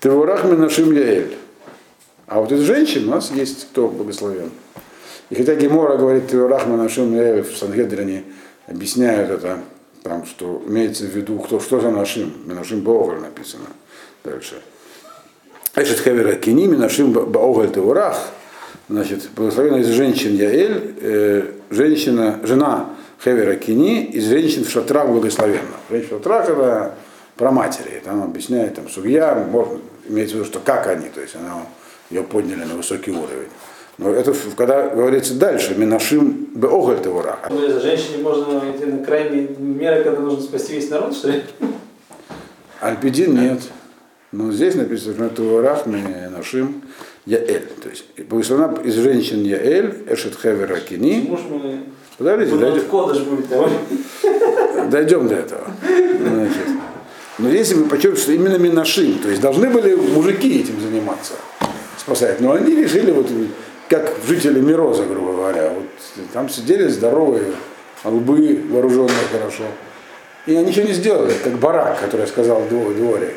Тевурах 0.00 0.44
Минашим 0.44 0.92
Яэль. 0.92 1.36
А 2.26 2.40
вот 2.40 2.50
из 2.52 2.60
женщин 2.60 3.08
у 3.08 3.12
нас 3.12 3.30
есть 3.30 3.68
кто 3.70 3.88
благословен. 3.88 4.50
И 5.30 5.34
хотя 5.34 5.54
Гемора 5.54 5.96
говорит 5.96 6.28
Тевурах 6.28 6.66
Минашим 6.66 7.14
Яэль 7.14 7.42
в 7.42 7.56
Сангедрине 7.56 8.24
объясняют 8.66 9.30
это, 9.30 9.60
там, 10.02 10.24
что 10.26 10.62
имеется 10.66 11.04
в 11.04 11.08
виду, 11.08 11.38
кто, 11.38 11.60
что 11.60 11.80
за 11.80 11.90
Нашим. 11.90 12.32
Минашим 12.44 12.80
Боголь 12.80 13.20
написано 13.20 13.66
дальше. 14.24 14.60
Эшет 15.76 16.00
Хевера 16.00 16.36
Кини, 16.36 16.66
Минашим 16.66 17.12
Баогаль 17.12 17.70
Тевурах, 17.70 18.16
значит, 18.88 19.28
благословена 19.36 19.80
из 19.80 19.88
женщин 19.88 20.34
Яэль, 20.34 20.94
э, 21.00 21.52
женщина, 21.70 22.40
жена 22.44 22.90
Хевера 23.22 23.56
Кини, 23.56 24.04
из 24.04 24.24
женщин 24.24 24.64
в 24.64 24.70
шатрах 24.70 25.08
благословенна. 25.08 25.76
Женщина 25.90 26.08
в 26.08 26.18
шатрах 26.18 26.48
это 26.48 26.94
про 27.36 27.50
матери, 27.50 28.00
там 28.04 28.22
объясняет, 28.22 28.76
там, 28.76 28.88
судья, 28.88 29.34
можно, 29.50 29.78
имеется 30.08 30.36
в 30.36 30.38
виду, 30.38 30.48
что 30.48 30.60
как 30.60 30.86
они, 30.86 31.08
то 31.08 31.20
есть 31.20 31.36
она, 31.36 31.66
ее 32.10 32.22
подняли 32.22 32.64
на 32.64 32.74
высокий 32.74 33.10
уровень. 33.10 33.48
Но 33.98 34.10
это 34.10 34.34
когда 34.56 34.88
говорится 34.88 35.34
дальше, 35.34 35.74
Минашим 35.74 36.48
Беогаль 36.54 37.02
Тевурах. 37.02 37.48
Ну, 37.48 37.66
за 37.66 37.80
женщине 37.80 38.18
можно 38.22 38.62
идти 38.70 38.84
на 38.84 39.04
крайние 39.04 39.48
меры, 39.58 40.04
когда 40.04 40.20
нужно 40.20 40.42
спасти 40.42 40.74
весь 40.74 40.90
народ, 40.90 41.14
что 41.14 41.28
ли? 41.30 41.42
Альпидин 42.80 43.40
нет. 43.40 43.60
Но 44.32 44.52
здесь 44.52 44.74
написано, 44.74 45.14
что 45.14 45.28
Туарах 45.30 45.86
Нашим 45.86 46.82
Яэль. 47.24 47.68
То 47.82 47.88
есть 47.88 48.04
благословена 48.28 48.82
из 48.82 48.94
женщин 48.96 49.42
Яэль, 49.42 50.04
Эшет 50.10 50.36
Хевер 50.40 50.72
Акини. 50.72 51.34
Подождите, 52.18 52.56
дойдем, 52.56 52.82
дойдем 54.90 55.28
до 55.28 55.34
этого. 55.34 55.66
Значит, 56.18 56.66
но 57.38 57.50
здесь 57.50 57.74
мы 57.74 57.84
подчеркиваем, 57.84 58.16
что 58.16 58.32
именно 58.32 58.56
Минашим, 58.56 59.18
то 59.18 59.28
есть 59.28 59.42
должны 59.42 59.68
были 59.68 59.94
мужики 59.94 60.60
этим 60.60 60.80
заниматься, 60.80 61.34
спасать. 62.06 62.40
Но 62.40 62.52
они 62.52 62.74
решили, 62.74 63.10
вот, 63.10 63.28
как 63.88 64.12
жители 64.26 64.60
Мироза, 64.60 65.04
грубо 65.04 65.32
говоря, 65.32 65.70
вот, 65.70 65.84
там 66.32 66.48
сидели 66.48 66.88
здоровые, 66.88 67.52
лбы 68.04 68.62
вооруженные 68.70 69.26
хорошо. 69.32 69.64
И 70.46 70.54
они 70.54 70.68
ничего 70.68 70.86
не 70.86 70.92
сделали, 70.92 71.34
как 71.42 71.54
барак, 71.58 72.00
который 72.00 72.26
сказал 72.28 72.62
Дво- 72.70 72.94
Дворе. 72.94 73.34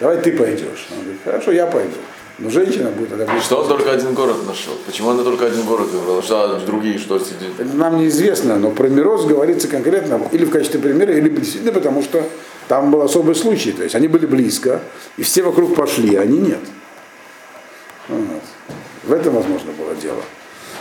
Давай 0.00 0.20
ты 0.20 0.32
пойдешь. 0.32 0.88
Он 0.90 1.02
говорит, 1.02 1.20
хорошо, 1.24 1.52
я 1.52 1.66
пойду. 1.66 1.94
Но 2.38 2.50
женщина 2.50 2.90
будет 2.90 3.08
тогда 3.10 3.26
будет 3.26 3.42
Что 3.42 3.62
он 3.62 3.68
только 3.68 3.90
один 3.92 4.14
город 4.14 4.36
нашел? 4.46 4.72
Почему 4.86 5.08
он 5.08 5.22
только 5.24 5.46
один 5.46 5.62
город 5.62 5.88
выбрал? 5.88 6.22
Что 6.22 6.60
другие 6.64 6.98
что 6.98 7.18
сидит? 7.18 7.58
Это 7.58 7.76
нам 7.76 7.98
неизвестно, 7.98 8.56
но 8.56 8.70
про 8.70 8.88
Мироз 8.88 9.24
говорится 9.24 9.66
конкретно 9.66 10.20
или 10.30 10.44
в 10.44 10.50
качестве 10.50 10.78
примера, 10.80 11.12
или 11.12 11.28
действительно 11.28 11.72
потому, 11.72 12.02
что 12.02 12.22
там 12.68 12.92
был 12.92 13.02
особый 13.02 13.34
случай. 13.34 13.72
То 13.72 13.82
есть 13.82 13.96
они 13.96 14.06
были 14.06 14.26
близко, 14.26 14.80
и 15.16 15.22
все 15.24 15.42
вокруг 15.42 15.74
пошли, 15.74 16.14
а 16.14 16.22
они 16.22 16.38
нет. 16.38 16.60
Вот. 18.08 18.42
В 19.04 19.12
этом, 19.12 19.34
возможно, 19.34 19.72
было 19.72 19.94
дело. 19.94 20.22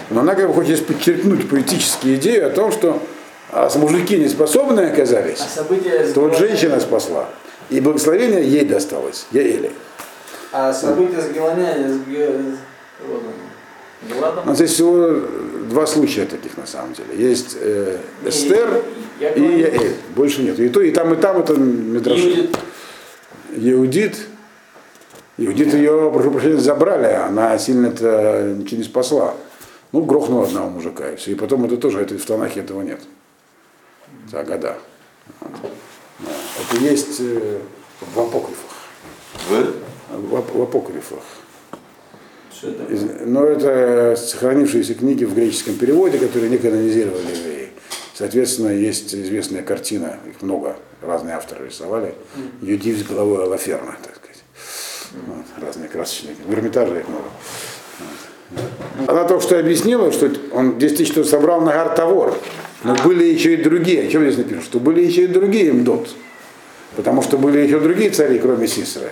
Но 0.09 0.21
она 0.21 0.35
как 0.35 0.47
бы 0.47 0.53
хочет 0.53 0.85
подчеркнуть 0.85 1.49
поэтические 1.49 2.15
идеи 2.15 2.39
о 2.39 2.49
том, 2.49 2.71
что 2.71 3.01
а, 3.51 3.69
мужики 3.77 4.17
не 4.17 4.27
способные 4.27 4.91
оказались, 4.91 5.39
А 5.41 5.47
события 5.47 6.07
то 6.13 6.21
вот 6.21 6.37
женщина 6.37 6.79
спасла. 6.79 7.29
И 7.69 7.79
благословение 7.81 8.47
ей 8.47 8.65
досталось, 8.65 9.25
Яэле. 9.31 9.71
А 10.53 10.71
события 10.73 11.21
с 11.21 11.29
Геланяне, 11.29 11.89
с 11.89 11.97
Геладом? 14.07 14.55
Здесь 14.55 14.71
всего 14.71 15.21
два 15.69 15.85
случая 15.85 16.25
таких 16.25 16.55
на 16.57 16.65
самом 16.65 16.93
деле. 16.93 17.09
Есть 17.17 17.57
э, 17.59 17.97
Эстер 18.25 18.83
я 19.19 19.31
и 19.31 19.39
говорю- 19.39 19.57
Яэль. 19.57 19.95
Больше 20.15 20.43
нет. 20.43 20.59
И 20.59 20.69
то, 20.69 20.81
и 20.81 20.91
там, 20.91 21.13
и 21.13 21.17
там 21.17 21.39
это 21.39 21.53
Медраши. 21.55 22.21
Иудит. 22.21 22.57
Иудит. 23.55 24.17
Иудит 25.37 25.73
ее, 25.73 26.09
прошу 26.13 26.31
прощения, 26.31 26.57
забрали, 26.57 27.05
а 27.05 27.27
она 27.27 27.57
сильно-то 27.59 28.55
ничего 28.57 28.77
не 28.77 28.83
спасла. 28.83 29.35
Ну, 29.91 30.01
грохнула 30.03 30.45
одного 30.45 30.69
мужика, 30.69 31.11
и 31.11 31.15
все. 31.15 31.31
И 31.31 31.35
потом 31.35 31.63
это 31.65 31.77
тоже, 31.77 32.01
это 32.01 32.17
в 32.17 32.25
Танахе 32.25 32.61
этого 32.61 32.81
нет. 32.81 32.99
За 34.31 34.43
года. 34.43 34.77
Да. 35.39 35.47
Это 36.71 36.83
есть 36.83 37.19
э, 37.19 37.59
в 38.13 38.19
апокрифах. 38.19 38.71
В, 40.09 40.33
ап- 40.35 40.57
в 40.57 40.61
апокрифах. 40.63 41.19
Это? 42.63 42.83
Из- 42.91 43.25
Но 43.27 43.45
это 43.45 44.15
сохранившиеся 44.17 44.95
книги 44.95 45.23
в 45.23 45.35
греческом 45.35 45.75
переводе, 45.75 46.17
которые 46.17 46.49
не 46.49 46.57
канонизировали 46.57 47.21
евреи. 47.37 47.69
Соответственно, 48.15 48.69
есть 48.69 49.13
известная 49.13 49.61
картина, 49.61 50.17
их 50.27 50.41
много, 50.41 50.75
разные 51.03 51.35
авторы 51.35 51.67
рисовали, 51.67 52.15
Юдив 52.63 52.97
с 52.97 53.03
головой 53.03 53.43
Алаферна, 53.43 53.95
так 54.03 54.15
сказать. 54.15 54.26
Вот, 55.11 55.45
разные 55.63 55.89
красочные, 55.89 56.35
в 56.45 56.53
Эрмитаже 56.53 56.99
их 56.99 57.07
много. 57.07 57.25
Вот. 57.99 59.09
Она 59.09 59.23
только 59.25 59.43
что 59.43 59.59
объяснила, 59.59 60.11
что 60.11 60.31
он 60.53 60.77
10 60.77 60.97
тысяч 60.97 61.27
собрал 61.27 61.61
на 61.61 61.73
Гартавор, 61.73 62.33
но 62.83 62.95
были 63.03 63.25
еще 63.25 63.53
и 63.53 63.57
другие. 63.57 64.07
О 64.07 64.11
чем 64.11 64.23
здесь 64.23 64.37
написано? 64.37 64.61
Что 64.61 64.79
были 64.79 65.01
еще 65.01 65.23
и 65.23 65.27
другие 65.27 65.73
МДОТ. 65.73 66.09
Потому 66.95 67.21
что 67.21 67.37
были 67.37 67.59
еще 67.59 67.79
другие 67.79 68.09
цари, 68.09 68.39
кроме 68.39 68.67
Сисры, 68.67 69.11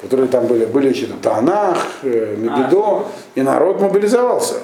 которые 0.00 0.28
там 0.28 0.46
были. 0.46 0.66
Были 0.66 0.90
еще 0.90 1.06
Танах, 1.22 1.78
э, 2.02 2.36
Мегидо, 2.36 3.06
и 3.34 3.42
народ 3.42 3.80
мобилизовался. 3.80 4.56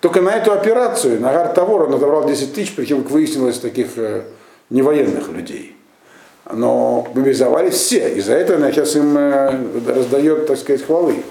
Только 0.00 0.20
на 0.20 0.30
эту 0.30 0.52
операцию, 0.52 1.20
на 1.20 1.32
Гар-Тавор, 1.32 1.84
он 1.84 1.94
отобрал 1.94 2.26
10 2.26 2.54
тысяч, 2.54 2.74
причем, 2.74 3.02
как 3.02 3.12
выяснилось, 3.12 3.58
таких 3.58 3.96
э, 3.96 4.24
невоенных 4.70 5.28
людей. 5.28 5.76
Но 6.50 7.08
мобилизовались 7.14 7.74
все, 7.74 8.14
и 8.14 8.20
за 8.20 8.34
это 8.34 8.56
она 8.56 8.72
сейчас 8.72 8.96
им 8.96 9.16
э, 9.16 9.58
раздает, 9.86 10.46
так 10.46 10.58
сказать, 10.58 10.84
хвалы. 10.84 11.22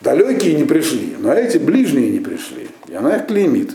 Далекие 0.00 0.54
не 0.54 0.64
пришли, 0.64 1.16
но 1.18 1.32
эти 1.32 1.58
ближние 1.58 2.10
не 2.10 2.18
пришли, 2.18 2.68
и 2.88 2.94
она 2.94 3.16
их 3.16 3.26
клеймит. 3.26 3.72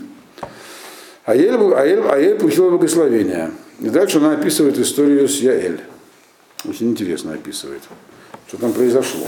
Аэль, 1.24 1.56
Аэль, 1.74 2.00
Аэль 2.00 2.38
получила 2.38 2.70
благословение. 2.70 3.50
И 3.80 3.88
дальше 3.88 4.18
она 4.18 4.32
описывает 4.32 4.78
историю 4.78 5.28
с 5.28 5.38
Яэль. 5.38 5.80
Очень 6.68 6.90
интересно 6.90 7.32
описывает, 7.34 7.82
что 8.46 8.56
там 8.58 8.72
произошло. 8.72 9.26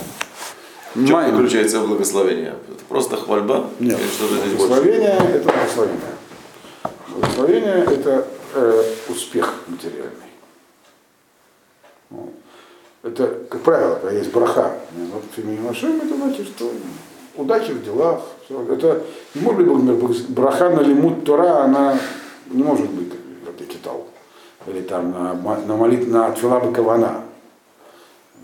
В 0.95 1.07
чем 1.07 1.15
Майм. 1.15 1.37
заключается 1.37 1.81
благословение? 1.81 2.55
Это 2.69 2.85
просто 2.89 3.17
хвальба? 3.17 3.71
Нет, 3.79 3.99
Или 3.99 4.09
что 4.09 4.57
благословение– 4.57 5.19
это 5.35 5.53
благословение. 5.53 6.01
Благословение– 7.15 7.85
это 7.91 8.27
э, 8.55 8.83
успех 9.09 9.55
материальный. 9.69 10.30
Вот. 12.11 12.31
Это, 13.03 13.27
как 13.49 13.63
правило, 13.63 13.95
когда 13.95 14.17
есть 14.17 14.31
браха, 14.31 14.77
это 14.93 16.17
значит, 16.17 16.49
что 16.49 16.71
удачи 17.37 17.71
в 17.71 17.83
делах. 17.83 18.21
всё. 18.45 18.63
Это 18.71 19.03
не 19.35 19.41
может 19.41 19.67
быть, 19.67 19.85
например, 19.85 20.17
браха 20.29 20.71
на 20.71 20.81
лимут 20.81 21.25
Тора, 21.25 21.65
она 21.65 21.99
не 22.51 22.63
может 22.63 22.91
быть, 22.91 23.11
как 23.11 23.55
я 23.61 23.67
читал. 23.67 24.07
Или 24.67 24.83
там 24.83 25.11
на, 25.13 25.35
на 25.35 25.77
молитву, 25.77 26.13
на 26.13 26.31
Тфилаба 26.33 26.73
Кавана. 26.73 27.23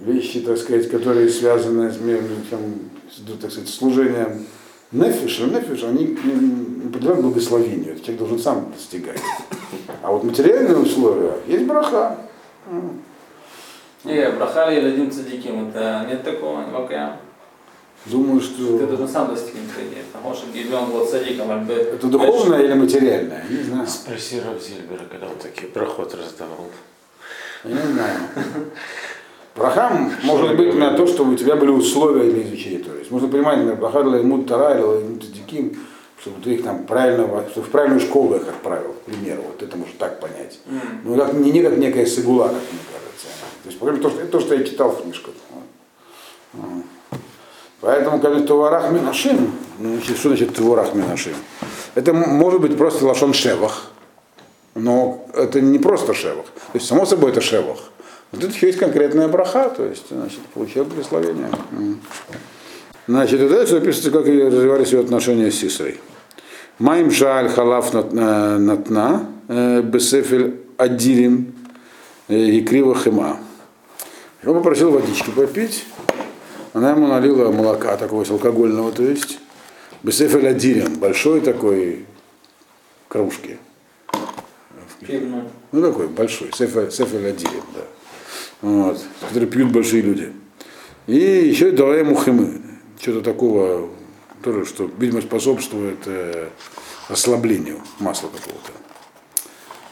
Вещи, 0.00 0.40
так 0.40 0.58
сказать, 0.58 0.90
которые 0.90 1.28
связаны 1.28 1.90
с, 1.90 1.96
тем, 1.96 2.90
с, 3.10 3.40
так 3.40 3.50
сказать, 3.50 3.68
служением 3.68 4.46
нефиша, 4.92 5.46
нефиш, 5.46 5.84
они 5.84 6.16
не, 6.24 6.90
подлежат 6.90 7.20
благословению. 7.20 7.92
Это 7.92 8.00
человек 8.00 8.18
должен 8.18 8.38
сам 8.38 8.72
достигать. 8.72 9.20
А 10.02 10.12
вот 10.12 10.24
материальные 10.24 10.76
условия, 10.76 11.32
есть 11.46 11.64
браха. 11.64 12.18
Не, 14.06 14.30
браха 14.30 14.70
Ядим 14.70 15.10
Цадиким, 15.10 15.68
это 15.68 16.06
нет 16.08 16.22
такого, 16.22 16.60
не 16.64 16.88
каям. 16.88 17.16
Думаю, 18.06 18.40
Ты 18.40 18.46
что 18.46 18.86
должен 18.86 19.08
сам 19.08 19.34
достигнуть 19.34 19.70
идеи. 19.76 20.04
Потому 20.12 20.32
что 20.32 20.46
Гильон 20.52 20.92
был 20.92 21.04
цадиком, 21.06 21.50
альбе. 21.50 21.74
это 21.74 22.06
духовное 22.06 22.62
или 22.62 22.74
материальное, 22.74 23.44
не 23.50 23.62
знаю. 23.64 23.86
Спроси 23.88 24.40
Рав 24.40 24.62
Зильбера, 24.62 25.02
когда 25.10 25.26
он 25.26 25.36
такие 25.42 25.68
проход 25.68 26.14
раздавал. 26.14 26.70
Я 27.64 27.70
не 27.70 27.92
знаю. 27.92 28.18
Браха 29.56 30.08
может 30.22 30.56
быть 30.56 30.74
на 30.74 30.94
то, 30.96 31.06
чтобы 31.06 31.32
у 31.32 31.36
тебя 31.36 31.56
были 31.56 31.70
условия 31.70 32.30
для 32.30 32.42
изучения. 32.44 32.78
То 32.78 32.94
есть 32.96 33.10
можно 33.10 33.26
понимать, 33.26 33.56
например, 33.56 33.80
браха 33.80 34.04
для 34.04 34.20
имут 34.20 34.46
тара 34.46 34.74
или 34.74 34.82
имут 34.82 35.32
диким, 35.32 35.76
чтобы 36.26 36.42
ты 36.42 36.54
их 36.54 36.64
там 36.64 36.84
правильно, 36.86 37.24
в 37.24 37.70
правильную 37.70 38.00
школу 38.00 38.34
их 38.34 38.48
отправил, 38.48 38.94
к 38.94 39.02
примеру. 39.02 39.42
Вот 39.46 39.62
это 39.62 39.76
можно 39.76 39.94
так 39.96 40.18
понять. 40.18 40.58
Ну, 41.04 41.16
как, 41.16 41.32
не, 41.34 41.52
не 41.52 41.62
как 41.62 41.76
некая 41.76 42.04
сигула, 42.04 42.48
как 42.48 42.54
мне 42.54 42.80
кажется. 42.92 43.28
То 43.62 43.68
есть, 43.68 43.78
по 43.78 43.86
крайней 43.86 44.02
мере, 44.02 44.10
то, 44.10 44.10
что, 44.10 44.22
это 44.22 44.32
то, 44.32 44.40
что 44.40 44.54
я 44.56 44.64
читал 44.64 44.90
в 44.90 45.02
книжках. 45.02 45.34
Вот. 46.54 46.82
Поэтому, 47.80 48.18
когда 48.18 48.40
Туварах 48.40 48.90
Минашим, 48.90 49.52
ну, 49.78 49.94
значит, 49.94 50.18
что 50.18 50.30
значит 50.30 50.52
Туварах 50.52 50.94
Минашим? 50.94 51.34
Это 51.94 52.12
может 52.12 52.60
быть 52.60 52.76
просто 52.76 53.06
лашон 53.06 53.32
шевах, 53.32 53.92
но 54.74 55.28
это 55.32 55.60
не 55.60 55.78
просто 55.78 56.12
шевах. 56.12 56.46
То 56.46 56.74
есть, 56.74 56.88
само 56.88 57.06
собой, 57.06 57.30
это 57.30 57.40
шевах. 57.40 57.78
Вот 58.32 58.40
тут 58.40 58.52
еще 58.52 58.66
есть 58.66 58.80
конкретная 58.80 59.28
браха, 59.28 59.70
то 59.70 59.84
есть, 59.84 60.06
значит, 60.10 60.40
получил 60.54 60.86
благословение. 60.86 61.50
Значит, 63.06 63.40
и 63.40 63.48
дальше 63.48 63.76
описывается, 63.76 64.10
как 64.10 64.26
развивались 64.26 64.92
ее 64.92 64.98
отношения 64.98 65.52
с 65.52 65.54
Сисрой. 65.54 66.00
Майм 66.78 67.10
шаль 67.10 67.48
халаф 67.48 67.94
нат- 67.94 68.12
э, 68.12 68.58
натна, 68.58 69.26
э, 69.48 69.80
бесефель 69.80 70.60
адирим, 70.76 71.54
э, 72.28 72.36
и 72.36 72.60
криво 72.62 72.94
хема. 72.94 73.38
Он 74.44 74.54
попросил 74.54 74.90
водички 74.90 75.30
попить, 75.30 75.86
она 76.74 76.90
ему 76.90 77.06
налила 77.06 77.50
молока 77.50 77.96
такого 77.96 78.26
алкогольного, 78.28 78.92
то 78.92 79.02
есть, 79.02 79.38
бесефель 80.02 80.46
адирим, 80.46 80.96
большой 80.96 81.40
такой 81.40 82.04
кружки. 83.08 83.56
Пивной. 85.00 85.44
Ну 85.72 85.80
такой 85.80 86.08
большой, 86.08 86.50
сефель, 86.52 87.28
адирим, 87.28 87.64
да. 87.74 87.80
Вот, 88.60 89.00
который 89.28 89.48
пьют 89.48 89.72
большие 89.72 90.02
люди. 90.02 90.32
И 91.06 91.14
еще 91.14 91.70
дала 91.70 91.94
ему 91.94 92.16
хемы, 92.16 92.60
что-то 93.00 93.22
такого, 93.22 93.88
тоже, 94.46 94.64
что, 94.64 94.88
видимо, 94.98 95.20
способствует 95.22 95.98
э, 96.06 96.50
ослаблению 97.08 97.80
масла 97.98 98.28
какого-то. 98.28 98.70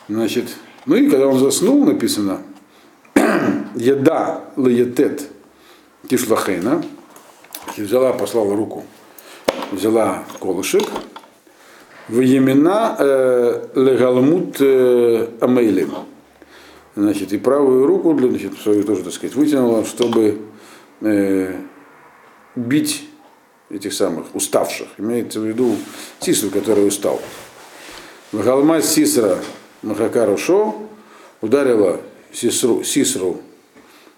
Значит, 0.09 0.57
ну 0.87 0.95
и 0.95 1.11
когда 1.11 1.27
он 1.27 1.41
заснул, 1.41 1.85
написано, 1.85 2.43
еда 3.75 4.45
лаетет 4.55 5.29
кишлахейна, 6.09 6.85
взяла, 7.77 8.13
послала 8.13 8.55
руку, 8.55 8.85
взяла 9.73 10.23
колышек, 10.39 10.85
в 12.07 12.21
Емена 12.21 12.95
э, 12.97 13.69
легалмут 13.75 14.59
э, 14.61 15.31
амейлем. 15.41 15.95
Значит, 16.95 17.33
и 17.33 17.39
правую 17.39 17.89
руку, 17.89 18.17
значит, 18.17 18.57
свою 18.59 18.85
тоже, 18.85 19.03
так 19.03 19.13
сказать, 19.15 19.35
вытянула, 19.35 19.85
чтобы 19.85 20.43
э, 21.01 21.57
бить 22.55 23.09
этих 23.75 23.93
самых 23.93 24.35
уставших. 24.35 24.89
Имеется 24.99 25.41
в 25.41 25.45
виду 25.45 25.77
Сисру, 26.21 26.51
который 26.51 26.87
устал. 26.87 27.21
Вахалма 28.33 28.81
Сисра 28.81 29.39
Махакару 29.83 30.37
Шо 30.37 30.77
ударила 31.41 32.01
Сисру, 32.33 32.83
Сисру 32.85 33.41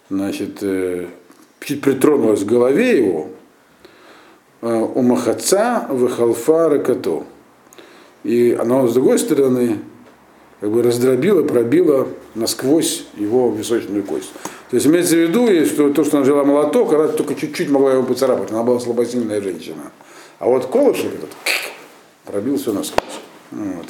значит, 0.09 0.63
э, 0.63 1.09
притронулась 1.59 2.45
к 2.45 2.47
голове 2.47 2.99
его, 2.99 3.29
э, 4.63 4.67
у 4.95 5.03
Махаца 5.03 5.87
Вахалфа 5.91 6.69
Ракато. 6.69 7.25
И 8.23 8.57
она 8.59 8.87
с 8.87 8.95
другой 8.95 9.19
стороны 9.19 9.79
как 10.61 10.71
бы 10.71 10.83
раздробила, 10.83 11.43
пробила 11.43 12.09
насквозь 12.35 13.05
его 13.17 13.51
височную 13.51 14.03
кость. 14.05 14.31
То 14.71 14.77
есть 14.77 14.87
имеется 14.87 15.15
в 15.15 15.19
виду, 15.19 15.47
что 15.67 15.91
то, 15.91 16.05
что 16.05 16.17
она 16.17 16.25
взяла 16.25 16.45
молоток, 16.45 16.93
она 16.93 17.09
только 17.09 17.35
чуть-чуть 17.35 17.69
могла 17.69 17.93
его 17.93 18.03
поцарапать. 18.03 18.51
Она 18.51 18.63
была 18.63 18.81
слабосильная 18.81 19.41
женщина. 19.41 19.93
А 20.39 20.47
вот 20.47 20.67
колышек 20.67 21.15
этот 21.15 21.31
пробил 22.25 22.57
все 22.57 22.73
насквозь. 22.73 23.21
Вот. 23.51 23.87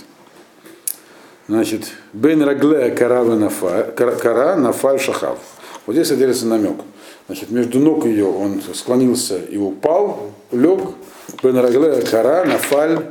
Значит, 1.48 1.92
Бен 2.12 2.42
Рагле 2.42 2.90
Кара 2.90 3.24
нафаль, 3.24 3.92
кара 3.94 4.98
шахав. 4.98 5.38
Вот 5.86 5.92
здесь 5.92 6.08
содержится 6.08 6.46
намек. 6.46 6.76
Значит, 7.26 7.50
между 7.50 7.78
ног 7.78 8.04
ее 8.04 8.26
он 8.26 8.60
склонился 8.74 9.38
и 9.38 9.56
упал, 9.56 10.32
лег. 10.52 10.80
Бен 11.42 11.56
Рагле 11.56 12.02
Кара 12.02 12.44
нафаль 12.44 13.06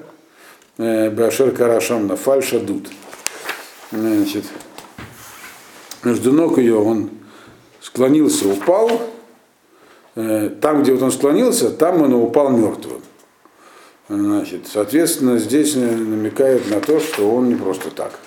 э, 0.78 1.10
Башер 1.10 1.52
Карашам 1.52 2.08
нафаль 2.08 2.44
шадут. 2.44 2.90
Значит, 3.96 4.44
между 6.04 6.32
ног 6.34 6.58
ее 6.58 6.78
он 6.78 7.10
склонился, 7.82 8.48
упал. 8.48 9.02
Э, 10.16 10.50
Там, 10.62 10.84
где 10.84 10.94
вот 10.94 11.02
он 11.02 11.12
склонился, 11.12 11.70
там 11.70 12.02
он 12.02 12.14
упал 12.14 12.50
мертвым. 12.50 13.02
Значит, 14.08 14.68
соответственно, 14.72 15.40
здесь 15.40 15.76
намекает 15.76 16.70
на 16.70 16.80
то, 16.80 17.00
что 17.00 17.34
он 17.34 17.50
не 17.50 17.56
просто 17.56 17.90
так. 17.90 18.20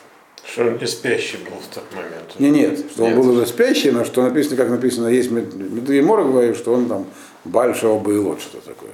Что 0.44 0.62
он 0.64 0.78
не 0.78 0.86
спящий 0.86 1.36
был 1.36 1.56
в 1.56 1.74
тот 1.74 1.84
момент. 1.94 2.38
Не, 2.38 2.50
нет, 2.50 2.78
что 2.90 3.02
Нет. 3.02 3.16
он 3.16 3.20
был 3.22 3.30
уже 3.32 3.46
спящий, 3.46 3.90
но 3.90 4.04
что 4.04 4.22
написано, 4.22 4.56
как 4.56 4.70
написано, 4.70 5.08
есть 5.08 5.30
Медуемора 5.30 6.24
говорит, 6.24 6.56
что 6.56 6.72
он 6.72 6.88
там 6.88 7.06
большого 7.44 8.00
было 8.00 8.38
что 8.40 8.58
такое. 8.58 8.90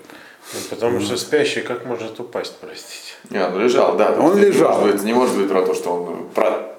Ну, 0.53 0.61
потому 0.69 1.01
что 1.01 1.17
спящий 1.17 1.61
как 1.63 1.87
может 1.87 2.19
упасть, 2.19 2.55
простите? 2.61 3.04
Не, 3.31 3.45
он 3.45 3.59
лежал, 3.61 3.97
да. 3.97 4.15
Он 4.19 4.37
есть 4.37 4.49
лежал. 4.49 4.73
Не 4.73 4.81
может, 4.81 4.97
быть, 4.97 5.05
не 5.05 5.13
может 5.13 5.37
быть 5.37 5.49
про 5.49 5.63
то, 5.63 5.75
что 5.75 5.91
он... 5.91 6.17
Про... 6.35 6.75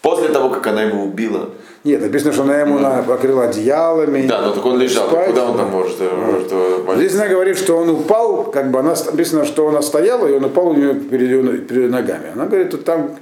После 0.00 0.28
того, 0.28 0.50
как 0.50 0.66
она 0.66 0.82
его 0.82 1.02
убила. 1.04 1.50
Нет, 1.84 2.00
написано, 2.00 2.32
что 2.32 2.42
она 2.42 2.60
ему 2.60 2.78
на- 2.78 3.02
покрыла 3.02 3.44
одеялами. 3.44 4.26
Да, 4.26 4.40
но 4.42 4.52
так 4.52 4.64
он 4.64 4.78
лежал. 4.78 5.08
спать, 5.08 5.28
Куда 5.28 5.44
он 5.50 5.56
там 5.56 5.70
может? 5.70 5.96
э, 6.00 6.10
может 6.12 6.48
э, 6.50 6.96
Здесь 6.96 7.14
она 7.14 7.28
говорит, 7.28 7.56
что 7.58 7.76
он 7.76 7.88
упал, 7.90 8.44
как 8.44 8.70
бы 8.70 8.80
она 8.80 8.94
написано, 9.06 9.44
что 9.44 9.68
она 9.68 9.80
стояла, 9.82 10.26
и 10.26 10.32
он 10.32 10.44
упал 10.44 10.68
у 10.68 10.74
нее 10.74 10.94
перед, 10.94 11.28
ее- 11.30 11.58
перед 11.58 11.90
ногами. 11.90 12.32
Она 12.34 12.46
говорит, 12.46 12.68
что 12.68 12.78
там 12.78 13.16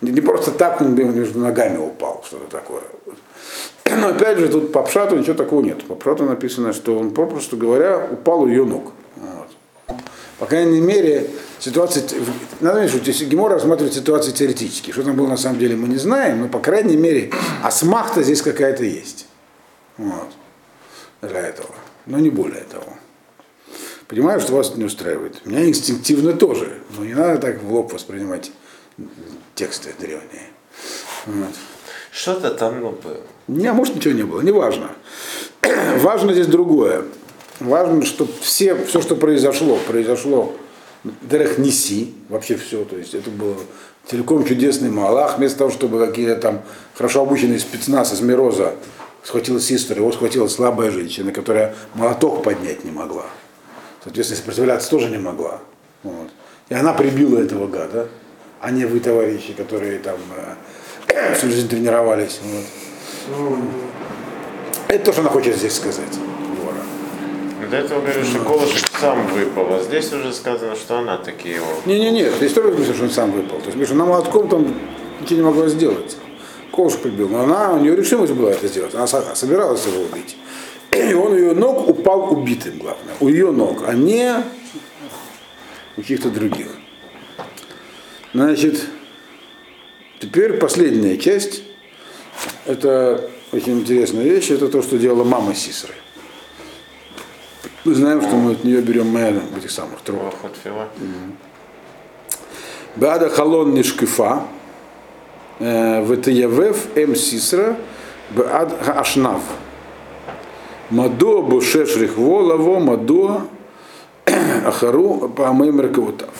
не 0.00 0.10
не 0.10 0.20
просто 0.20 0.50
так 0.50 0.80
он 0.80 0.94
между 0.94 1.38
ногами 1.38 1.78
упал, 1.78 2.22
что-то 2.26 2.50
такое. 2.50 2.82
Но 4.00 4.08
опять 4.08 4.38
же, 4.38 4.48
тут 4.48 4.72
по 4.72 4.82
Пшату 4.82 5.16
ничего 5.16 5.34
такого 5.34 5.62
нет. 5.62 5.84
По 5.84 5.94
Пшату 5.94 6.24
написано, 6.24 6.72
что 6.72 6.98
он, 6.98 7.10
попросту 7.12 7.56
говоря, 7.56 8.04
упал 8.10 8.42
у 8.42 8.46
ее 8.48 8.64
ног. 8.64 8.92
Вот. 9.16 9.96
По 10.38 10.46
крайней 10.46 10.80
мере, 10.80 11.30
ситуация, 11.58 12.04
надо 12.60 12.76
понять, 12.76 12.90
что 12.90 13.24
Гемора 13.24 13.54
рассматривает 13.54 13.94
ситуации 13.94 14.32
теоретически. 14.32 14.90
Что 14.90 15.02
там 15.02 15.16
было 15.16 15.28
на 15.28 15.36
самом 15.36 15.58
деле, 15.58 15.76
мы 15.76 15.88
не 15.88 15.96
знаем, 15.96 16.42
но, 16.42 16.48
по 16.48 16.58
крайней 16.58 16.96
мере, 16.96 17.30
асмахта 17.62 18.22
здесь 18.22 18.42
какая-то 18.42 18.84
есть. 18.84 19.26
Вот. 19.96 20.28
Для 21.22 21.40
этого. 21.40 21.70
Но 22.06 22.18
не 22.18 22.30
более 22.30 22.64
того. 22.64 22.92
Понимаю, 24.08 24.40
что 24.40 24.54
вас 24.54 24.76
не 24.76 24.84
устраивает. 24.84 25.44
Меня 25.44 25.66
инстинктивно 25.66 26.32
тоже. 26.32 26.78
Но 26.96 27.04
не 27.04 27.14
надо 27.14 27.38
так 27.38 27.62
в 27.62 27.72
лоб 27.72 27.92
воспринимать 27.92 28.52
тексты 29.54 29.90
древние. 29.98 30.50
Вот. 31.26 31.54
Что-то 32.12 32.50
там 32.50 32.80
ну, 32.80 32.90
было. 32.92 33.20
Не, 33.48 33.72
может 33.72 33.96
ничего 33.96 34.14
не 34.14 34.22
было, 34.22 34.40
неважно. 34.40 34.92
Важно 35.98 36.32
здесь 36.32 36.46
другое. 36.46 37.04
Важно, 37.58 38.04
что 38.04 38.28
все, 38.40 38.76
все, 38.84 39.00
что 39.00 39.16
произошло, 39.16 39.78
произошло 39.86 40.54
Дерех 41.22 41.58
Неси, 41.58 42.14
вообще 42.28 42.56
все, 42.56 42.84
то 42.84 42.96
есть 42.96 43.14
это 43.14 43.30
был 43.30 43.56
целиком 44.06 44.44
чудесный 44.44 44.90
Малах, 44.90 45.38
вместо 45.38 45.58
того, 45.58 45.70
чтобы 45.70 46.04
какие-то 46.06 46.36
там 46.36 46.62
хорошо 46.94 47.22
обученные 47.22 47.58
спецназ 47.58 48.12
из 48.12 48.20
Мироза 48.20 48.74
схватил 49.22 49.60
сестра, 49.60 49.96
его 49.96 50.12
схватила 50.12 50.48
слабая 50.48 50.90
женщина, 50.90 51.32
которая 51.32 51.74
молоток 51.94 52.42
поднять 52.42 52.84
не 52.84 52.92
могла. 52.92 53.26
Соответственно, 54.04 54.38
сопротивляться 54.38 54.90
тоже 54.90 55.10
не 55.10 55.18
могла. 55.18 55.60
Вот. 56.04 56.28
И 56.68 56.74
она 56.74 56.92
прибила 56.92 57.38
этого 57.40 57.66
гада, 57.66 58.08
а 58.60 58.70
не 58.70 58.84
вы, 58.84 59.00
товарищи, 59.00 59.52
которые 59.52 59.98
там 59.98 60.18
э, 61.08 61.34
всю 61.34 61.48
жизнь 61.48 61.68
тренировались. 61.68 62.40
Вот. 63.28 63.58
Это 64.88 65.06
то, 65.06 65.12
что 65.12 65.22
она 65.22 65.30
хочет 65.30 65.56
здесь 65.56 65.74
сказать. 65.74 66.12
До 67.70 67.76
этого 67.76 68.00
говорили, 68.00 68.24
что 68.24 68.40
колышек 68.40 68.88
сам 69.00 69.26
выпал, 69.28 69.74
а 69.74 69.82
здесь 69.82 70.12
уже 70.12 70.32
сказано, 70.32 70.76
что 70.76 70.98
она 70.98 71.16
таки 71.16 71.48
его. 71.50 71.66
Не-не-не, 71.86 72.30
здесь 72.30 72.52
тоже 72.52 72.68
написано, 72.70 72.94
что 72.94 73.04
он 73.04 73.10
сам 73.10 73.32
выпал. 73.32 73.58
То 73.60 73.70
есть, 73.70 73.84
что 73.84 73.94
она 73.94 74.04
молотком 74.04 74.48
там 74.48 74.74
ничего 75.20 75.36
не 75.36 75.44
могла 75.44 75.68
сделать. 75.68 76.16
Колышек 76.72 77.00
прибил. 77.00 77.28
Но 77.28 77.40
она, 77.40 77.72
у 77.72 77.80
нее 77.80 77.96
решимость 77.96 78.32
была 78.34 78.52
это 78.52 78.68
сделать. 78.68 78.94
Она 78.94 79.06
со- 79.06 79.34
собиралась 79.34 79.84
его 79.86 80.02
убить. 80.02 80.36
И 80.92 81.14
он 81.14 81.34
ее 81.34 81.54
ног 81.54 81.88
упал 81.88 82.32
убитым, 82.32 82.78
главное. 82.78 83.14
У 83.20 83.28
ее 83.28 83.50
ног, 83.50 83.82
а 83.86 83.94
не 83.94 84.34
у 85.96 86.00
каких-то 86.02 86.30
других. 86.30 86.68
Значит, 88.32 88.84
теперь 90.20 90.54
последняя 90.54 91.16
часть. 91.16 91.62
Это 92.66 93.30
очень 93.52 93.80
интересная 93.80 94.24
вещь. 94.24 94.50
Это 94.50 94.68
то, 94.68 94.82
что 94.82 94.98
делала 94.98 95.24
мама 95.24 95.54
Сисры. 95.54 95.94
Мы 97.86 97.94
знаем, 97.94 98.20
что 98.20 98.34
мы 98.34 98.50
от 98.50 98.64
нее 98.64 98.80
берем 98.80 99.10
мэна 99.10 99.42
этих 99.56 99.70
самых 99.70 100.00
труб. 100.00 100.18
Бада 102.96 103.28
халон 103.30 103.74
нишкифа, 103.74 104.42
ВТЯВФ 105.60 106.96
М 106.96 107.14
Сисра, 107.14 107.76
Бад 108.30 108.88
Ашнав. 108.88 109.40
Мадо 110.90 111.42
Бушеш 111.42 111.96
Рихво 111.96 112.40
Лаво 112.40 112.80
Мадо 112.80 113.42
Ахару 114.66 115.28
Памым 115.28 115.80
Ракавутав. 115.80 116.30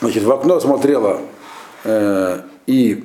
Значит, 0.00 0.24
в 0.24 0.32
окно 0.32 0.58
смотрела 0.58 1.20
э, 1.84 2.40
и 2.66 3.04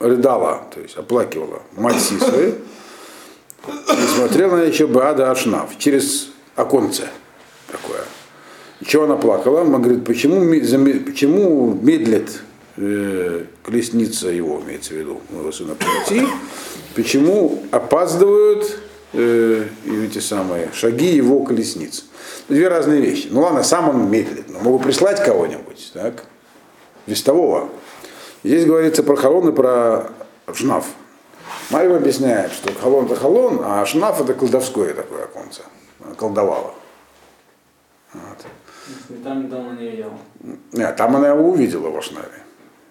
рыдала, 0.00 0.62
то 0.74 0.80
есть 0.80 0.96
оплакивала 0.96 1.62
мать 1.76 2.00
Сисры, 2.00 2.58
и 3.68 4.06
смотрела 4.16 4.54
она 4.54 4.64
еще 4.64 4.86
Бада 4.86 5.30
Ашнав 5.30 5.78
через 5.78 6.30
оконце 6.56 7.08
такое. 7.70 8.02
Чего 8.84 9.04
она 9.04 9.16
плакала? 9.16 9.62
Она 9.62 9.78
говорит, 9.78 10.04
почему, 10.04 10.40
почему 11.04 11.72
медлит 11.72 12.42
э, 12.76 13.44
колесница 13.62 14.28
его, 14.28 14.60
имеется 14.66 14.90
в 14.94 14.96
виду, 14.96 15.20
моего 15.30 15.52
сына 15.52 15.74
прийти, 15.74 16.26
почему 16.94 17.62
опаздывают 17.70 18.78
э, 19.12 19.66
эти 19.86 20.18
самые 20.18 20.70
шаги 20.74 21.14
его 21.14 21.44
колесниц. 21.44 22.06
Две 22.48 22.68
разные 22.68 23.00
вещи. 23.00 23.28
Ну 23.30 23.42
ладно, 23.42 23.62
сам 23.62 23.88
он 23.88 24.10
медлит, 24.10 24.48
но 24.48 24.58
могу 24.58 24.78
прислать 24.80 25.22
кого-нибудь, 25.22 25.92
так, 25.94 26.24
вестового. 27.06 27.68
Здесь 28.42 28.64
говорится 28.64 29.04
про 29.04 29.14
халон 29.14 29.50
и 29.50 29.52
про 29.52 30.10
шнаф. 30.52 30.86
Марьева 31.72 31.96
объясняет, 31.96 32.52
что 32.52 32.72
халон 32.74 33.06
это 33.06 33.16
халон, 33.16 33.60
а 33.64 33.84
шнаф 33.86 34.20
это 34.20 34.34
колдовское 34.34 34.92
такое 34.92 35.24
оконце. 35.24 35.62
Колдовала. 36.18 36.74
Вот. 38.12 38.46
Там 39.24 39.44
недавно 39.44 39.78
не 39.78 39.90
видел. 39.90 40.12
Нет, 40.72 40.96
там 40.96 41.16
она 41.16 41.28
его 41.28 41.48
увидела 41.48 41.88
в 41.88 41.96
Ашнаве. 41.96 42.42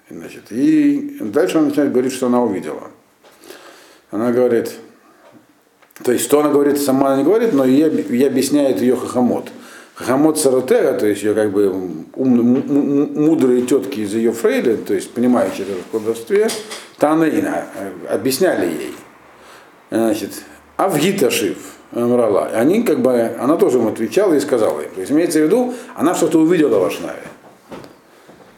Значит, 0.10 0.52
и 0.52 1.20
дальше 1.22 1.60
она 1.60 1.68
начинает 1.68 1.92
говорить, 1.92 2.12
что 2.12 2.28
она 2.28 2.42
увидела. 2.42 2.90
Она 4.10 4.32
говорит, 4.32 4.74
то 6.04 6.12
есть, 6.12 6.26
что 6.26 6.40
она 6.40 6.50
говорит, 6.50 6.82
сама 6.82 7.10
она 7.10 7.18
не 7.18 7.24
говорит, 7.24 7.54
но 7.54 7.64
ей, 7.64 7.90
ей 8.10 8.28
объясняет 8.28 8.82
ее 8.82 8.96
хахамот. 8.96 9.50
Хахамот 9.96 10.40
Саротера, 10.40 10.94
то 10.94 11.06
есть 11.06 11.22
ее 11.22 11.34
как 11.34 11.52
бы 11.52 11.70
ум- 11.70 12.08
м- 12.16 12.56
м- 12.56 13.26
мудрые 13.26 13.64
тетки 13.64 14.00
из 14.00 14.14
ее 14.14 14.32
фрейда, 14.32 14.78
то 14.78 14.94
есть 14.94 15.12
понимающие 15.12 15.68
это 15.68 15.76
в 15.88 15.92
колдовстве, 15.92 16.50
Танаина, 16.98 17.66
э, 17.76 18.14
объясняли 18.14 18.66
ей. 18.66 18.96
Значит, 19.92 20.32
а 20.78 20.88
в 20.88 20.98
Гиташив 20.98 21.58
Мрала. 21.92 22.48
Они 22.54 22.84
как 22.84 23.02
бы, 23.02 23.36
она 23.38 23.58
тоже 23.58 23.78
им 23.80 23.88
отвечала 23.88 24.34
и 24.34 24.40
сказала 24.40 24.80
им. 24.80 24.90
То 24.92 25.02
есть 25.02 25.12
имеется 25.12 25.40
в 25.40 25.44
виду, 25.44 25.74
она 25.96 26.16
что-то 26.16 26.40
увидела 26.40 26.80
в 26.80 26.86
Ашнаве. 26.86 27.24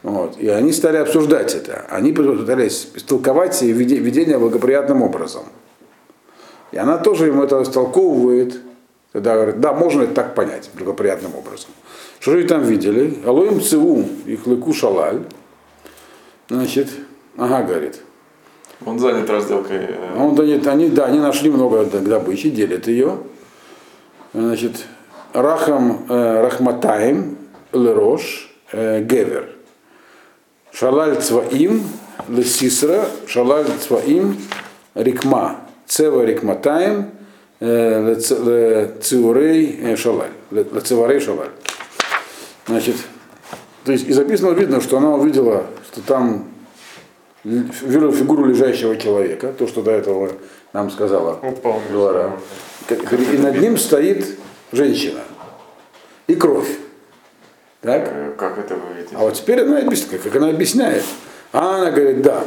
Вот. 0.04 0.38
И 0.38 0.48
они 0.50 0.72
стали 0.72 0.98
обсуждать 0.98 1.56
это. 1.56 1.86
Они 1.90 2.12
пытались 2.12 2.90
истолковать 2.94 3.60
видение 3.62 4.38
благоприятным 4.38 5.02
образом. 5.02 5.44
И 6.72 6.78
она 6.78 6.98
тоже 6.98 7.28
ему 7.28 7.44
это 7.44 7.60
растолковывает. 7.60 8.60
Тогда 9.14 9.36
говорит, 9.36 9.60
да, 9.60 9.74
можно 9.74 10.02
это 10.02 10.14
так 10.14 10.34
понять, 10.36 10.72
благоприятным 10.74 11.36
образом. 11.36 11.70
Что 12.20 12.32
же 12.32 12.40
они 12.40 12.48
там 12.48 12.64
видели? 12.64 13.20
Алоим 13.26 13.62
ЦУ, 13.62 14.06
их 14.26 14.48
лыку 14.48 14.74
шалаль. 14.74 15.22
Значит, 16.50 16.90
ага, 17.38 17.62
говорит. 17.62 18.02
Он 18.86 18.98
занят 18.98 19.30
разделкой. 19.30 19.78
э, 19.78 20.18
Он, 20.18 20.38
они, 20.40 20.56
они, 20.66 20.90
да, 20.90 21.06
они 21.06 21.20
нашли 21.20 21.52
много 21.52 21.86
добычи, 21.86 22.50
делят 22.50 22.88
ее. 22.88 23.20
Значит, 24.34 24.84
Рахам 25.32 26.06
э, 26.10 26.42
Рахматаем 26.42 27.38
Лерош 27.72 28.52
э, 28.72 29.02
Гевер. 29.04 29.50
Шалаль 30.72 31.22
Цваим 31.22 31.84
Лесисра 32.28 33.06
Шалаль 33.28 33.68
Цваим 33.80 34.38
Рикма. 34.96 35.60
Цева 35.86 36.24
Рикматаем 36.24 37.12
Леце- 37.60 38.44
Лециурей 38.44 39.80
э, 39.82 39.96
Шалаль. 39.96 40.32
Ле- 40.52 40.66
Лецеварей 40.72 41.20
Шалаль. 41.20 41.50
Значит, 42.68 42.96
то 43.84 43.92
есть 43.92 44.08
из 44.08 44.16
записанного 44.16 44.54
видно, 44.54 44.82
что 44.82 44.98
она 44.98 45.14
увидела, 45.16 45.66
что 45.92 46.02
там 46.02 46.48
видела 47.44 48.12
фигуру 48.12 48.46
лежащего 48.46 48.96
человека, 48.98 49.54
то, 49.54 49.68
что 49.68 49.82
до 49.82 49.92
этого 49.92 50.32
нам 50.72 50.90
сказала 50.90 51.40
Упал. 51.42 51.82
И 53.34 53.38
над 53.38 53.60
ним 53.60 53.78
стоит 53.78 54.38
женщина. 54.72 55.22
И 56.28 56.36
кровь. 56.36 56.70
Так? 57.82 58.10
э, 58.14 58.34
Как 58.38 58.58
это 58.58 58.76
вы 58.76 58.94
видите? 58.96 59.16
А 59.16 59.20
вот 59.20 59.34
теперь 59.34 59.62
она 59.62 59.80
объясняет, 59.80 60.22
как 60.24 60.36
она 60.38 60.50
объясняет. 60.50 61.04
А 61.52 61.76
она 61.78 61.92
говорит, 61.92 62.22
да, 62.22 62.46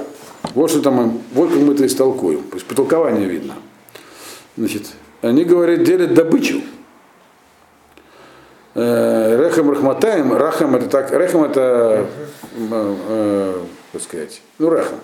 вот 0.54 0.70
что 0.70 0.80
там, 0.80 1.20
вот 1.34 1.50
как 1.50 1.58
мы 1.60 1.74
это 1.74 1.84
истолкуем. 1.86 2.42
То 2.44 2.54
есть 2.54 2.66
по 2.66 2.74
толкованию 2.74 3.28
видно. 3.28 3.54
Значит, 4.56 4.86
они 5.22 5.44
говорят, 5.44 5.82
делят 5.82 6.14
добычу. 6.14 6.62
Э, 8.74 9.36
Рехам 9.42 9.70
Рахматаем, 9.70 10.34
Рахам 10.34 10.76
это 10.76 10.88
так, 10.88 11.10
Рехам 11.12 11.44
это, 11.44 12.06
э, 12.58 13.64
как 13.92 14.02
сказать, 14.02 14.42
ну 14.58 14.70
Рехам. 14.74 15.00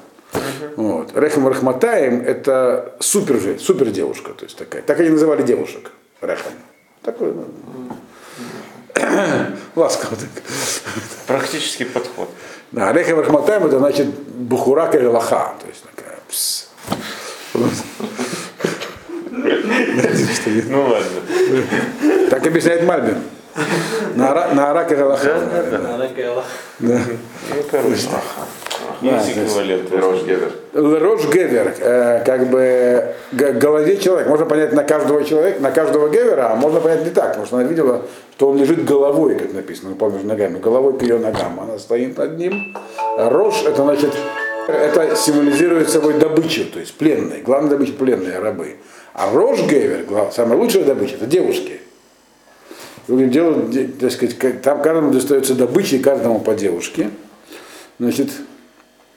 Вот. 0.77 1.17
Рехам 1.17 1.49
Рахматаем 1.49 2.21
это 2.21 2.95
супер 3.01 3.41
же, 3.41 3.59
супер 3.59 3.91
девушка, 3.91 4.33
то 4.33 4.45
есть 4.45 4.57
такая. 4.57 4.83
Так 4.83 5.01
они 5.01 5.11
называли 5.11 5.43
девушек. 5.43 5.91
Рехам. 6.21 6.53
Такой, 7.03 7.33
ну, 7.33 7.47
ласково 9.75 10.17
так. 10.17 10.43
Практический 11.27 11.85
подход. 11.85 12.29
Да, 12.73 12.93
Рехам 12.93 13.21
Рахматаем 13.21 13.67
это 13.67 13.79
значит 13.79 14.07
Бухура 14.07 14.91
Лаха, 15.11 15.55
то 15.61 15.67
есть 15.67 15.83
такая. 15.83 16.19
пс. 16.29 16.69
Ну 19.33 20.83
ладно. 20.83 22.29
Так 22.31 22.47
объясняет 22.47 22.85
Мальбин. 22.85 23.17
На 24.15 24.31
Ара- 24.31 24.55
на 24.55 24.71
Арака 24.71 24.95
Галаха. 24.97 25.25
Говорила, 25.25 26.45
Да. 26.79 26.99
Ну, 27.51 27.63
короче. 27.71 27.97
Есть 29.01 29.31
эквивалент. 29.31 29.91
Рош 29.93 30.23
Гевер. 30.23 30.53
Рош 30.73 31.25
Гевер, 31.33 31.75
э, 31.81 32.23
как 32.25 32.47
бы 32.49 33.15
голове 33.33 33.97
человека. 33.97 34.31
Можно 34.31 34.47
понять 34.47 34.73
на 34.73 34.85
каждого 34.85 35.25
человека, 35.25 35.61
на 35.61 35.71
каждого 35.73 36.09
Гевера, 36.09 36.53
а 36.53 36.55
можно 36.55 36.81
понять 36.81 37.05
не 37.05 37.11
так, 37.11 37.29
потому 37.29 37.47
что 37.47 37.57
она 37.57 37.65
видела, 37.67 38.03
что 38.37 38.49
он 38.51 38.59
лежит 38.59 38.85
головой, 38.85 39.35
как 39.35 39.53
написано, 39.55 39.89
он 39.89 39.95
упал 39.95 40.11
между 40.11 40.29
ногами, 40.29 40.59
головой 40.59 40.97
к 40.99 41.03
ее 41.03 41.19
ногам. 41.19 41.59
Она 41.61 41.79
стоит 41.79 42.17
над 42.17 42.39
ним. 42.39 42.77
Рош, 43.19 43.65
это 43.65 43.83
значит, 43.83 44.13
это 44.69 45.17
символизирует 45.17 45.91
собой 45.91 46.15
добычу, 46.15 46.65
то 46.73 46.79
есть 46.79 46.95
пленные. 46.95 47.43
Главная 47.43 47.71
добыча 47.71 47.95
пленные 47.95 48.39
рабы. 48.39 48.77
А 49.15 49.31
Рош 49.31 49.61
Гевер, 49.63 50.05
гла- 50.05 50.31
самая 50.31 50.59
лучшая 50.59 50.85
добыча, 50.85 51.17
это 51.17 51.27
девушки. 51.27 51.81
Другим 53.09 53.31
делом, 53.31 53.71
де- 53.71 53.89
так 53.89 54.13
сказать, 54.13 54.63
там 54.63 54.81
каждому 54.81 55.11
достается 55.11 55.55
добыча, 55.55 55.97
и 55.97 55.99
каждому 55.99 56.41
по 56.41 56.55
девушке. 56.55 57.11
Значит, 57.99 58.31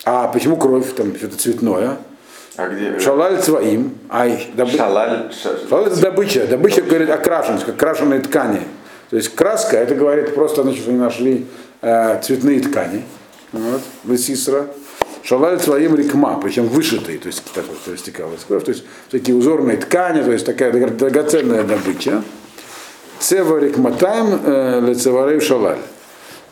а 0.04 0.28
почему 0.28 0.58
кровь, 0.58 0.94
там 0.96 1.16
что-то 1.16 1.38
цветное? 1.38 1.98
А 2.58 2.68
где? 2.68 3.00
Шалаль 3.00 3.42
своим, 3.42 3.98
ай, 4.10 4.48
добы- 4.56 4.72
Шалаль. 4.78 5.32
ша- 5.32 5.58
Шалаль 5.70 5.88
это 5.88 6.02
добыча. 6.02 6.48
Добыча 6.48 6.82
говорит 6.82 7.10
окрашенность, 7.10 7.66
как 7.66 7.78
крашеные 7.78 8.22
ткани. 8.22 8.62
То 9.10 9.18
есть 9.18 9.34
краска, 9.36 9.78
это 9.78 9.94
говорит 9.96 10.34
просто, 10.36 10.64
значит, 10.64 10.88
они 10.88 10.98
нашли 10.98 11.46
э, 11.82 12.20
цветные 12.22 12.60
ткани. 12.62 13.04
Вот, 13.52 13.82
лысисра. 14.06 14.68
Шалаль 15.26 15.60
своим 15.60 15.96
рекма, 15.96 16.40
причем 16.40 16.68
вышитые, 16.68 17.18
то 17.18 17.26
есть 17.26 17.42
так 17.56 17.66
вот 17.68 17.80
растекалась 17.92 18.42
кровь, 18.48 18.64
то 18.64 18.70
есть 18.70 18.84
такие 19.10 19.36
узорные 19.36 19.76
ткани, 19.76 20.22
то 20.22 20.32
есть 20.32 20.46
такая 20.46 20.72
дра- 20.72 20.96
драгоценная 20.96 21.64
добыча. 21.64 22.22
Цева 23.18 23.58
рекматаем 23.58 24.40
э, 24.46 24.82
лецеварей 24.88 25.40
шалаль. 25.40 25.80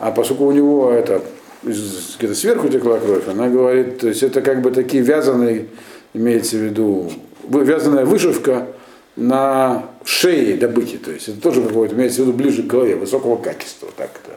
А 0.00 0.10
поскольку 0.10 0.46
у 0.46 0.50
него 0.50 0.90
это 0.90 1.22
где-то 1.62 2.34
сверху 2.34 2.68
текла 2.68 2.98
кровь, 2.98 3.28
она 3.28 3.48
говорит, 3.48 3.98
то 3.98 4.08
есть 4.08 4.24
это 4.24 4.42
как 4.42 4.60
бы 4.60 4.72
такие 4.72 5.04
вязаные, 5.04 5.66
имеется 6.12 6.56
в 6.56 6.60
виду, 6.62 7.12
вязаная 7.48 8.04
вышивка 8.04 8.66
на 9.14 9.84
шее 10.04 10.56
добычи, 10.56 10.98
то 10.98 11.12
есть 11.12 11.28
это 11.28 11.40
тоже 11.40 11.62
какое-то, 11.62 11.94
имеется 11.94 12.22
в 12.22 12.26
виду 12.26 12.36
ближе 12.36 12.64
к 12.64 12.66
голове, 12.66 12.96
высокого 12.96 13.36
качества, 13.36 13.88
так 13.96 14.10
это. 14.24 14.36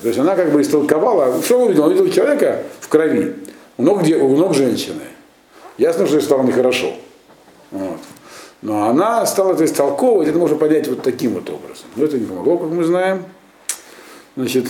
То 0.00 0.08
есть 0.08 0.18
она 0.18 0.36
как 0.36 0.52
бы 0.52 0.62
истолковала, 0.62 1.42
что 1.42 1.58
он 1.58 1.66
увидел? 1.66 1.84
Он 1.84 1.90
увидел 1.92 2.10
человека 2.10 2.62
в 2.80 2.88
крови, 2.88 3.34
у 3.76 3.82
ног, 3.82 4.02
де- 4.02 4.16
у 4.16 4.36
ног 4.36 4.54
женщины. 4.54 5.02
Ясно, 5.78 6.06
что 6.06 6.16
ей 6.16 6.22
стало 6.22 6.42
нехорошо. 6.44 6.94
Вот. 7.70 7.98
Но 8.62 8.88
она 8.88 9.26
стала 9.26 9.52
это 9.52 9.64
истолковывать, 9.64 10.28
это 10.28 10.38
можно 10.38 10.56
понять 10.56 10.88
вот 10.88 11.02
таким 11.02 11.34
вот 11.34 11.50
образом. 11.50 11.86
Но 11.96 12.04
это 12.04 12.18
не 12.18 12.24
помогло, 12.24 12.56
как 12.56 12.70
мы 12.70 12.84
знаем. 12.84 13.24
Значит, 14.36 14.68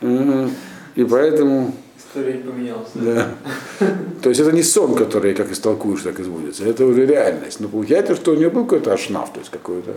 э, 0.00 0.48
и 0.94 1.04
поэтому, 1.04 1.72
история 1.98 2.34
не 2.34 2.42
поменялась. 2.42 2.88
да. 2.94 3.28
То 4.22 4.28
есть 4.28 4.40
это 4.40 4.52
не 4.52 4.62
сон, 4.62 4.94
который 4.94 5.34
как 5.34 5.50
истолкуешь, 5.52 6.02
так 6.02 6.18
и 6.20 6.22
сбудется. 6.22 6.66
Это 6.66 6.84
уже 6.84 7.06
реальность. 7.06 7.60
Но 7.60 7.68
получается, 7.68 8.14
что 8.14 8.32
у 8.32 8.34
нее 8.34 8.50
был 8.50 8.64
какой-то 8.64 8.92
ашнаф, 8.92 9.32
то 9.32 9.38
есть 9.38 9.50
какое-то 9.50 9.92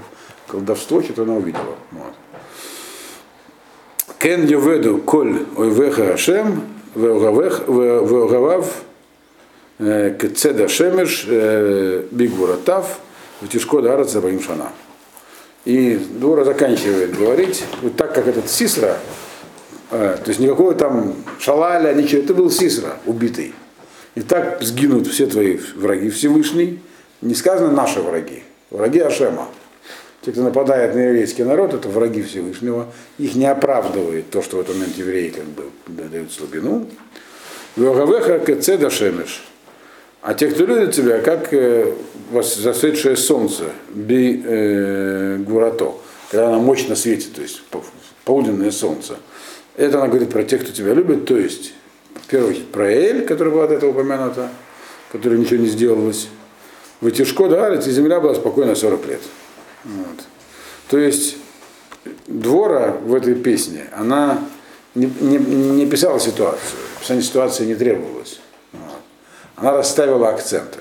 колдовство, 0.48 1.02
что-то 1.02 1.24
она 1.24 1.34
увидела. 1.34 1.76
Вот. 1.92 2.14
Кен 4.24 4.48
йоведу 4.48 5.00
коль 5.00 5.46
ойвеха 5.58 6.14
Ашем, 6.14 6.62
веогавав 6.96 8.84
кецеда 9.78 10.70
шемеш 10.70 11.28
бигвуратав, 12.10 13.00
втишко 13.42 13.82
дара 13.82 14.06
цабаим 14.06 14.42
шана. 14.42 14.72
И 15.66 15.96
Дура 15.96 16.46
заканчивает 16.46 17.18
говорить, 17.18 17.66
вот 17.82 17.98
так 17.98 18.16
как 18.16 18.28
этот 18.28 18.50
Сисра, 18.50 18.98
э, 19.92 20.18
то 20.24 20.30
есть 20.30 20.40
никакого 20.40 20.74
там 20.74 21.16
шалаля, 21.38 21.94
ничего, 21.94 22.22
это 22.22 22.34
был 22.34 22.50
Сисра, 22.50 22.96
убитый. 23.06 23.54
И 24.16 24.22
так 24.22 24.62
сгинут 24.62 25.08
все 25.08 25.28
твои 25.28 25.58
враги 25.76 26.10
Всевышний, 26.10 26.80
не 27.22 27.36
сказано 27.36 27.74
наши 27.74 28.02
враги, 28.02 28.44
враги 28.72 29.00
Ашема. 29.00 29.50
Те, 30.26 30.32
кто 30.32 30.42
нападает 30.42 30.96
на 30.96 31.00
еврейский 31.00 31.44
народ, 31.44 31.74
это 31.74 31.90
враги 31.90 32.22
Всевышнего. 32.22 32.88
Их 33.18 33.36
не 33.36 33.46
оправдывает 33.46 34.30
то, 34.30 34.42
что 34.42 34.58
в 34.58 34.62
этот 34.62 34.76
момент 34.76 34.98
евреи 34.98 35.30
как 35.30 35.44
бы 35.44 35.64
дают 35.88 36.32
слабину. 36.32 36.88
Вегавеха 37.76 38.40
кецеда 38.40 38.90
шемеш. 38.90 39.44
А 40.22 40.34
те, 40.34 40.48
кто 40.48 40.66
любит 40.66 40.96
тебя, 40.96 41.20
как 41.20 41.54
э, 41.54 41.94
засветшее 42.32 43.18
солнце, 43.18 43.66
би 43.90 44.42
э, 44.46 45.38
гурато, 45.40 45.94
когда 46.32 46.48
оно 46.48 46.62
мощно 46.62 46.96
светит, 46.96 47.34
то 47.34 47.42
есть 47.42 47.62
по- 47.64 47.84
полуденное 48.24 48.72
солнце. 48.72 49.18
Это 49.76 49.98
она 49.98 50.08
говорит 50.08 50.30
про 50.30 50.44
тех, 50.44 50.62
кто 50.62 50.72
тебя 50.72 50.94
любит, 50.94 51.26
то 51.26 51.36
есть, 51.36 51.74
в 52.16 52.64
про 52.72 52.90
Эль, 52.90 53.26
который 53.26 53.52
была 53.52 53.68
до 53.68 53.74
этого 53.74 53.90
упомянута, 53.90 54.50
которая 55.12 55.38
ничего 55.38 55.58
не 55.58 55.68
сделалось. 55.68 56.30
В 57.02 57.12
Тишко, 57.12 57.50
да, 57.50 57.76
и 57.76 57.82
земля 57.82 58.22
была 58.22 58.36
спокойна 58.36 58.76
40 58.76 59.08
лет. 59.08 59.22
Вот. 59.84 60.20
То 60.90 60.98
есть 60.98 61.38
Двора 62.28 62.98
в 63.02 63.14
этой 63.14 63.36
песне, 63.36 63.86
она 63.94 64.40
не, 64.96 65.12
не, 65.22 65.38
не 65.38 65.86
писала 65.86 66.20
ситуацию, 66.20 66.80
описание 66.98 67.24
ситуации 67.24 67.66
не 67.66 67.76
требовалось. 67.76 68.40
Вот. 68.74 69.00
Она 69.56 69.72
расставила 69.72 70.30
акценты. 70.30 70.80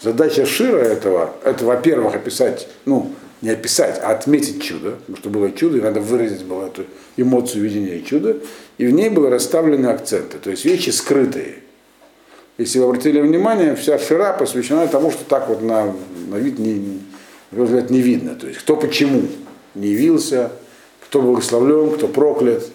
Задача 0.00 0.46
Шира 0.46 0.78
этого, 0.78 1.34
это, 1.44 1.64
во-первых, 1.64 2.14
описать, 2.14 2.68
ну, 2.84 3.12
не 3.42 3.50
описать, 3.50 4.00
а 4.02 4.10
отметить 4.10 4.62
чудо, 4.62 4.92
потому 4.92 5.16
что 5.16 5.30
было 5.30 5.50
чудо, 5.50 5.78
и 5.78 5.80
надо 5.80 6.00
выразить 6.00 6.44
было 6.44 6.66
эту 6.66 6.84
эмоцию 7.16 7.64
видения 7.64 8.00
чуда, 8.02 8.36
и 8.78 8.86
в 8.86 8.90
ней 8.90 9.08
были 9.08 9.26
расставлены 9.26 9.86
акценты, 9.86 10.38
то 10.38 10.50
есть 10.50 10.64
вещи 10.64 10.90
скрытые. 10.90 11.56
Если 12.58 12.78
вы 12.78 12.86
обратили 12.86 13.20
внимание, 13.20 13.74
вся 13.74 13.98
Шира 13.98 14.32
посвящена 14.32 14.86
тому, 14.86 15.10
что 15.10 15.24
так 15.24 15.48
вот 15.48 15.62
на, 15.62 15.94
на 16.28 16.36
вид 16.36 16.58
не, 16.58 17.00
первый 17.50 17.66
взгляд 17.66 17.90
не 17.90 18.00
видно. 18.00 18.34
То 18.34 18.46
есть 18.46 18.60
кто 18.60 18.76
почему 18.76 19.22
не 19.74 19.88
явился, 19.88 20.52
кто 21.04 21.22
благословлен, 21.22 21.96
кто 21.96 22.08
проклят. 22.08 22.66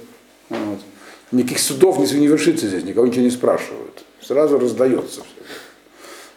Вот. 0.49 0.79
Никаких 1.31 1.59
судов 1.59 1.97
не, 1.99 2.19
не 2.19 2.27
вершится 2.27 2.67
здесь, 2.67 2.83
никого 2.83 3.07
ничего 3.07 3.23
не 3.23 3.31
спрашивают. 3.31 4.03
Сразу 4.21 4.59
раздается 4.59 5.21
все. 5.21 5.41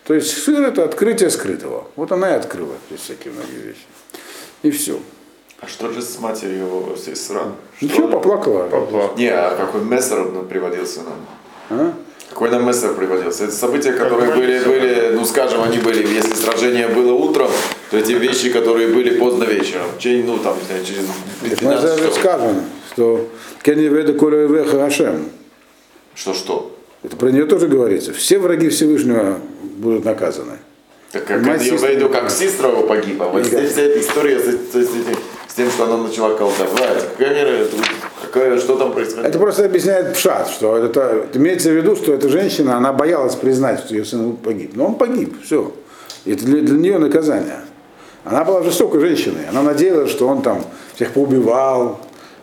То 0.05 0.15
есть 0.15 0.37
сыр 0.43 0.63
это 0.63 0.85
открытие 0.85 1.31
скрытого. 1.31 1.87
Вот 1.97 2.13
она 2.13 2.31
и 2.31 2.35
открыла 2.35 2.75
здесь 2.89 3.01
всякие 3.01 3.33
многие 3.33 3.69
вещи. 3.69 3.87
И 4.63 4.71
все. 4.71 5.01
А 5.61 5.67
что 5.67 5.91
же 5.91 6.03
с 6.03 6.19
матерью 6.19 6.59
его 6.59 6.97
сестра? 6.97 7.53
Ничего, 7.81 8.09
поплакала. 8.09 8.69
Поплакал. 8.69 9.17
Не, 9.17 9.29
а 9.29 9.57
какой 9.57 9.83
мессер 9.83 10.25
ну, 10.31 10.43
приводился 10.43 11.01
нам? 11.03 11.27
А? 11.71 11.95
Какой 12.35 12.51
нам 12.51 12.67
мессер 12.67 12.95
приводился? 12.95 13.45
Это 13.45 13.53
события, 13.53 13.93
которые 13.93 14.33
были, 14.35 14.59
были, 14.65 15.11
ну 15.15 15.25
скажем, 15.25 15.63
они 15.63 15.79
были, 15.79 16.05
если 16.13 16.35
сражение 16.35 16.89
было 16.89 17.13
утром, 17.13 17.49
то 17.93 17.97
эти 17.97 18.11
вещи, 18.11 18.51
которые 18.51 18.89
были 18.89 19.17
поздно 19.21 19.45
вечером, 19.45 19.87
течение, 19.97 20.25
ну 20.25 20.39
там, 20.39 20.57
через 20.85 21.03
Так 21.49 21.63
мы 21.63 21.69
12 21.77 21.91
же 21.91 21.97
часов. 22.09 22.15
сказано, 22.19 22.65
что 22.93 23.29
Кенни 23.63 23.83
Веда 23.87 24.15
Коля 24.15 24.47
Веха 24.49 24.85
Ашем. 24.85 25.27
Что-что? 26.17 26.77
Это 27.05 27.15
про 27.17 27.29
нее 27.31 27.47
тоже 27.47 27.69
говорится. 27.69 28.13
Все 28.13 28.41
враги 28.41 28.69
Всевышнего 28.69 29.39
будут 29.77 30.05
наказаны. 30.05 30.59
Так 31.13 31.27
как 31.27 31.41
Мать 31.41 31.63
я 31.63 31.75
сестра- 31.75 31.87
имею 31.87 31.95
в 31.95 32.01
виду, 32.01 32.09
как 32.09 32.31
сестра 32.33 32.69
его 32.69 32.83
погибла. 32.83 33.27
Вот 33.27 33.47
здесь 33.47 33.71
вся 33.71 33.83
эта 33.83 34.01
история 34.01 34.41
с, 34.41 34.47
с- 34.47 34.73
с 34.75 34.89
с 35.47 35.55
тем, 35.55 35.71
что 35.71 35.85
она 35.85 35.99
начала 35.99 36.35
колдовать. 36.35 37.05
Какая, 37.17 37.65
что 38.59 38.77
там 38.77 38.93
происходит? 38.93 39.27
Это 39.27 39.39
просто 39.39 39.65
объясняет 39.65 40.15
Пшат, 40.15 40.49
что 40.49 40.77
это, 40.77 41.27
имеется 41.35 41.71
в 41.71 41.73
виду, 41.73 41.97
что 41.97 42.13
эта 42.13 42.29
женщина, 42.29 42.77
она 42.77 42.93
боялась 42.93 43.35
признать, 43.35 43.81
что 43.81 43.95
ее 43.95 44.05
сын 44.05 44.37
погиб. 44.37 44.73
Но 44.75 44.87
он 44.87 44.95
погиб, 44.97 45.35
все. 45.43 45.73
Это 46.25 46.45
для, 46.45 46.61
для 46.61 46.79
нее 46.79 46.99
наказание. 46.99 47.61
Она 48.25 48.45
была 48.45 48.63
жестокой 48.63 49.01
женщиной. 49.01 49.47
Она 49.49 49.63
надеялась, 49.63 50.11
что 50.11 50.27
он 50.29 50.43
там 50.43 50.65
всех 50.95 51.13
поубивал, 51.13 52.01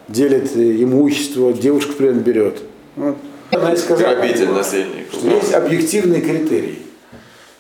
делит 0.08 0.56
имущество, 0.56 1.54
девушку 1.54 1.94
в 1.94 1.98
плен 1.98 2.20
берет. 2.20 2.60
Вот. 2.96 3.18
Она 3.52 3.74
и 3.74 3.78
сказала, 3.78 4.16
Грабитель, 4.16 4.50
насильник. 4.50 5.12
что 5.12 5.28
есть 5.28 5.54
объективный 5.54 6.22
критерий. 6.22 6.86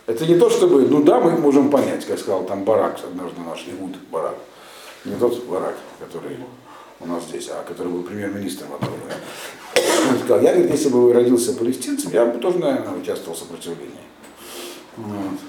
Это 0.07 0.25
не 0.25 0.35
то, 0.37 0.49
чтобы, 0.49 0.81
ну 0.81 1.03
да, 1.03 1.19
мы 1.19 1.33
их 1.33 1.39
можем 1.39 1.69
понять, 1.69 2.05
как 2.05 2.19
сказал 2.19 2.43
там 2.43 2.63
Барак, 2.63 2.97
однажды 3.03 3.41
наш 3.41 3.65
Игуд 3.67 3.95
Барак. 4.11 4.35
Не 5.05 5.15
тот 5.15 5.43
Барак, 5.45 5.75
который 5.99 6.37
у 7.03 7.07
нас 7.07 7.23
здесь, 7.25 7.49
а 7.49 7.63
который 7.67 7.91
был 7.91 8.03
премьер-министром 8.03 8.69
в. 8.69 8.83
Он 10.11 10.17
сказал, 10.19 10.41
я, 10.41 10.53
говорит, 10.53 10.71
если 10.71 10.89
бы 10.89 11.13
родился 11.13 11.53
палестинцем, 11.53 12.11
я 12.11 12.25
бы 12.25 12.39
тоже, 12.39 12.59
наверное, 12.59 12.97
участвовал 12.99 13.35
в 13.35 13.39
сопротивлении. 13.39 13.95
Вот. 14.97 15.39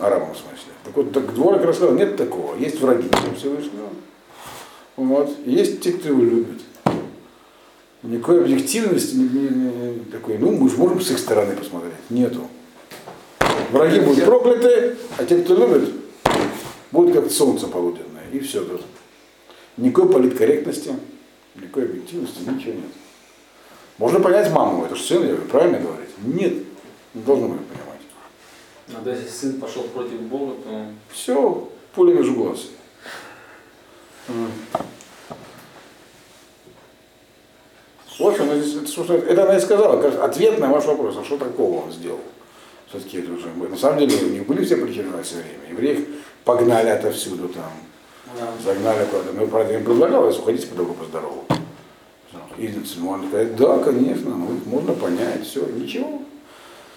Арабам 0.00 0.32
в 0.32 0.36
смысле. 0.36 0.72
Так 0.84 0.96
вот, 0.96 1.12
так 1.12 1.34
Дворок 1.34 1.62
рассказал, 1.64 1.94
нет 1.94 2.16
такого. 2.16 2.56
Есть 2.56 2.80
враги 2.80 3.08
Всевышнего. 3.36 3.88
Вот. 4.96 5.30
Есть 5.44 5.80
те, 5.80 5.92
кто 5.92 6.08
его 6.08 6.22
любит. 6.22 6.60
Никакой 8.02 8.40
объективности 8.42 9.14
не- 9.14 9.28
не- 9.28 9.94
не 9.94 10.04
такой, 10.10 10.38
ну 10.38 10.52
мы 10.52 10.70
же 10.70 10.76
можем 10.78 11.00
с 11.02 11.10
их 11.10 11.18
стороны 11.18 11.54
посмотреть. 11.54 11.92
Нету. 12.08 12.48
Враги 13.72 14.00
будут 14.00 14.24
прокляты, 14.24 14.96
а 15.18 15.24
те, 15.24 15.38
кто 15.42 15.54
любит, 15.54 15.90
будут 16.90 17.14
как 17.14 17.30
солнце 17.30 17.66
полуденное. 17.66 18.24
И 18.32 18.38
все 18.40 18.64
тут. 18.64 18.80
Никакой 19.80 20.12
политкорректности, 20.12 20.94
никакой 21.54 21.84
объективности, 21.84 22.40
ничего 22.40 22.74
нет. 22.74 22.92
Можно 23.96 24.20
понять 24.20 24.52
маму, 24.52 24.84
это 24.84 24.94
же 24.94 25.02
сын, 25.02 25.22
я 25.22 25.28
говорю, 25.28 25.48
правильно 25.48 25.78
говорить? 25.78 26.10
Нет, 26.22 26.52
не 27.14 27.22
должны 27.22 27.48
мы 27.48 27.56
понимать. 27.56 28.00
Надо, 28.88 29.12
если 29.12 29.28
сын 29.28 29.58
пошел 29.58 29.84
против 29.84 30.20
Бога, 30.20 30.52
то 30.62 30.86
Все, 31.10 31.70
пуля 31.94 32.12
между 32.12 32.34
глаз. 32.34 32.66
В 38.18 38.26
общем, 38.26 38.50
это, 38.50 38.78
это, 38.80 38.86
собственно, 38.86 39.16
это 39.16 39.44
она 39.44 39.56
и 39.56 39.60
сказала, 39.60 39.98
как 40.02 40.22
ответ 40.22 40.58
на 40.58 40.68
ваш 40.68 40.84
вопрос, 40.84 41.16
а 41.18 41.24
что 41.24 41.38
такого 41.38 41.84
он 41.84 41.92
сделал? 41.92 42.20
Все-таки 42.90 43.20
это 43.20 43.32
уже, 43.32 43.48
на 43.48 43.78
самом 43.78 44.00
деле, 44.00 44.26
у 44.26 44.28
них 44.28 44.46
были 44.46 44.62
все 44.62 44.76
причины 44.76 45.08
на 45.08 45.22
все 45.22 45.36
время. 45.36 45.70
Евреев 45.70 46.06
погнали 46.44 46.90
отовсюду 46.90 47.48
там, 47.48 47.72
загнали 48.62 49.04
куда-то. 49.06 49.32
Ну, 49.34 49.46
правда, 49.46 49.74
им 49.74 49.84
предлагалось, 49.84 50.38
уходите 50.38 50.66
по 50.68 50.84
по 50.84 51.04
здорову. 51.04 51.44
И 52.58 52.74
он 53.06 53.30
говорит, 53.30 53.56
да, 53.56 53.78
конечно, 53.78 54.30
ну, 54.30 54.60
можно 54.66 54.92
понять, 54.92 55.46
все, 55.46 55.64
ничего. 55.66 56.22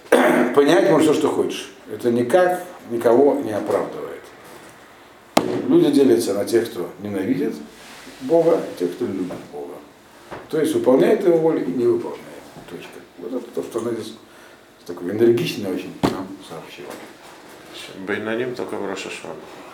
Понять 0.56 0.90
можно 0.90 1.12
все, 1.12 1.20
что 1.20 1.30
хочешь. 1.30 1.72
Это 1.92 2.12
никак 2.12 2.64
никого 2.90 3.36
не 3.36 3.52
оправдывает. 3.52 4.22
Люди 5.68 5.92
делятся 5.92 6.34
на 6.34 6.46
тех, 6.46 6.70
кто 6.70 6.90
ненавидит 7.02 7.56
Бога, 8.22 8.60
и 8.76 8.80
тех, 8.80 8.94
кто 8.94 9.06
любит 9.06 9.34
Бога. 9.52 9.76
То 10.50 10.60
есть 10.60 10.74
выполняет 10.74 11.26
его 11.26 11.38
волю 11.38 11.66
и 11.66 11.72
не 11.72 11.86
выполняет. 11.86 12.22
Точка. 12.70 13.00
Вот 13.20 13.34
это 13.34 13.46
то, 13.56 13.64
что 13.64 13.80
она 13.80 13.92
здесь 13.92 14.16
такой 14.86 15.12
энергично 15.12 15.70
очень 15.70 15.94
нам 16.04 16.28
сообщила. 16.48 16.92
Бейнаним 18.06 18.56
только 18.56 18.76
в 18.76 18.86
Рошашон. 18.86 19.32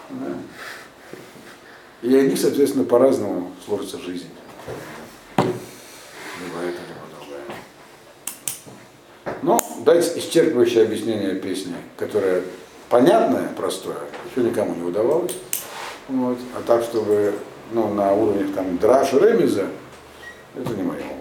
Да. 0.09 0.37
И 2.01 2.15
они, 2.15 2.35
соответственно, 2.35 2.85
по-разному 2.85 3.51
сложится 3.65 3.99
жизнь. 3.99 4.29
Либо 5.37 6.59
это, 6.61 6.79
либо 6.87 7.01
другое. 7.17 7.41
Но 9.41 9.61
ну, 9.77 9.83
дать 9.83 10.17
исчерпывающее 10.17 10.83
объяснение 10.83 11.35
песни, 11.35 11.75
которая 11.97 12.43
понятная, 12.87 13.49
простое, 13.49 13.97
еще 14.31 14.47
никому 14.47 14.75
не 14.75 14.83
удавалось. 14.83 15.35
Вот. 16.07 16.37
А 16.57 16.61
так, 16.65 16.83
чтобы 16.83 17.33
ну, 17.71 17.93
на 17.93 18.13
уровне 18.13 18.51
там 18.53 18.77
Драша 18.77 19.17
Ремиза, 19.19 19.67
это 20.55 20.73
не 20.73 20.83
моя 20.83 21.03
область. 21.03 21.19